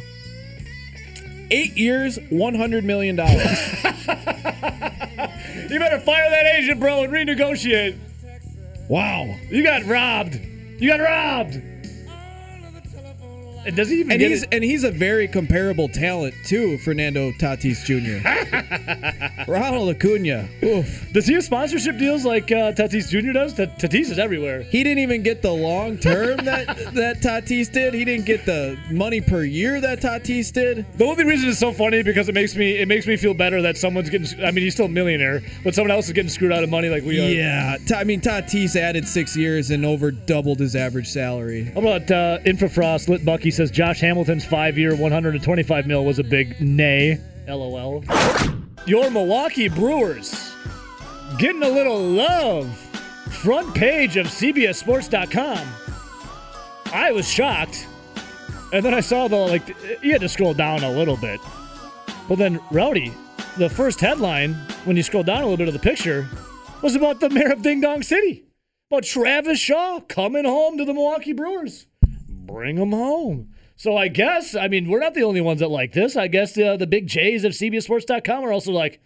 Eight 1.52 1.76
years, 1.78 2.18
one 2.30 2.56
hundred 2.56 2.84
million 2.86 3.16
dollars. 3.16 3.58
You 5.70 5.78
better 5.78 6.00
fire 6.00 6.28
that 6.32 6.48
agent, 6.58 6.80
bro, 6.80 7.04
and 7.04 7.14
renegotiate. 7.14 7.96
Wow. 8.90 9.36
You 9.50 9.64
got 9.64 9.86
robbed. 9.86 10.36
You 10.80 10.90
got 10.90 11.00
robbed. 11.00 11.62
And 13.66 13.76
does 13.76 13.89
he 13.89 13.99
even 13.99 14.12
And 14.14 14.20
get 14.20 14.32
he's 14.32 14.43
it? 14.43 14.49
and 14.53 14.64
he's 14.64 14.84
a 14.84 14.91
very 14.91 15.28
comparable 15.28 15.88
talent 15.89 16.34
too, 16.45 16.78
Fernando 16.80 17.32
Tatis 17.32 17.84
Jr. 17.86 18.20
Ronald 19.51 19.89
Acuna. 19.95 20.47
Oof. 20.64 21.12
Does 21.12 21.28
he 21.28 21.34
have 21.34 21.43
sponsorship 21.43 21.97
deals 21.97 22.26
like 22.26 22.51
uh, 22.51 22.72
Tatis 22.74 23.10
Jr. 23.10 23.32
does? 23.34 23.53
Ta- 23.53 23.66
Tatis 23.66 24.12
is 24.12 24.20
everywhere. 24.20 24.62
He 24.64 24.84
didn't 24.84 24.99
even 24.99 25.24
get 25.24 25.41
the 25.41 25.51
long 25.51 25.97
term 25.97 26.38
that 26.45 26.68
that 26.93 27.20
Tatis 27.22 27.72
did. 27.72 27.93
He 27.93 28.05
didn't 28.05 28.26
get 28.26 28.45
the 28.45 28.78
money 28.91 29.22
per 29.22 29.43
year 29.43 29.82
that 29.82 29.99
Tatis 30.01 30.51
did. 30.51 30.86
The 30.97 31.05
only 31.05 31.26
reason 31.26 31.49
it's 31.49 31.60
so 31.60 31.72
funny 31.72 32.01
because 32.03 32.30
it 32.30 32.36
makes 32.36 32.55
me 32.55 32.72
it 32.78 32.88
makes 32.88 33.07
me 33.07 33.18
feel 33.18 33.34
better 33.34 33.62
that 33.62 33.78
someone's 33.78 34.10
getting. 34.10 34.43
I 34.43 34.51
mean, 34.51 34.64
he's 34.64 34.74
still 34.74 34.86
a 34.86 34.89
millionaire, 34.89 35.41
but 35.64 35.76
someone 35.76 35.91
else 35.91 36.07
is 36.07 36.14
getting 36.14 36.30
screwed 36.30 36.51
out 36.51 36.64
of 36.64 36.70
money 36.70 36.89
like 36.89 37.03
we 37.03 37.20
are. 37.20 37.30
Yeah, 37.30 37.78
Ta- 37.88 37.97
I 37.97 38.03
mean 38.03 38.22
Tatis 38.22 38.76
added 38.76 39.07
six 39.07 39.36
years 39.36 39.72
and 39.72 39.86
over 39.86 40.12
doubled 40.12 40.60
his 40.60 40.76
average 40.76 41.07
salary. 41.07 41.66
How 41.66 41.80
about 41.82 42.10
uh, 42.12 42.39
Infrafrost? 42.45 43.10
Lit 43.10 43.26
Bucky 43.26 43.49
says 43.52 43.72
Josh 43.72 44.00
Hamilton's 44.02 44.45
five-year, 44.45 44.95
125 44.95 45.88
mil 45.88 46.06
was 46.06 46.20
a 46.20 46.24
big 46.24 46.60
nay. 46.60 47.20
LOL. 47.47 48.04
Your 48.86 49.10
Milwaukee 49.10 49.70
Brewers 49.70 50.54
getting 51.38 51.64
a 51.64 51.70
little 51.70 52.00
love. 52.00 52.78
Front 53.32 53.76
page 53.76 54.18
of 54.18 54.28
CBSSports.com. 54.28 55.68
I 56.91 57.12
was 57.12 57.28
shocked, 57.30 57.88
and 58.74 58.84
then 58.84 58.93
I 58.93 59.00
saw 59.00 59.28
the 59.28 59.36
like. 59.36 59.76
You 60.02 60.12
had 60.12 60.22
to 60.22 60.30
scroll 60.30 60.54
down 60.54 60.84
a 60.84 60.91
little 60.91 61.18
bit, 61.18 61.39
but 62.28 62.39
then 62.39 62.60
Rowdy, 62.72 63.14
the 63.58 63.70
first 63.70 64.00
headline 64.00 64.56
when 64.86 64.97
you 64.97 65.04
scroll 65.04 65.24
down 65.24 65.43
a 65.43 65.43
little 65.43 65.58
bit 65.58 65.68
of 65.68 65.74
the 65.74 65.80
picture 65.80 66.28
was 66.82 66.95
about 66.95 67.20
the 67.20 67.30
mayor 67.30 67.52
of 67.52 67.62
Ding 67.62 67.82
Dong 67.82 68.02
City, 68.02 68.43
about 68.89 69.04
Travis 69.04 69.60
Shaw 69.60 70.00
coming 70.02 70.45
home 70.45 70.78
to 70.80 70.86
the 70.86 70.93
Milwaukee 70.93 71.34
Brewers 71.34 71.86
bring 72.52 72.76
them 72.76 72.91
home. 72.91 73.50
So 73.76 73.95
I 73.95 74.10
guess, 74.10 74.56
I 74.56 74.68
mean, 74.68 74.89
we're 74.89 75.00
not 75.00 75.14
the 75.14 75.24
only 75.24 75.41
ones 75.41 75.62
that 75.62 75.70
like 75.70 75.93
this. 75.93 76.18
I 76.18 76.28
guess 76.28 76.54
the, 76.54 76.76
the 76.78 76.88
big 76.88 77.08
J's 77.08 77.43
of 77.45 77.54
CBSSports.com 77.54 78.43
are 78.43 78.52
also 78.52 78.72
like, 78.72 79.00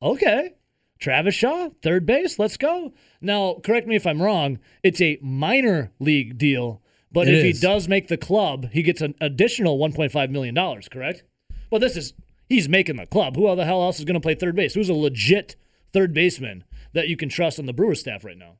okay, 0.00 0.54
Travis 1.00 1.34
Shaw, 1.34 1.70
third 1.82 2.06
base, 2.06 2.38
let's 2.38 2.56
go. 2.56 2.92
Now, 3.20 3.56
correct 3.64 3.88
me 3.88 3.96
if 3.96 4.06
I'm 4.06 4.22
wrong, 4.22 4.58
it's 4.82 5.00
a 5.00 5.18
minor 5.20 5.90
league 5.98 6.38
deal, 6.38 6.80
but 7.10 7.26
It 7.26 7.34
if 7.34 7.44
is. 7.44 7.60
he 7.60 7.66
does 7.66 7.88
make 7.88 8.08
the 8.08 8.16
club, 8.16 8.70
he 8.70 8.82
gets 8.82 9.00
an 9.00 9.14
additional 9.20 9.78
$1.5 9.78 10.30
million, 10.30 10.54
correct? 10.92 11.24
Well, 11.70 11.80
this 11.80 11.96
is, 11.96 12.12
he's 12.48 12.68
making 12.68 12.96
the 12.96 13.06
club. 13.06 13.34
Who 13.36 13.54
the 13.56 13.64
hell 13.64 13.82
else 13.82 13.98
is 13.98 14.04
going 14.04 14.14
to 14.14 14.20
play 14.20 14.34
third 14.34 14.54
base? 14.54 14.74
Who's 14.74 14.88
a 14.88 14.94
legit 14.94 15.56
third 15.92 16.14
baseman 16.14 16.64
that 16.92 17.08
you 17.08 17.16
can 17.16 17.28
trust 17.28 17.58
on 17.58 17.66
the 17.66 17.72
Brewers 17.72 18.00
staff 18.00 18.24
right 18.24 18.38
now? 18.38 18.58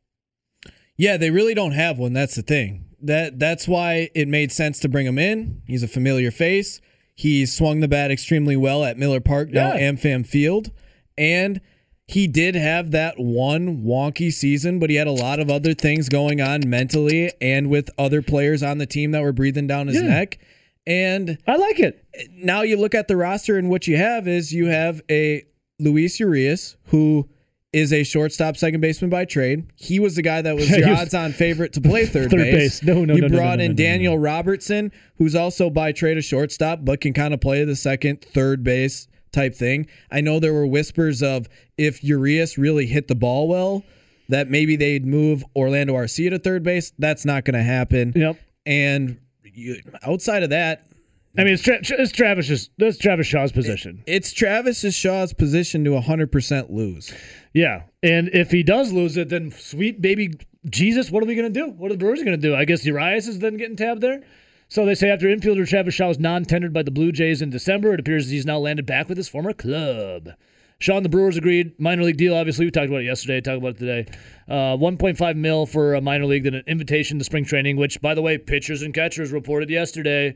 Yeah, 0.96 1.16
they 1.16 1.30
really 1.30 1.54
don't 1.54 1.72
have 1.72 1.98
one. 1.98 2.12
That's 2.12 2.34
the 2.34 2.42
thing. 2.42 2.86
That 3.02 3.38
that's 3.38 3.66
why 3.66 4.10
it 4.14 4.28
made 4.28 4.52
sense 4.52 4.78
to 4.80 4.88
bring 4.88 5.06
him 5.06 5.18
in. 5.18 5.62
He's 5.66 5.82
a 5.82 5.88
familiar 5.88 6.30
face. 6.30 6.80
He 7.14 7.44
swung 7.46 7.80
the 7.80 7.88
bat 7.88 8.10
extremely 8.10 8.56
well 8.56 8.84
at 8.84 8.98
Miller 8.98 9.20
Park, 9.20 9.50
now 9.50 9.74
Yeah. 9.74 9.90
AmFam 9.90 10.26
Field, 10.26 10.70
and 11.18 11.60
he 12.06 12.26
did 12.26 12.54
have 12.56 12.90
that 12.90 13.14
one 13.18 13.82
wonky 13.84 14.32
season, 14.32 14.78
but 14.78 14.90
he 14.90 14.96
had 14.96 15.06
a 15.06 15.12
lot 15.12 15.38
of 15.38 15.48
other 15.50 15.74
things 15.74 16.08
going 16.08 16.40
on 16.40 16.62
mentally 16.68 17.30
and 17.40 17.68
with 17.70 17.88
other 17.98 18.20
players 18.20 18.62
on 18.62 18.78
the 18.78 18.86
team 18.86 19.12
that 19.12 19.22
were 19.22 19.32
breathing 19.32 19.66
down 19.66 19.86
his 19.86 19.96
Yeah. 20.02 20.08
neck. 20.08 20.38
And 20.86 21.38
I 21.46 21.56
like 21.56 21.78
it. 21.78 22.04
now 22.34 22.62
you 22.62 22.76
look 22.78 22.94
at 22.96 23.06
the 23.06 23.16
roster 23.16 23.56
and 23.58 23.70
what 23.70 23.86
you 23.86 23.96
have 23.96 24.26
is 24.26 24.52
you 24.52 24.66
have 24.66 25.00
a 25.10 25.44
Luis 25.78 26.18
Urias 26.18 26.76
who 26.86 27.28
is 27.72 27.92
a 27.92 28.02
shortstop 28.02 28.56
second 28.56 28.80
baseman 28.80 29.10
by 29.10 29.24
trade. 29.24 29.64
He 29.76 30.00
was 30.00 30.16
the 30.16 30.22
guy 30.22 30.42
that 30.42 30.56
was 30.56 30.68
your 30.76 30.88
was- 30.90 31.00
odds-on 31.00 31.32
favorite 31.32 31.72
to 31.74 31.80
play 31.80 32.04
third, 32.06 32.30
Third 32.30 32.40
base. 32.40 32.80
base. 32.80 32.82
No, 32.82 33.04
no, 33.04 33.14
You 33.14 33.22
no, 33.22 33.28
brought 33.28 33.58
no, 33.58 33.64
in 33.64 33.70
no, 33.72 33.82
no, 33.82 33.88
Daniel 33.88 34.18
Robertson, 34.18 34.90
who's 35.16 35.34
also 35.34 35.70
by 35.70 35.92
trade 35.92 36.18
a 36.18 36.22
shortstop, 36.22 36.80
but 36.84 37.00
can 37.00 37.12
kind 37.12 37.32
of 37.32 37.40
play 37.40 37.64
the 37.64 37.76
second, 37.76 38.22
third 38.34 38.64
base 38.64 39.06
type 39.32 39.54
thing. 39.54 39.86
I 40.10 40.20
know 40.20 40.40
there 40.40 40.52
were 40.52 40.66
whispers 40.66 41.22
of 41.22 41.48
if 41.78 42.02
Urias 42.02 42.58
really 42.58 42.86
hit 42.86 43.06
the 43.06 43.14
ball 43.14 43.46
well, 43.46 43.84
that 44.28 44.48
maybe 44.50 44.74
they'd 44.76 45.06
move 45.06 45.44
Orlando 45.56 45.94
Arcia 45.94 46.30
to 46.30 46.38
third 46.38 46.62
base. 46.64 46.92
That's 46.98 47.24
not 47.24 47.44
going 47.44 47.54
to 47.54 47.62
happen. 47.62 48.12
Yep. 48.16 48.36
And 48.66 49.18
you, 49.44 49.80
outside 50.04 50.42
of 50.42 50.50
that, 50.50 50.89
I 51.38 51.44
mean, 51.44 51.54
it's, 51.54 51.62
Tra- 51.62 51.78
it's 51.80 52.12
Travis's. 52.12 52.70
That's 52.78 52.98
Travis 52.98 53.26
Shaw's 53.26 53.52
position. 53.52 54.02
It's 54.06 54.32
Travis 54.32 54.80
Shaw's 54.94 55.32
position 55.32 55.84
to 55.84 55.90
100% 55.90 56.70
lose. 56.70 57.14
yeah, 57.54 57.82
and 58.02 58.30
if 58.32 58.50
he 58.50 58.62
does 58.62 58.92
lose 58.92 59.16
it, 59.16 59.28
then 59.28 59.52
sweet 59.52 60.02
baby 60.02 60.34
Jesus, 60.68 61.10
what 61.10 61.22
are 61.22 61.26
we 61.26 61.36
gonna 61.36 61.48
do? 61.48 61.68
What 61.70 61.90
are 61.90 61.94
the 61.94 61.98
Brewers 61.98 62.22
gonna 62.22 62.36
do? 62.36 62.54
I 62.54 62.64
guess 62.64 62.84
Urias 62.84 63.28
is 63.28 63.38
then 63.38 63.56
getting 63.56 63.76
tabbed 63.76 64.02
there. 64.02 64.22
So 64.68 64.84
they 64.84 64.94
say 64.94 65.10
after 65.10 65.26
infielder 65.26 65.66
Travis 65.66 65.94
Shaw 65.94 66.08
was 66.08 66.18
non-tendered 66.18 66.72
by 66.72 66.82
the 66.82 66.90
Blue 66.90 67.12
Jays 67.12 67.42
in 67.42 67.50
December, 67.50 67.94
it 67.94 68.00
appears 68.00 68.28
he's 68.28 68.46
now 68.46 68.58
landed 68.58 68.86
back 68.86 69.08
with 69.08 69.16
his 69.16 69.28
former 69.28 69.52
club. 69.52 70.30
Shaw 70.78 70.96
and 70.96 71.04
the 71.04 71.10
Brewers 71.10 71.36
agreed. 71.36 71.78
Minor 71.78 72.04
league 72.04 72.16
deal, 72.16 72.34
obviously. 72.34 72.64
We 72.64 72.70
talked 72.70 72.88
about 72.88 73.02
it 73.02 73.04
yesterday. 73.04 73.40
Talked 73.40 73.58
about 73.58 73.76
it 73.76 73.78
today. 73.78 74.06
Uh, 74.48 74.76
1.5 74.76 75.36
mil 75.36 75.66
for 75.66 75.94
a 75.94 76.00
minor 76.00 76.24
league, 76.24 76.44
then 76.44 76.54
an 76.54 76.64
invitation 76.66 77.18
to 77.18 77.24
spring 77.24 77.44
training, 77.44 77.76
which, 77.76 78.00
by 78.00 78.14
the 78.14 78.22
way, 78.22 78.38
pitchers 78.38 78.80
and 78.80 78.94
catchers 78.94 79.30
reported 79.30 79.68
yesterday. 79.68 80.34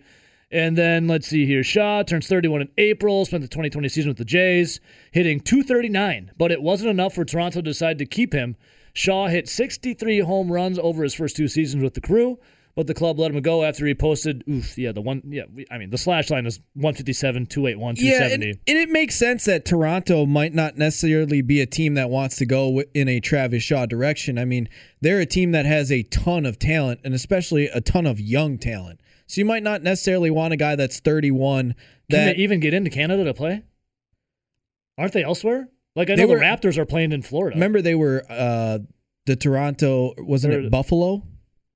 And 0.55 0.79
then 0.79 1.09
let's 1.09 1.27
see 1.27 1.47
here. 1.47 1.65
Shaw 1.65 2.05
turns 2.05 2.29
31 2.29 2.61
in 2.63 2.69
April, 2.79 3.25
spent 3.25 3.43
the 3.43 3.49
2020 3.49 3.89
season 3.89 4.11
with 4.11 4.19
the 4.19 4.25
Jays, 4.25 4.79
hitting 5.11 5.41
239, 5.41 6.31
but 6.39 6.53
it 6.53 6.63
wasn't 6.63 6.91
enough 6.91 7.13
for 7.15 7.25
Toronto 7.25 7.59
to 7.59 7.63
decide 7.63 7.99
to 7.99 8.07
keep 8.07 8.33
him. 8.33 8.55
Shaw 8.93 9.27
hit 9.27 9.49
63 9.49 10.21
home 10.21 10.53
runs 10.53 10.79
over 10.79 11.03
his 11.03 11.13
first 11.13 11.35
two 11.37 11.49
seasons 11.49 11.83
with 11.83 11.95
the 11.95 12.01
crew, 12.01 12.39
but 12.77 12.87
the 12.87 12.95
club 12.95 13.19
let 13.19 13.33
him 13.33 13.43
go 13.43 13.65
after 13.65 13.85
he 13.85 13.95
posted, 13.95 14.45
oof, 14.49 14.79
yeah, 14.79 14.93
the 14.93 15.01
one, 15.01 15.23
yeah, 15.27 15.43
we, 15.53 15.67
I 15.73 15.79
mean, 15.79 15.91
the 15.91 15.99
slash 15.99 16.31
line 16.31 16.47
is 16.47 16.61
157, 16.75 17.47
281, 17.47 17.97
Yeah, 17.97 18.19
270. 18.19 18.51
and, 18.51 18.59
and 18.69 18.79
it 18.79 18.89
makes 18.91 19.17
sense 19.17 19.47
that 19.47 19.65
Toronto 19.65 20.25
might 20.25 20.55
not 20.55 20.79
necessarily 20.79 21.43
be 21.43 21.63
a 21.63 21.67
team 21.67 21.95
that 21.95 22.11
wants 22.11 22.37
to 22.37 22.47
go 22.47 22.81
in 22.95 23.09
a 23.09 23.19
Travis 23.19 23.65
Shaw 23.65 23.87
direction. 23.87 24.39
I 24.39 24.45
mean, 24.45 24.69
they're 25.01 25.19
a 25.21 25.27
team 25.27 25.51
that 25.51 25.67
has 25.67 25.91
a 25.91 26.05
ton 26.05 26.47
of 26.47 26.61
talent 26.61 27.01
and 27.03 27.13
especially 27.13 27.67
a 27.67 27.81
ton 27.81 28.07
of 28.07 28.21
young 28.21 28.57
talent. 28.59 29.01
So 29.27 29.41
you 29.41 29.45
might 29.45 29.63
not 29.63 29.83
necessarily 29.83 30.31
want 30.31 30.53
a 30.53 30.57
guy 30.57 30.77
that's 30.77 31.01
31 31.01 31.75
Can 32.11 32.27
they 32.27 32.35
even 32.37 32.61
get 32.61 32.75
into 32.75 32.91
Canada 32.91 33.25
to 33.25 33.35
play? 33.35 33.63
Aren't 34.99 35.13
they 35.13 35.25
elsewhere? 35.25 35.69
Like 35.97 36.11
I 36.11 36.15
know 36.15 36.27
were- 36.27 36.39
the 36.39 36.45
Raptors 36.45 36.77
are 36.79 36.85
playing 36.87 37.13
in 37.13 37.23
Florida. 37.23 37.57
Remember 37.57 37.81
they 37.83 37.95
were 37.95 38.25
uh 38.29 38.79
the 39.27 39.37
Toronto 39.37 40.13
wasn't 40.19 40.53
They're- 40.53 40.63
it 40.65 40.71
Buffalo? 40.71 41.23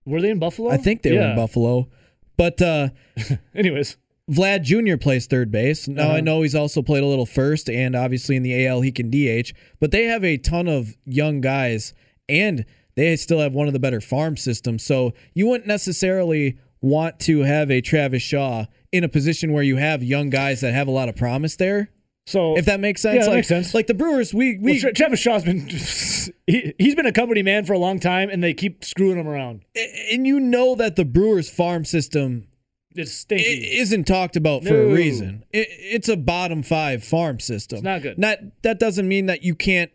Were 0.05 0.21
they 0.21 0.31
in 0.31 0.39
Buffalo? 0.39 0.71
I 0.71 0.77
think 0.77 1.03
they 1.03 1.13
were 1.17 1.23
in 1.31 1.37
Buffalo. 1.37 1.89
But 2.37 2.61
uh 2.63 2.89
Anyways, 3.55 3.97
Vlad 4.31 4.63
Jr. 4.63 4.97
plays 4.99 5.27
third 5.27 5.51
base. 5.51 5.89
Now 5.89 6.03
I 6.03 6.07
Uh-huh. 6.07 6.21
know 6.21 6.43
he's 6.43 6.55
also 6.55 6.83
played 6.83 7.03
a 7.03 7.07
little 7.07 7.27
first, 7.27 7.69
and 7.71 7.97
obviously 7.97 8.37
in 8.37 8.43
the 8.43 8.67
AL 8.67 8.83
he 8.83 8.93
can 8.93 9.11
DH. 9.11 9.53
But 9.81 9.91
they 9.91 10.05
have 10.05 10.23
a 10.25 10.37
ton 10.37 10.69
of 10.69 10.97
young 11.07 11.41
guys, 11.41 11.95
and 12.29 12.65
they 12.95 13.17
still 13.17 13.39
have 13.41 13.55
one 13.55 13.67
of 13.69 13.73
the 13.73 13.79
better 13.81 14.01
farm 14.01 14.37
systems. 14.37 14.83
So 14.83 15.15
you 15.35 15.47
wouldn't 15.47 15.67
necessarily 15.69 16.59
want 16.81 17.19
to 17.21 17.41
have 17.41 17.71
a 17.71 17.81
Travis 17.81 18.23
Shaw 18.23 18.67
in 18.93 19.05
a 19.05 19.09
position 19.09 19.53
where 19.53 19.63
you 19.63 19.77
have 19.77 20.03
young 20.03 20.31
guys 20.31 20.61
that 20.63 20.73
have 20.75 20.89
a 20.89 20.91
lot 20.91 21.09
of 21.09 21.17
promise 21.17 21.57
there. 21.57 21.91
so 22.27 22.57
If 22.57 22.65
that 22.67 22.81
makes 22.81 23.03
sense, 23.03 23.17
Yeah, 23.17 23.23
that 23.23 23.29
like, 23.29 23.37
makes 23.39 23.49
sense. 23.49 23.75
Like 23.75 23.87
the 23.87 23.95
Brewers, 23.95 24.33
we 24.33 24.59
we 24.59 24.81
well, 24.83 24.93
Travis 24.95 25.21
Shaw's 25.21 25.45
been 25.45 25.69
he, 26.47 26.75
he's 26.79 26.95
been 26.95 27.07
a 27.07 27.13
company 27.13 27.43
man 27.43 27.65
for 27.65 27.73
a 27.73 27.79
long 27.79 27.99
time, 28.01 28.31
and 28.31 28.43
they 28.43 28.55
keep 28.55 28.85
screwing 28.85 29.19
him 29.19 29.27
around. 29.29 29.63
and 30.11 30.27
you 30.27 30.41
know 30.41 30.75
that 30.77 30.97
the 30.97 31.05
Brewers 31.05 31.51
farm 31.51 31.85
system 31.85 32.49
It's 32.95 33.13
stinky. 33.13 33.45
isn't 33.79 34.05
talked 34.05 34.37
about 34.37 34.65
for 34.65 34.81
a 34.81 34.93
reason. 34.93 35.45
It, 35.53 35.69
it's 35.71 36.09
a 36.09 36.17
bottom 36.17 36.63
five 36.63 37.05
farm 37.05 37.41
system. 37.41 37.79
It's 37.79 37.85
not 37.85 38.03
good. 38.03 38.19
Not 38.19 38.39
that 38.63 38.79
doesn't 38.79 39.07
mean 39.09 39.27
that 39.27 39.43
you 39.43 39.55
can't 39.55 39.91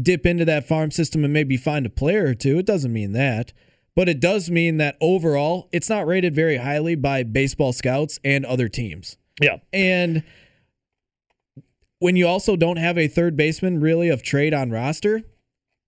dip 0.00 0.24
into 0.24 0.44
that 0.46 0.66
farm 0.66 0.90
system 0.90 1.22
and 1.22 1.32
maybe 1.32 1.56
find 1.58 1.84
a 1.84 1.90
player 1.90 2.24
or 2.26 2.34
two. 2.34 2.58
It 2.58 2.66
doesn't 2.66 2.92
mean 2.92 3.12
that. 3.12 3.52
But 3.94 4.08
it 4.08 4.20
does 4.20 4.50
mean 4.50 4.78
that 4.78 4.96
overall, 5.00 5.68
it's 5.72 5.88
not 5.90 6.06
rated 6.06 6.34
very 6.34 6.56
highly 6.56 6.94
by 6.94 7.22
baseball 7.24 7.72
scouts 7.72 8.18
and 8.24 8.44
other 8.46 8.68
teams. 8.68 9.16
yeah, 9.40 9.58
And 9.72 10.22
when 11.98 12.16
you 12.16 12.26
also 12.26 12.56
don't 12.56 12.78
have 12.78 12.98
a 12.98 13.06
third 13.08 13.36
baseman 13.36 13.80
really 13.80 14.08
of 14.08 14.22
trade 14.22 14.54
on 14.54 14.70
roster, 14.70 15.22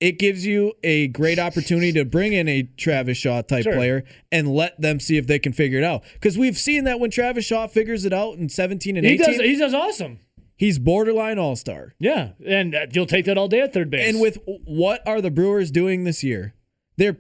it 0.00 0.18
gives 0.18 0.44
you 0.44 0.74
a 0.82 1.09
great 1.09 1.38
opportunity 1.38 1.92
to 1.92 2.05
bring 2.05 2.32
in 2.32 2.46
a 2.48 2.64
Travis 2.76 3.16
Shaw 3.16 3.42
type 3.42 3.62
Sure. 3.64 3.72
player 3.72 4.05
and 4.30 4.48
let 4.55 4.78
them 4.80 5.00
see 5.00 5.16
if 5.16 5.26
they 5.26 5.38
can 5.38 5.52
figure 5.52 5.78
it 5.78 5.84
out. 5.84 6.02
Because 6.14 6.36
we've 6.36 6.59
seen 6.59 6.84
that 6.84 7.00
when 7.00 7.11
Travis 7.11 7.44
Shaw 7.46 7.66
figures 7.66 8.05
it 8.05 8.12
out 8.12 8.36
in 8.36 8.48
17 8.48 8.96
and 8.96 9.07
he 9.07 9.14
18, 9.14 9.24
does. 9.26 9.40
He 9.40 9.57
does 9.57 9.72
awesome. 9.74 10.18
he's 10.57 10.78
borderline 10.78 11.38
all 11.38 11.57
star. 11.57 11.94
Yeah, 11.98 12.32
and 12.46 12.74
uh, 12.74 12.86
you'll 12.92 13.07
take 13.07 13.24
that 13.24 13.38
all 13.38 13.48
day 13.48 13.61
at 13.61 13.72
third 13.72 13.88
base. 13.90 14.09
And 14.09 14.20
with 14.20 14.38
what 14.46 15.00
are 15.07 15.20
the 15.20 15.30
Brewers 15.30 15.70
doing 15.70 16.05
this 16.05 16.22
year? 16.22 16.55
They're 16.96 17.16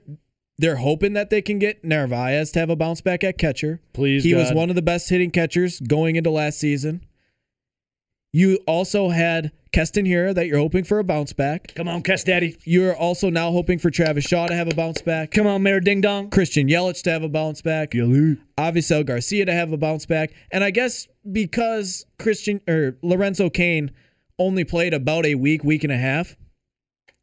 they're 0.58 0.76
hoping 0.76 1.14
that 1.14 1.30
they 1.30 1.42
can 1.42 1.58
get 1.58 1.84
Narvaez 1.84 2.52
to 2.52 2.60
have 2.60 2.70
a 2.70 2.76
bounce 2.76 3.00
back 3.00 3.24
at 3.24 3.38
catcher. 3.38 3.80
please, 3.92 4.24
He 4.24 4.34
was 4.34 4.52
one 4.52 4.70
of 4.70 4.76
the 4.76 4.82
best 4.82 5.08
hitting 5.08 5.30
catchers 5.30 5.80
going 5.80 6.16
into 6.16 6.30
last 6.30 6.58
season. 6.58 7.04
You 8.32 8.58
also 8.66 9.10
had 9.10 9.52
Keston 9.70 10.06
Hiura 10.06 10.34
that 10.34 10.48
you're 10.48 10.58
hoping 10.58 10.82
for 10.82 10.98
a 10.98 11.04
bounce 11.04 11.32
back. 11.32 11.72
Come 11.76 11.86
on, 11.86 12.02
Kess 12.02 12.24
Daddy. 12.24 12.56
You're 12.64 12.96
also 12.96 13.30
now 13.30 13.52
hoping 13.52 13.78
for 13.78 13.90
Travis 13.90 14.24
Shaw 14.24 14.48
to 14.48 14.54
have 14.54 14.66
a 14.66 14.74
bounce 14.74 15.02
back. 15.02 15.30
Come 15.30 15.46
on, 15.46 15.62
Mayor 15.62 15.78
Ding 15.78 16.00
Dong. 16.00 16.30
Christian 16.30 16.68
Yelich 16.68 17.02
to 17.04 17.10
have 17.10 17.22
a 17.22 17.28
bounce 17.28 17.62
back. 17.62 17.92
Avisail 17.92 19.06
Garcia 19.06 19.46
to 19.46 19.52
have 19.52 19.72
a 19.72 19.76
bounce 19.76 20.04
back. 20.06 20.32
And 20.50 20.64
I 20.64 20.70
guess 20.70 21.06
because 21.30 22.06
Christian 22.18 22.60
or 22.68 22.96
Lorenzo 23.02 23.50
Cain 23.50 23.92
only 24.38 24.64
played 24.64 24.94
about 24.94 25.26
a 25.26 25.36
week, 25.36 25.62
week 25.62 25.84
and 25.84 25.92
a 25.92 25.98
half, 25.98 26.36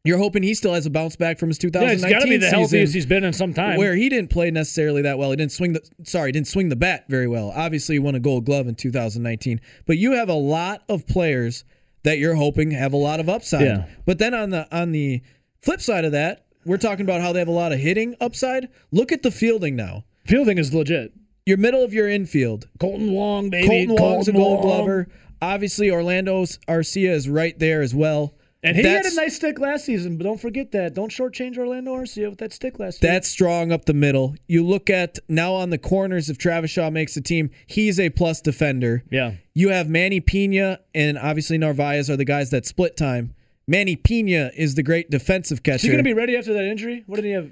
you're 0.04 0.18
hoping 0.18 0.41
he 0.43 0.54
still 0.54 0.74
has 0.74 0.86
a 0.86 0.89
bounce 0.89 1.16
back 1.16 1.38
from 1.38 1.49
his 1.49 1.58
2019 1.60 2.10
Yeah, 2.10 2.18
2019 2.18 2.18
it's 2.18 2.20
got 2.20 2.26
to 2.26 2.30
be 2.30 2.38
the 2.38 2.45
season 2.45 2.60
healthiest 2.60 2.93
he's 2.93 3.06
been 3.06 3.24
in 3.24 3.34
some 3.34 3.54
time. 3.54 3.78
where 3.78 3.95
he 3.95 4.10
didn't 4.10 4.30
play 4.32 4.49
necessarily 4.52 5.02
that 5.04 5.18
well. 5.18 5.30
He 5.32 5.36
didn't 5.36 5.52
swing 5.52 5.74
the 5.74 5.82
sorry, 6.04 6.32
didn't 6.32 6.47
swing 6.47 6.70
the 6.70 6.76
bat 6.76 7.06
very 7.10 7.28
well. 7.28 7.52
Obviously, 7.56 7.95
he 7.95 7.99
won 7.99 8.16
a 8.16 8.20
Gold 8.20 8.45
Glove 8.45 8.68
in 8.68 8.76
2019, 8.76 9.62
but 9.86 9.97
you 9.97 10.14
have 10.14 10.30
a 10.30 10.34
lot 10.34 10.84
of 10.89 11.06
players 11.08 11.64
that 12.04 12.18
you're 12.18 12.36
hoping 12.36 12.72
have 12.72 12.93
a 12.93 12.97
lot 12.97 13.20
of 13.20 13.30
upside. 13.30 13.62
Yeah. 13.62 13.86
But 14.06 14.18
then 14.18 14.34
on 14.34 14.49
the 14.49 14.68
on 14.76 14.91
the 14.91 15.22
flip 15.62 15.82
side 15.82 16.04
of 16.06 16.14
that, 16.14 16.45
we're 16.66 16.78
talking 16.78 17.06
about 17.06 17.22
how 17.22 17.32
they 17.34 17.39
have 17.39 17.47
a 17.47 17.52
lot 17.52 17.72
of 17.72 17.80
hitting 17.80 18.16
upside. 18.20 18.70
Look 18.91 19.12
at 19.12 19.22
the 19.22 19.30
fielding 19.32 19.76
now. 19.76 20.04
Fielding 20.26 20.58
is 20.58 20.74
legit. 20.74 21.14
Your 21.45 21.58
middle 21.58 21.84
of 21.84 21.93
your 21.93 22.08
infield. 22.10 22.68
Kolten 22.80 23.12
Wong, 23.12 23.49
baby. 23.49 23.68
Kolten 23.88 23.99
Wong's 23.99 24.28
a 24.28 24.32
Gold 24.32 24.60
Wong. 24.60 24.62
Glover. 24.64 25.08
Obviously, 25.41 25.89
Orlando 25.89 26.43
Arcia 26.68 27.10
is 27.10 27.28
right 27.28 27.58
there 27.58 27.82
as 27.82 27.93
well. 27.95 28.34
And 28.64 28.78
he 28.78 28.84
had 28.84 29.05
a 29.05 29.16
nice 29.16 29.36
stick 29.38 29.59
last 29.59 29.86
season, 29.86 30.18
but 30.18 30.24
don't 30.24 30.39
forget 30.39 30.72
that. 30.74 30.93
Don't 30.93 31.12
shortchange 31.12 31.57
Orlando 31.57 31.95
Arcia 31.95 32.30
with 32.30 32.38
that 32.39 32.53
stick 32.53 32.78
last 32.80 33.01
year. 33.01 33.12
That's 33.12 33.28
strong 33.28 33.72
up 33.72 33.86
the 33.86 33.93
middle. 33.95 34.36
You 34.47 34.64
look 34.64 34.89
at 34.91 35.18
now 35.28 35.53
on 35.53 35.72
the 35.72 35.80
corners, 35.80 36.30
if 36.30 36.38
Travis 36.38 36.70
Shaw 36.70 36.91
makes 36.91 37.16
the 37.16 37.22
team, 37.22 37.49
he's 37.66 37.99
a 37.99 38.09
plus 38.09 38.39
defender. 38.41 39.03
yeah. 39.09 39.34
You 39.53 39.70
have 39.70 39.89
Manny 39.89 40.22
Piña 40.22 40.78
and 40.95 41.18
obviously 41.18 41.57
Narvaez 41.57 42.09
are 42.09 42.16
the 42.18 42.24
guys 42.24 42.51
that 42.51 42.66
split 42.66 42.95
time. 42.95 43.34
Manny 43.68 43.95
Piña 43.97 44.51
is 44.55 44.76
the 44.76 44.84
great 44.84 45.09
defensive 45.09 45.64
catcher. 45.64 45.76
Is 45.76 45.82
he 45.84 45.88
going 45.89 45.97
to 45.97 46.03
be 46.03 46.14
ready 46.14 46.38
after 46.38 46.53
that 46.53 46.64
injury? 46.64 47.03
What 47.07 47.18
did 47.18 47.26
he 47.26 47.32
have? 47.32 47.51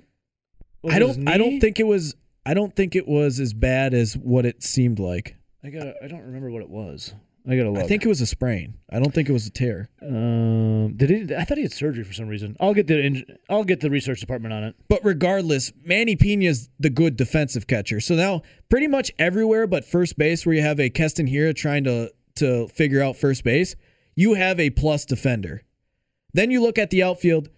I 0.89 0.99
don't. 0.99 1.27
I 1.27 1.37
don't 1.37 1.59
think 1.59 1.79
it 1.79 1.87
was. 1.87 2.15
I 2.45 2.53
don't 2.53 2.73
think 2.75 2.95
it 2.95 3.07
was 3.07 3.39
as 3.39 3.53
bad 3.53 3.93
as 3.93 4.15
what 4.15 4.45
it 4.45 4.63
seemed 4.63 4.99
like. 4.99 5.35
I 5.63 5.69
got. 5.69 5.87
I 6.01 6.07
don't 6.07 6.21
remember 6.21 6.51
what 6.51 6.61
it 6.61 6.69
was. 6.69 7.13
I 7.49 7.57
gotta 7.57 7.71
look. 7.71 7.83
I 7.83 7.87
think 7.87 8.05
it 8.05 8.07
was 8.07 8.21
a 8.21 8.27
sprain. 8.27 8.75
I 8.91 8.99
don't 8.99 9.11
think 9.11 9.27
it 9.27 9.33
was 9.33 9.47
a 9.47 9.49
tear. 9.49 9.89
Um, 10.03 10.95
did 10.95 11.09
he? 11.09 11.35
I 11.35 11.45
thought 11.45 11.57
he 11.57 11.63
had 11.63 11.73
surgery 11.73 12.03
for 12.03 12.13
some 12.13 12.27
reason. 12.27 12.55
I'll 12.59 12.75
get 12.75 12.85
the. 12.85 13.25
I'll 13.49 13.63
get 13.63 13.79
the 13.79 13.89
research 13.89 14.19
department 14.19 14.53
on 14.53 14.63
it. 14.63 14.75
But 14.87 15.03
regardless, 15.03 15.73
Manny 15.83 16.15
Piña 16.15 16.47
is 16.47 16.69
the 16.79 16.91
good 16.91 17.15
defensive 17.15 17.65
catcher. 17.65 17.99
So 18.01 18.13
now, 18.13 18.43
pretty 18.69 18.87
much 18.87 19.11
everywhere 19.17 19.65
but 19.65 19.83
first 19.83 20.15
base, 20.15 20.45
where 20.45 20.53
you 20.53 20.61
have 20.61 20.79
a 20.79 20.91
Keston 20.91 21.27
Hiura 21.27 21.55
trying 21.55 21.85
to 21.85 22.13
to 22.35 22.67
figure 22.67 23.01
out 23.01 23.17
first 23.17 23.43
base, 23.43 23.75
you 24.15 24.35
have 24.35 24.59
a 24.59 24.69
plus 24.69 25.05
defender. 25.05 25.63
Then 26.33 26.51
you 26.51 26.61
look 26.61 26.77
at 26.77 26.91
the 26.91 27.01
outfield, 27.01 27.49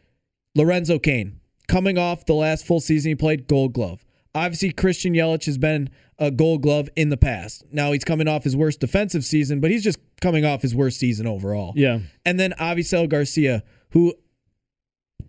Lorenzo 0.55 0.99
Cain 0.99 1.41
coming 1.67 1.97
off 1.97 2.25
the 2.25 2.33
last 2.33 2.65
full 2.65 2.79
season 2.79 3.09
he 3.09 3.15
played 3.15 3.47
Gold 3.47 3.73
Glove. 3.73 4.05
Obviously, 4.33 4.71
Christian 4.71 5.13
Yelich 5.13 5.45
has 5.45 5.57
been 5.57 5.89
a 6.17 6.31
Gold 6.31 6.61
Glove 6.61 6.87
in 6.95 7.09
the 7.09 7.17
past. 7.17 7.63
Now 7.71 7.91
he's 7.91 8.03
coming 8.03 8.27
off 8.27 8.43
his 8.43 8.55
worst 8.55 8.79
defensive 8.79 9.25
season, 9.25 9.59
but 9.59 9.71
he's 9.71 9.83
just 9.83 9.99
coming 10.21 10.45
off 10.45 10.61
his 10.61 10.73
worst 10.73 10.99
season 10.99 11.27
overall. 11.27 11.73
Yeah. 11.75 11.99
And 12.25 12.39
then 12.39 12.53
Avisail 12.59 13.09
Garcia, 13.09 13.63
who 13.89 14.13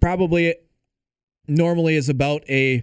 probably 0.00 0.54
normally 1.48 1.96
is 1.96 2.08
about 2.08 2.48
a 2.48 2.82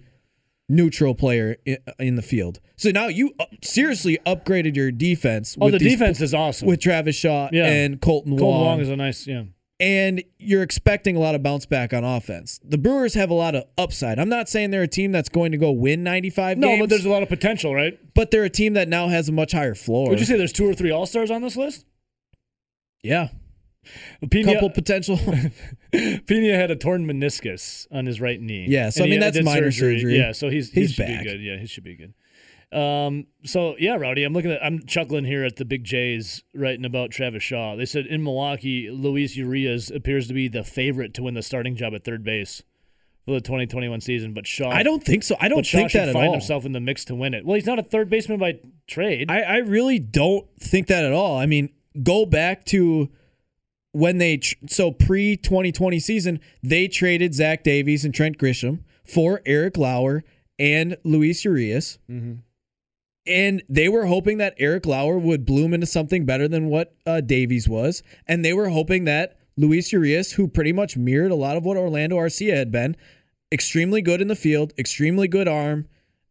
neutral 0.67 1.15
player 1.15 1.55
in 1.97 2.15
the 2.15 2.21
field. 2.21 2.59
So 2.75 2.91
now 2.91 3.07
you 3.07 3.33
uh, 3.39 3.45
seriously 3.63 4.19
upgraded 4.25 4.75
your 4.75 4.91
defense. 4.91 5.57
Oh, 5.59 5.65
with 5.65 5.73
the 5.73 5.79
defense 5.79 6.21
is 6.21 6.33
awesome. 6.33 6.67
with 6.67 6.79
Travis 6.79 7.15
Shaw 7.15 7.49
Yeah. 7.51 7.65
and 7.65 7.99
Kolten 7.99 8.27
Kolten 8.27 8.39
Wong, 8.39 8.39
Kolten 8.39 8.65
Wong 8.65 8.79
is 8.81 8.89
a 8.89 8.95
nice. 8.95 9.25
Yeah. 9.27 9.43
And 9.81 10.21
you're 10.37 10.61
expecting 10.61 11.15
a 11.15 11.19
lot 11.19 11.35
of 11.35 11.43
bounce 11.43 11.65
back 11.65 11.93
on 11.93 12.03
offense. 12.03 12.59
The 12.65 12.77
Brewers 12.77 13.13
have 13.13 13.29
a 13.29 13.33
lot 13.33 13.55
of 13.55 13.63
upside. 13.77 14.19
I'm 14.19 14.27
not 14.27 14.49
saying 14.49 14.71
they're 14.71 14.81
a 14.83 14.87
team 14.89 15.13
that's 15.13 15.29
going 15.29 15.53
to 15.53 15.57
go 15.57 15.71
win 15.71 16.03
95 16.03 16.57
No, 16.57 16.67
games, 16.67 16.79
but 16.81 16.89
there's 16.89 17.05
a 17.05 17.09
lot 17.09 17.23
of 17.23 17.29
potential, 17.29 17.73
right? 17.73 17.97
but 18.13 18.29
they're 18.31 18.43
a 18.43 18.49
team 18.49 18.73
that 18.73 18.89
now 18.89 19.07
has 19.07 19.29
a 19.29 19.31
much 19.31 19.53
higher 19.53 19.75
floor. 19.75 20.09
Would 20.09 20.19
you 20.19 20.25
say 20.25 20.37
there's 20.37 20.51
two 20.51 20.69
or 20.69 20.73
three 20.73 20.91
All 20.91 21.05
Stars 21.05 21.31
on 21.31 21.41
this 21.41 21.55
list? 21.55 21.85
yeah, 23.01 23.29
Piña, 24.25 24.53
couple 24.55 24.69
potential. 24.71 25.15
Piña 25.93 26.55
had 26.55 26.69
a 26.71 26.75
torn 26.75 27.05
meniscus 27.07 27.87
on 27.91 28.05
his 28.05 28.19
right 28.19 28.39
knee. 28.41 28.65
Yeah, 28.67 28.89
so, 28.89 29.03
And 29.03 29.13
I 29.13 29.15
mean, 29.15 29.21
he 29.21 29.31
that's 29.31 29.45
minor 29.45 29.71
surgery. 29.71 30.17
Yeah, 30.17 30.33
so 30.33 30.49
he's 30.49 30.69
he 30.71 30.81
He's 30.81 30.91
should 30.91 31.05
back. 31.07 31.23
Be 31.23 31.29
good. 31.29 31.41
Yeah, 31.41 31.57
he 31.57 31.65
should 31.65 31.85
be 31.85 31.95
good. 31.95 32.13
Um, 32.71 33.25
so 33.43 33.75
yeah, 33.79 33.95
Rowdy, 33.95 34.23
I'm 34.23 34.33
looking 34.33 34.51
at 34.51 34.63
I'm 34.63 34.85
chuckling 34.85 35.25
here 35.25 35.43
at 35.43 35.55
the 35.55 35.65
Big 35.65 35.83
Jays 35.83 36.43
writing 36.53 36.85
about 36.85 37.09
Travis 37.11 37.41
Shaw. 37.41 37.75
They 37.75 37.85
said 37.85 38.05
in 38.05 38.23
Milwaukee, 38.23 38.89
Luis 38.91 39.35
Urias 39.35 39.89
appears 39.89 40.27
to 40.27 40.33
be 40.33 40.47
the 40.47 40.63
favorite 40.63 41.13
to 41.15 41.23
win 41.23 41.33
the 41.33 41.41
starting 41.41 41.75
job 41.75 41.95
at 41.95 42.03
third 42.03 42.23
base 42.23 42.61
for 43.25 43.31
the 43.31 43.41
2021 43.41 44.01
season, 44.01 44.33
but 44.33 44.45
Shaw 44.45 44.69
I 44.69 44.83
don't 44.83 45.03
think 45.03 45.23
so. 45.23 45.35
I 45.39 45.47
don't 45.47 45.65
think 45.65 45.91
that 45.93 46.09
at 46.09 46.13
find 46.13 46.27
all. 46.27 46.33
himself 46.33 46.65
in 46.65 46.71
the 46.71 46.79
mix 46.79 47.05
to 47.05 47.15
win 47.15 47.33
it. 47.33 47.43
Well, 47.45 47.55
he's 47.55 47.65
not 47.65 47.79
a 47.79 47.83
third 47.83 48.09
baseman 48.09 48.39
by 48.39 48.59
trade. 48.87 49.31
I, 49.31 49.41
I 49.41 49.57
really 49.57 49.97
don't 49.99 50.47
think 50.59 50.87
that 50.87 51.03
at 51.03 51.11
all. 51.11 51.37
I 51.37 51.47
mean, 51.47 51.69
go 52.03 52.25
back 52.25 52.65
to 52.65 53.09
when 53.91 54.19
they 54.19 54.37
tr- 54.37 54.55
so 54.67 54.91
pre 54.91 55.35
2020 55.35 55.99
season 55.99 56.39
they 56.61 56.87
traded 56.87 57.33
Zach 57.33 57.63
Davies 57.63 58.05
and 58.05 58.13
Trent 58.13 58.37
Grisham 58.37 58.83
for 59.03 59.41
Eric 59.45 59.77
Lauer 59.77 60.23
and 60.59 60.97
Luis 61.03 61.43
Urias, 61.45 61.97
and 63.29 63.63
they 63.69 63.87
were 63.87 64.05
hoping 64.05 64.39
that 64.39 64.55
Eric 64.57 64.85
Lauer 64.85 65.19
would 65.19 65.45
bloom 65.45 65.73
into 65.73 65.85
something 65.85 66.25
better 66.25 66.47
than 66.47 66.65
what 66.65 66.95
uh, 67.05 67.21
Davies 67.21 67.69
was, 67.69 68.01
and 68.27 68.43
they 68.43 68.53
were 68.53 68.69
hoping 68.69 69.05
that 69.05 69.37
Luis 69.55 69.93
Urias, 69.93 70.31
who 70.31 70.47
pretty 70.47 70.73
much 70.73 70.97
mirrored 70.97 71.31
a 71.31 71.35
lot 71.35 71.55
of 71.55 71.63
what 71.63 71.77
Orlando 71.77 72.17
Arcia 72.17 72.55
had 72.55 72.71
been, 72.71 72.95
extremely 73.51 74.01
good 74.01 74.21
in 74.21 74.27
the 74.27 74.35
field, 74.35 74.73
extremely 74.79 75.27
good 75.27 75.47
arm, 75.47 75.87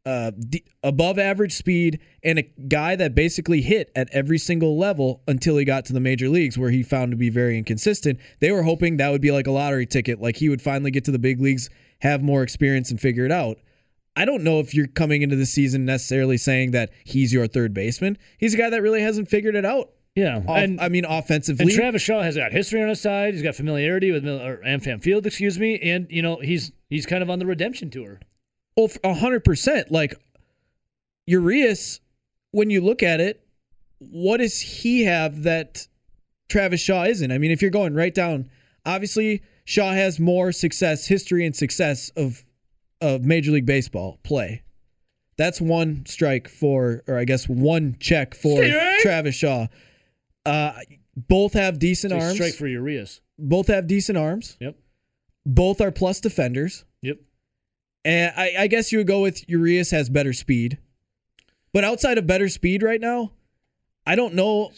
uh, 0.06 0.32
d- 0.48 0.64
above 0.82 1.18
average 1.18 1.52
speed, 1.52 2.00
and 2.24 2.38
a 2.38 2.42
guy 2.42 2.96
that 2.96 3.14
basically 3.14 3.60
hit 3.60 3.92
at 3.94 4.08
every 4.12 4.38
single 4.38 4.78
level 4.78 5.22
until 5.28 5.56
he 5.56 5.64
got 5.64 5.84
to 5.84 5.92
the 5.92 6.00
major 6.00 6.28
leagues, 6.28 6.58
where 6.58 6.70
he 6.70 6.82
found 6.82 7.12
to 7.12 7.16
be 7.16 7.30
very 7.30 7.56
inconsistent. 7.58 8.18
They 8.40 8.50
were 8.50 8.62
hoping 8.62 8.96
that 8.96 9.10
would 9.10 9.20
be 9.20 9.32
like 9.32 9.46
a 9.46 9.52
lottery 9.52 9.86
ticket, 9.86 10.20
like 10.20 10.36
he 10.36 10.48
would 10.48 10.62
finally 10.62 10.90
get 10.90 11.04
to 11.04 11.12
the 11.12 11.18
big 11.18 11.40
leagues, 11.40 11.70
have 12.00 12.22
more 12.22 12.42
experience, 12.42 12.90
and 12.90 13.00
figure 13.00 13.24
it 13.24 13.32
out. 13.32 13.58
I 14.18 14.24
don't 14.24 14.42
know 14.42 14.58
if 14.60 14.74
you're 14.74 14.88
coming 14.88 15.22
into 15.22 15.36
the 15.36 15.46
season 15.46 15.84
necessarily 15.84 16.36
saying 16.36 16.72
that 16.72 16.90
he's 17.04 17.32
your 17.32 17.46
third 17.46 17.72
baseman. 17.72 18.18
He's 18.38 18.52
a 18.54 18.56
guy 18.56 18.68
that 18.70 18.82
really 18.82 19.00
hasn't 19.00 19.28
figured 19.28 19.54
it 19.54 19.64
out 19.64 19.90
Yeah, 20.16 20.38
Off- 20.38 20.58
and 20.58 20.80
I 20.80 20.88
mean, 20.88 21.04
offensively, 21.04 21.66
and 21.66 21.72
Travis 21.72 22.02
Shaw 22.02 22.22
has 22.22 22.36
got 22.36 22.50
history 22.50 22.82
on 22.82 22.88
his 22.88 23.00
side. 23.00 23.34
He's 23.34 23.42
got 23.44 23.54
familiarity 23.54 24.10
with 24.10 24.26
or 24.26 24.60
Amfam 24.66 25.00
Field, 25.00 25.24
excuse 25.26 25.58
me, 25.58 25.78
and 25.78 26.08
you 26.10 26.22
know 26.22 26.36
he's 26.42 26.72
he's 26.90 27.06
kind 27.06 27.22
of 27.22 27.30
on 27.30 27.38
the 27.38 27.46
redemption 27.46 27.90
tour. 27.90 28.18
Oh, 28.76 28.88
well, 29.04 29.12
a 29.12 29.14
hundred 29.14 29.44
percent. 29.44 29.90
Like 29.92 30.14
Urias, 31.26 32.00
when 32.52 32.70
you 32.70 32.80
look 32.80 33.02
at 33.02 33.20
it, 33.20 33.40
what 33.98 34.38
does 34.38 34.60
he 34.60 35.04
have 35.04 35.42
that 35.44 35.86
Travis 36.48 36.80
Shaw 36.80 37.04
isn't? 37.04 37.30
I 37.30 37.38
mean, 37.38 37.50
if 37.50 37.62
you're 37.62 37.70
going 37.70 37.94
right 37.94 38.14
down, 38.14 38.50
obviously 38.86 39.42
Shaw 39.64 39.92
has 39.92 40.18
more 40.18 40.50
success, 40.52 41.06
history, 41.06 41.44
and 41.44 41.54
success 41.54 42.10
of 42.16 42.44
of 43.00 43.24
Major 43.24 43.52
League 43.52 43.66
Baseball 43.66 44.18
play. 44.22 44.62
That's 45.36 45.60
one 45.60 46.04
strike 46.06 46.48
for, 46.48 47.04
or 47.06 47.18
I 47.18 47.24
guess 47.24 47.48
one 47.48 47.96
check 48.00 48.34
for! 48.34 48.64
Travis 49.00 49.36
Shaw. 49.36 49.66
Uh, 50.44 50.72
both 51.16 51.52
have 51.52 51.78
decent 51.78 52.12
arms. 52.12 52.34
strike 52.34 52.54
for 52.54 52.66
Urias. 52.66 53.20
both 53.38 53.68
have 53.68 53.86
decent 53.86 54.18
arms. 54.18 54.56
Yep. 54.60 54.76
Both 55.46 55.80
are 55.80 55.90
plus 55.90 56.20
defenders. 56.20 56.84
Yep. 57.02 57.18
And 58.04 58.32
I, 58.36 58.54
I 58.60 58.66
guess 58.66 58.90
you 58.92 58.98
would 58.98 59.06
go 59.06 59.20
with 59.20 59.48
Urias 59.48 59.90
has 59.90 60.08
better 60.08 60.32
speed. 60.32 60.78
But 61.72 61.84
outside 61.84 62.18
of 62.18 62.26
better 62.26 62.48
speed 62.48 62.82
right 62.82 63.00
now, 63.00 63.32
I 64.06 64.14
don't 64.14 64.34
know 64.34 64.72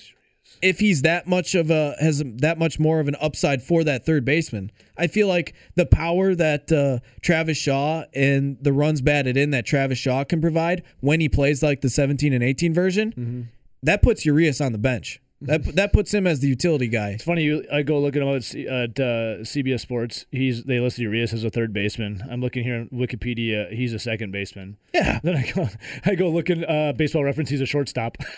if 0.62 0.78
he's 0.78 1.02
that 1.02 1.26
much 1.26 1.54
of 1.54 1.70
a 1.70 1.94
has 2.00 2.22
that 2.38 2.58
much 2.58 2.78
more 2.78 3.00
of 3.00 3.08
an 3.08 3.16
upside 3.20 3.62
for 3.62 3.82
that 3.84 4.04
third 4.04 4.24
baseman. 4.24 4.70
I 4.96 5.06
feel 5.06 5.28
like 5.28 5.54
the 5.76 5.86
power 5.86 6.34
that 6.34 6.70
uh, 6.70 6.98
Travis 7.22 7.56
Shaw 7.56 8.04
and 8.14 8.58
the 8.60 8.72
runs 8.72 9.00
batted 9.00 9.36
in 9.36 9.50
that 9.50 9.64
Travis 9.66 9.98
Shaw 9.98 10.24
can 10.24 10.40
provide 10.40 10.82
when 11.00 11.20
he 11.20 11.28
plays 11.28 11.62
like 11.62 11.80
the 11.80 11.88
17 11.90 12.32
and 12.32 12.42
18 12.44 12.74
version, 12.74 13.12
Mm-hmm. 13.12 13.40
that 13.84 14.02
puts 14.02 14.26
Urias 14.26 14.60
on 14.60 14.72
the 14.72 14.78
bench. 14.78 15.20
That 15.42 15.64
that 15.76 15.94
puts 15.94 16.12
him 16.12 16.26
as 16.26 16.40
the 16.40 16.48
utility 16.48 16.86
guy. 16.86 17.12
It's 17.12 17.24
funny. 17.24 17.44
You, 17.44 17.64
I 17.72 17.80
go 17.80 17.98
look 17.98 18.14
at 18.14 18.20
him 18.20 18.28
at, 18.28 18.44
C- 18.44 18.68
at 18.68 19.00
uh, 19.00 19.40
CBS 19.40 19.80
Sports. 19.80 20.26
He's 20.30 20.64
they 20.64 20.80
listed 20.80 21.00
Urias 21.04 21.32
as 21.32 21.44
a 21.44 21.48
third 21.48 21.72
baseman. 21.72 22.22
I'm 22.30 22.42
looking 22.42 22.62
here 22.62 22.74
on 22.80 22.88
Wikipedia. 22.90 23.72
He's 23.72 23.94
a 23.94 23.98
second 23.98 24.32
baseman. 24.32 24.76
Yeah. 24.92 25.18
Then 25.22 25.36
I 25.36 25.50
go 25.50 25.68
I 26.04 26.14
go 26.14 26.28
look 26.28 26.50
in 26.50 26.62
uh, 26.66 26.92
Baseball 26.92 27.24
Reference. 27.24 27.48
He's 27.48 27.62
a 27.62 27.66
shortstop. 27.66 28.18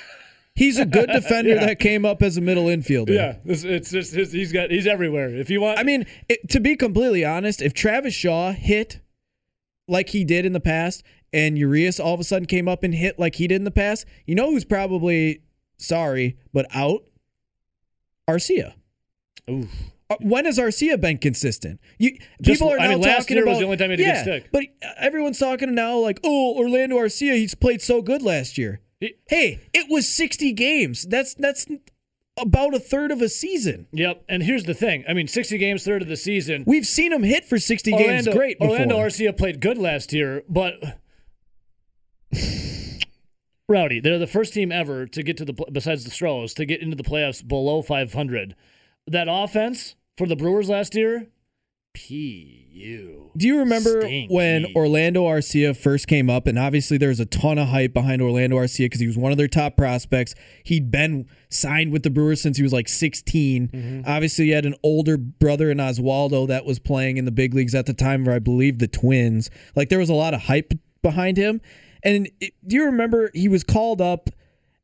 He's 0.54 0.78
a 0.78 0.84
good 0.84 1.08
defender 1.12 1.54
Yeah. 1.54 1.66
that 1.66 1.78
came 1.78 2.04
up 2.04 2.22
as 2.22 2.36
a 2.36 2.40
middle 2.40 2.64
infielder. 2.66 3.14
yeah, 3.14 3.36
it's, 3.44 3.64
it's 3.64 3.90
just 3.90 4.12
his, 4.14 4.32
he's 4.32 4.52
got 4.52 4.70
he's 4.70 4.86
everywhere. 4.86 5.28
If 5.34 5.48
you 5.50 5.60
want, 5.60 5.78
I 5.78 5.82
mean, 5.82 6.04
it, 6.28 6.48
to 6.50 6.60
be 6.60 6.76
completely 6.76 7.24
honest, 7.24 7.62
if 7.62 7.72
Travis 7.74 8.14
Shaw 8.14 8.52
hit 8.52 9.00
like 9.88 10.10
he 10.10 10.24
did 10.24 10.44
in 10.46 10.52
the 10.52 10.60
past 10.60 11.02
and 11.32 11.56
Urias 11.58 11.98
all 11.98 12.14
of 12.14 12.20
a 12.20 12.24
sudden 12.24 12.46
came 12.46 12.68
up 12.68 12.82
and 12.82 12.94
hit 12.94 13.18
like 13.18 13.36
he 13.36 13.46
did 13.48 13.56
in 13.56 13.64
the 13.64 13.70
past, 13.70 14.04
you 14.26 14.34
know 14.34 14.50
who's 14.50 14.64
probably 14.64 15.42
sorry 15.78 16.36
but 16.52 16.66
out? 16.74 17.02
Arcia. 18.28 18.74
Ooh. 19.50 19.66
Uh, 20.10 20.16
When 20.20 20.44
has 20.44 20.58
Arcia 20.58 21.00
been 21.00 21.18
consistent? 21.18 21.80
You 21.98 22.16
Just- 22.40 22.60
people 22.60 22.72
are 22.72 22.78
I 22.78 22.84
now 22.84 22.90
mean, 22.90 23.00
last 23.00 23.22
talking 23.22 23.36
year 23.36 23.44
about 23.44 23.52
was 23.52 23.58
the 23.60 23.64
only 23.64 23.76
time 23.76 23.90
he 23.90 24.02
had 24.02 24.10
a 24.10 24.24
good 24.24 24.42
stick. 24.42 24.50
but 24.52 24.64
everyone's 24.98 25.38
talking 25.38 25.74
now 25.74 25.96
like, 25.96 26.20
oh, 26.22 26.54
Orlando 26.56 26.96
Arcia, 26.98 27.34
he's 27.34 27.54
played 27.54 27.80
so 27.82 28.02
good 28.02 28.22
last 28.22 28.58
year. 28.58 28.80
He- 29.02 29.16
hey, 29.28 29.60
it 29.74 29.86
was 29.90 30.08
sixty 30.08 30.52
games. 30.52 31.06
That's 31.06 31.34
that's 31.34 31.66
about 32.38 32.72
a 32.74 32.78
third 32.78 33.10
of 33.10 33.20
a 33.20 33.28
season. 33.28 33.88
Yep. 33.92 34.24
And 34.28 34.42
here's 34.42 34.64
the 34.64 34.74
thing. 34.74 35.04
I 35.08 35.12
mean, 35.12 35.28
60 35.28 35.58
games, 35.58 35.84
third 35.84 36.00
of 36.00 36.08
the 36.08 36.16
season. 36.16 36.64
We've 36.66 36.86
seen 36.86 37.12
him 37.12 37.22
hit 37.22 37.44
for 37.44 37.58
sixty 37.58 37.90
games. 37.92 38.28
Great. 38.28 38.58
Before. 38.58 38.72
Orlando 38.74 38.98
Arcia 38.98 39.36
played 39.36 39.60
good 39.60 39.76
last 39.76 40.12
year, 40.12 40.42
but 40.48 40.74
Rowdy, 43.68 44.00
they're 44.00 44.18
the 44.18 44.26
first 44.26 44.54
team 44.54 44.70
ever 44.70 45.06
to 45.06 45.22
get 45.22 45.36
to 45.38 45.44
the 45.44 45.52
besides 45.72 46.04
the 46.04 46.10
Stros 46.10 46.54
to 46.54 46.64
get 46.64 46.80
into 46.80 46.96
the 46.96 47.02
playoffs 47.02 47.46
below 47.46 47.82
500. 47.82 48.54
That 49.06 49.26
offense 49.30 49.94
for 50.16 50.26
the 50.26 50.36
Brewers 50.36 50.68
last 50.68 50.94
year, 50.94 51.26
pu. 51.94 53.30
Do 53.36 53.46
you 53.46 53.58
remember 53.58 54.02
Stinky. 54.02 54.34
when 54.34 54.66
Orlando 54.74 55.24
Arcia 55.24 55.76
first 55.76 56.06
came 56.06 56.30
up? 56.30 56.46
And 56.46 56.58
obviously, 56.58 56.96
there's 56.96 57.20
a 57.20 57.26
ton 57.26 57.58
of 57.58 57.68
hype 57.68 57.92
behind 57.92 58.22
Orlando 58.22 58.56
Arcia 58.56 58.86
because 58.86 59.00
he 59.00 59.06
was 59.06 59.16
one 59.16 59.30
of 59.30 59.38
their 59.38 59.48
top 59.48 59.76
prospects. 59.76 60.34
He'd 60.64 60.90
been 60.90 61.26
signed 61.50 61.92
with 61.92 62.02
the 62.02 62.10
Brewers 62.10 62.40
since 62.40 62.56
he 62.56 62.62
was 62.62 62.72
like 62.72 62.88
16. 62.88 63.68
Mm-hmm. 63.68 64.10
Obviously, 64.10 64.46
he 64.46 64.50
had 64.50 64.66
an 64.66 64.74
older 64.82 65.16
brother 65.16 65.70
in 65.70 65.78
Oswaldo 65.78 66.48
that 66.48 66.64
was 66.64 66.78
playing 66.78 67.18
in 67.18 67.24
the 67.24 67.30
big 67.30 67.54
leagues 67.54 67.74
at 67.74 67.86
the 67.86 67.94
time, 67.94 68.28
or 68.28 68.32
I 68.32 68.38
believe 68.38 68.78
the 68.78 68.88
Twins. 68.88 69.50
Like, 69.76 69.88
there 69.88 69.98
was 69.98 70.10
a 70.10 70.14
lot 70.14 70.34
of 70.34 70.42
hype 70.42 70.72
behind 71.02 71.36
him. 71.36 71.60
And 72.02 72.28
it, 72.40 72.54
do 72.66 72.76
you 72.76 72.86
remember 72.86 73.30
he 73.34 73.48
was 73.48 73.64
called 73.64 74.00
up? 74.00 74.30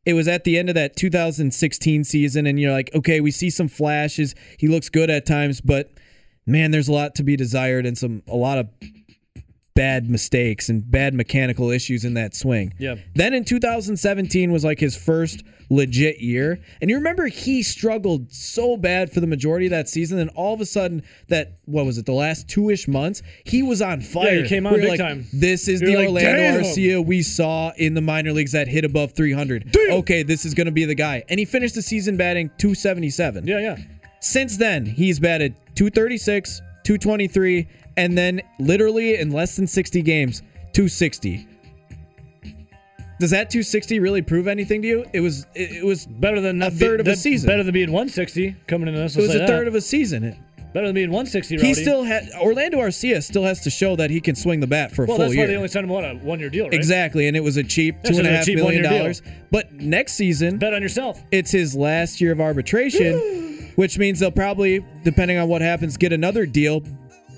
It 0.04 0.14
was 0.14 0.28
at 0.28 0.44
the 0.44 0.56
end 0.56 0.68
of 0.68 0.74
that 0.74 0.96
2016 0.96 2.04
season, 2.04 2.46
and 2.46 2.58
you're 2.58 2.72
like, 2.72 2.90
okay, 2.94 3.20
we 3.20 3.30
see 3.30 3.50
some 3.50 3.68
flashes. 3.68 4.34
He 4.58 4.68
looks 4.68 4.88
good 4.88 5.10
at 5.10 5.26
times, 5.26 5.60
but 5.60 5.92
man, 6.48 6.70
there's 6.70 6.88
a 6.88 6.92
lot 6.92 7.14
to 7.16 7.22
be 7.22 7.36
desired 7.36 7.86
and 7.86 7.96
some 7.96 8.22
a 8.26 8.36
lot 8.36 8.58
of 8.58 8.68
bad 9.78 10.10
mistakes 10.10 10.68
and 10.68 10.90
bad 10.90 11.14
mechanical 11.14 11.70
issues 11.70 12.04
in 12.04 12.14
that 12.14 12.34
swing. 12.34 12.74
Yeah. 12.80 12.96
Then 13.14 13.32
in 13.32 13.44
2017 13.44 14.50
was 14.50 14.64
like 14.64 14.80
his 14.80 14.96
first 14.96 15.44
legit 15.70 16.18
year. 16.18 16.58
And 16.80 16.90
you 16.90 16.96
remember 16.96 17.28
he 17.28 17.62
struggled 17.62 18.32
so 18.32 18.76
bad 18.76 19.12
for 19.12 19.20
the 19.20 19.28
majority 19.28 19.66
of 19.66 19.70
that 19.70 19.88
season. 19.88 20.18
And 20.18 20.30
all 20.30 20.52
of 20.52 20.60
a 20.60 20.66
sudden, 20.66 21.04
that, 21.28 21.58
what 21.66 21.86
was 21.86 21.96
it, 21.96 22.06
the 22.06 22.12
last 22.12 22.48
two 22.48 22.70
ish 22.70 22.88
months, 22.88 23.22
he 23.44 23.62
was 23.62 23.80
on 23.80 24.00
fire. 24.00 24.42
he 24.42 24.48
came 24.48 24.66
on 24.66 24.72
We 24.72 24.80
big 24.80 24.88
like, 24.88 24.98
time. 24.98 25.26
This 25.32 25.68
is 25.68 25.80
You're 25.80 25.92
the 25.92 25.96
like, 25.96 26.24
Orlando 26.24 26.36
"Damn." 26.36 26.60
Arcia 26.62 27.06
we 27.06 27.22
saw 27.22 27.70
in 27.76 27.94
the 27.94 28.00
minor 28.00 28.32
leagues 28.32 28.50
that 28.52 28.66
hit 28.66 28.84
above 28.84 29.12
300. 29.12 29.76
Okay, 29.90 30.24
this 30.24 30.44
is 30.44 30.54
going 30.54 30.66
to 30.66 30.72
be 30.72 30.86
the 30.86 30.96
guy. 30.96 31.22
And 31.28 31.38
he 31.38 31.44
finished 31.44 31.76
the 31.76 31.82
season 31.82 32.16
batting 32.16 32.50
277. 32.58 33.46
Yeah, 33.46 33.60
yeah. 33.60 33.76
Since 34.20 34.56
then, 34.56 34.84
he's 34.84 35.20
batted 35.20 35.54
236, 35.78 36.60
223, 36.82 37.68
and 37.96 38.18
then 38.18 38.40
literally 38.58 39.14
in 39.16 39.30
less 39.30 39.54
than 39.54 39.64
60 39.66 40.02
games, 40.02 40.40
260. 40.72 41.46
Does 43.20 43.30
that 43.30 43.48
260 43.50 44.00
really 44.00 44.20
prove 44.20 44.48
anything 44.48 44.82
to 44.82 44.88
you? 44.88 45.04
It 45.12 45.20
was 45.20 45.46
it, 45.54 45.84
was 45.84 46.06
Better 46.06 46.40
than 46.40 46.60
A 46.62 46.70
third 46.70 46.98
of 47.00 47.06
a 47.06 47.14
season. 47.14 47.46
Better 47.46 47.62
than 47.62 47.72
being 47.74 47.92
160 47.92 48.56
coming 48.66 48.88
into 48.88 48.98
this. 49.00 49.16
it 49.16 49.20
was 49.22 49.34
a 49.36 49.46
third 49.46 49.68
of 49.68 49.74
a 49.76 49.80
season. 49.80 50.24
It- 50.24 50.36
better 50.74 50.86
than 50.88 50.94
being 50.94 51.10
160. 51.10 51.58
He 51.64 51.74
still 51.74 52.02
had 52.02 52.28
Orlando 52.40 52.78
Arcia 52.78 53.22
still 53.22 53.42
has 53.44 53.60
to 53.62 53.70
show 53.70 53.94
that 53.96 54.10
he 54.10 54.20
can 54.20 54.34
swing 54.34 54.60
the 54.60 54.66
bat 54.66 54.92
for 54.92 55.04
a 55.04 55.06
Well, 55.06 55.16
full 55.16 55.24
that's 55.26 55.34
year. 55.34 55.44
why 55.44 55.46
they 55.48 55.56
only 55.56 55.68
signed 55.68 55.84
him 55.84 55.92
on 55.92 56.04
a 56.04 56.14
one-year 56.16 56.50
deal, 56.50 56.64
right? 56.66 56.74
Exactly, 56.74 57.26
and 57.26 57.36
it 57.36 57.40
was 57.42 57.56
a 57.56 57.62
cheap 57.64 57.96
That's 58.02 58.10
two 58.16 58.18
and 58.18 58.28
a 58.28 58.36
half 58.36 58.46
million 58.48 58.82
deal. 58.82 58.90
dollars. 58.98 59.22
But 59.50 59.72
next 59.72 60.12
season, 60.14 60.58
Bet 60.58 60.74
on 60.74 60.82
yourself. 60.82 61.22
it's 61.32 61.50
his 61.50 61.74
last 61.74 62.20
year 62.20 62.32
of 62.32 62.40
arbitration, 62.40 63.14
which 63.78 63.96
means 63.96 64.18
they'll 64.18 64.32
probably, 64.32 64.84
depending 65.04 65.38
on 65.38 65.48
what 65.48 65.62
happens, 65.62 65.96
get 65.96 66.12
another 66.12 66.44
deal. 66.46 66.82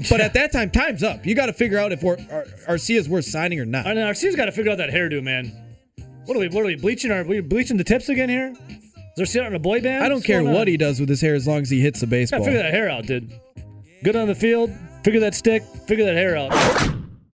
But 0.09 0.23
at 0.23 0.33
that 0.33 0.53
time, 0.53 0.71
time's 0.71 1.03
up. 1.03 1.27
You 1.27 1.35
got 1.35 1.47
to 1.47 1.53
figure 1.53 1.77
out 1.79 1.93
if 1.93 2.03
Ar- 2.03 2.17
Ar- 2.33 2.47
Arcia's 2.67 3.11
worth 3.11 3.27
signing 3.27 3.61
or 3.61 3.67
not. 3.67 3.87
I 3.87 3.93
know 3.93 4.07
Arcia's 4.07 4.35
got 4.35 4.47
to 4.47 4.53
figure 4.53 4.73
out 4.73 4.79
that 4.79 4.89
hairdo, 4.89 5.23
man. 5.23 5.53
What 6.25 6.35
are 6.39 6.41
we? 6.41 6.49
What 6.49 6.63
are 6.63 6.67
we 6.67 6.77
bleaching? 6.77 7.11
Are 7.11 7.23
we 7.25 7.43
bleaching 7.43 7.77
the 7.77 7.85
tips 7.85 8.09
again 8.09 8.31
here? 8.31 8.55
Is 9.19 9.31
there 9.35 9.45
on 9.45 9.55
a 9.55 9.59
boy 9.59 9.83
band? 9.83 10.03
I 10.03 10.09
don't 10.09 10.17
What's 10.19 10.27
care 10.27 10.43
what 10.43 10.67
he 10.67 10.79
does 10.79 10.99
with 10.99 11.11
his 11.11 11.21
hair 11.21 11.35
as 11.35 11.47
long 11.47 11.61
as 11.61 11.69
he 11.69 11.79
hits 11.83 12.01
the 12.01 12.07
Yeah, 12.07 12.11
baseball. 12.11 12.43
figure 12.43 12.63
that 12.63 12.73
hair 12.73 12.89
out, 12.89 13.05
dude. 13.05 13.31
Good 14.03 14.17
on 14.17 14.27
the 14.29 14.35
field. 14.35 14.73
Figure 15.05 15.21
that 15.21 15.35
stick. 15.35 15.63
Figure 15.87 16.07
that 16.07 16.15
hair 16.15 16.39
out. 16.39 16.90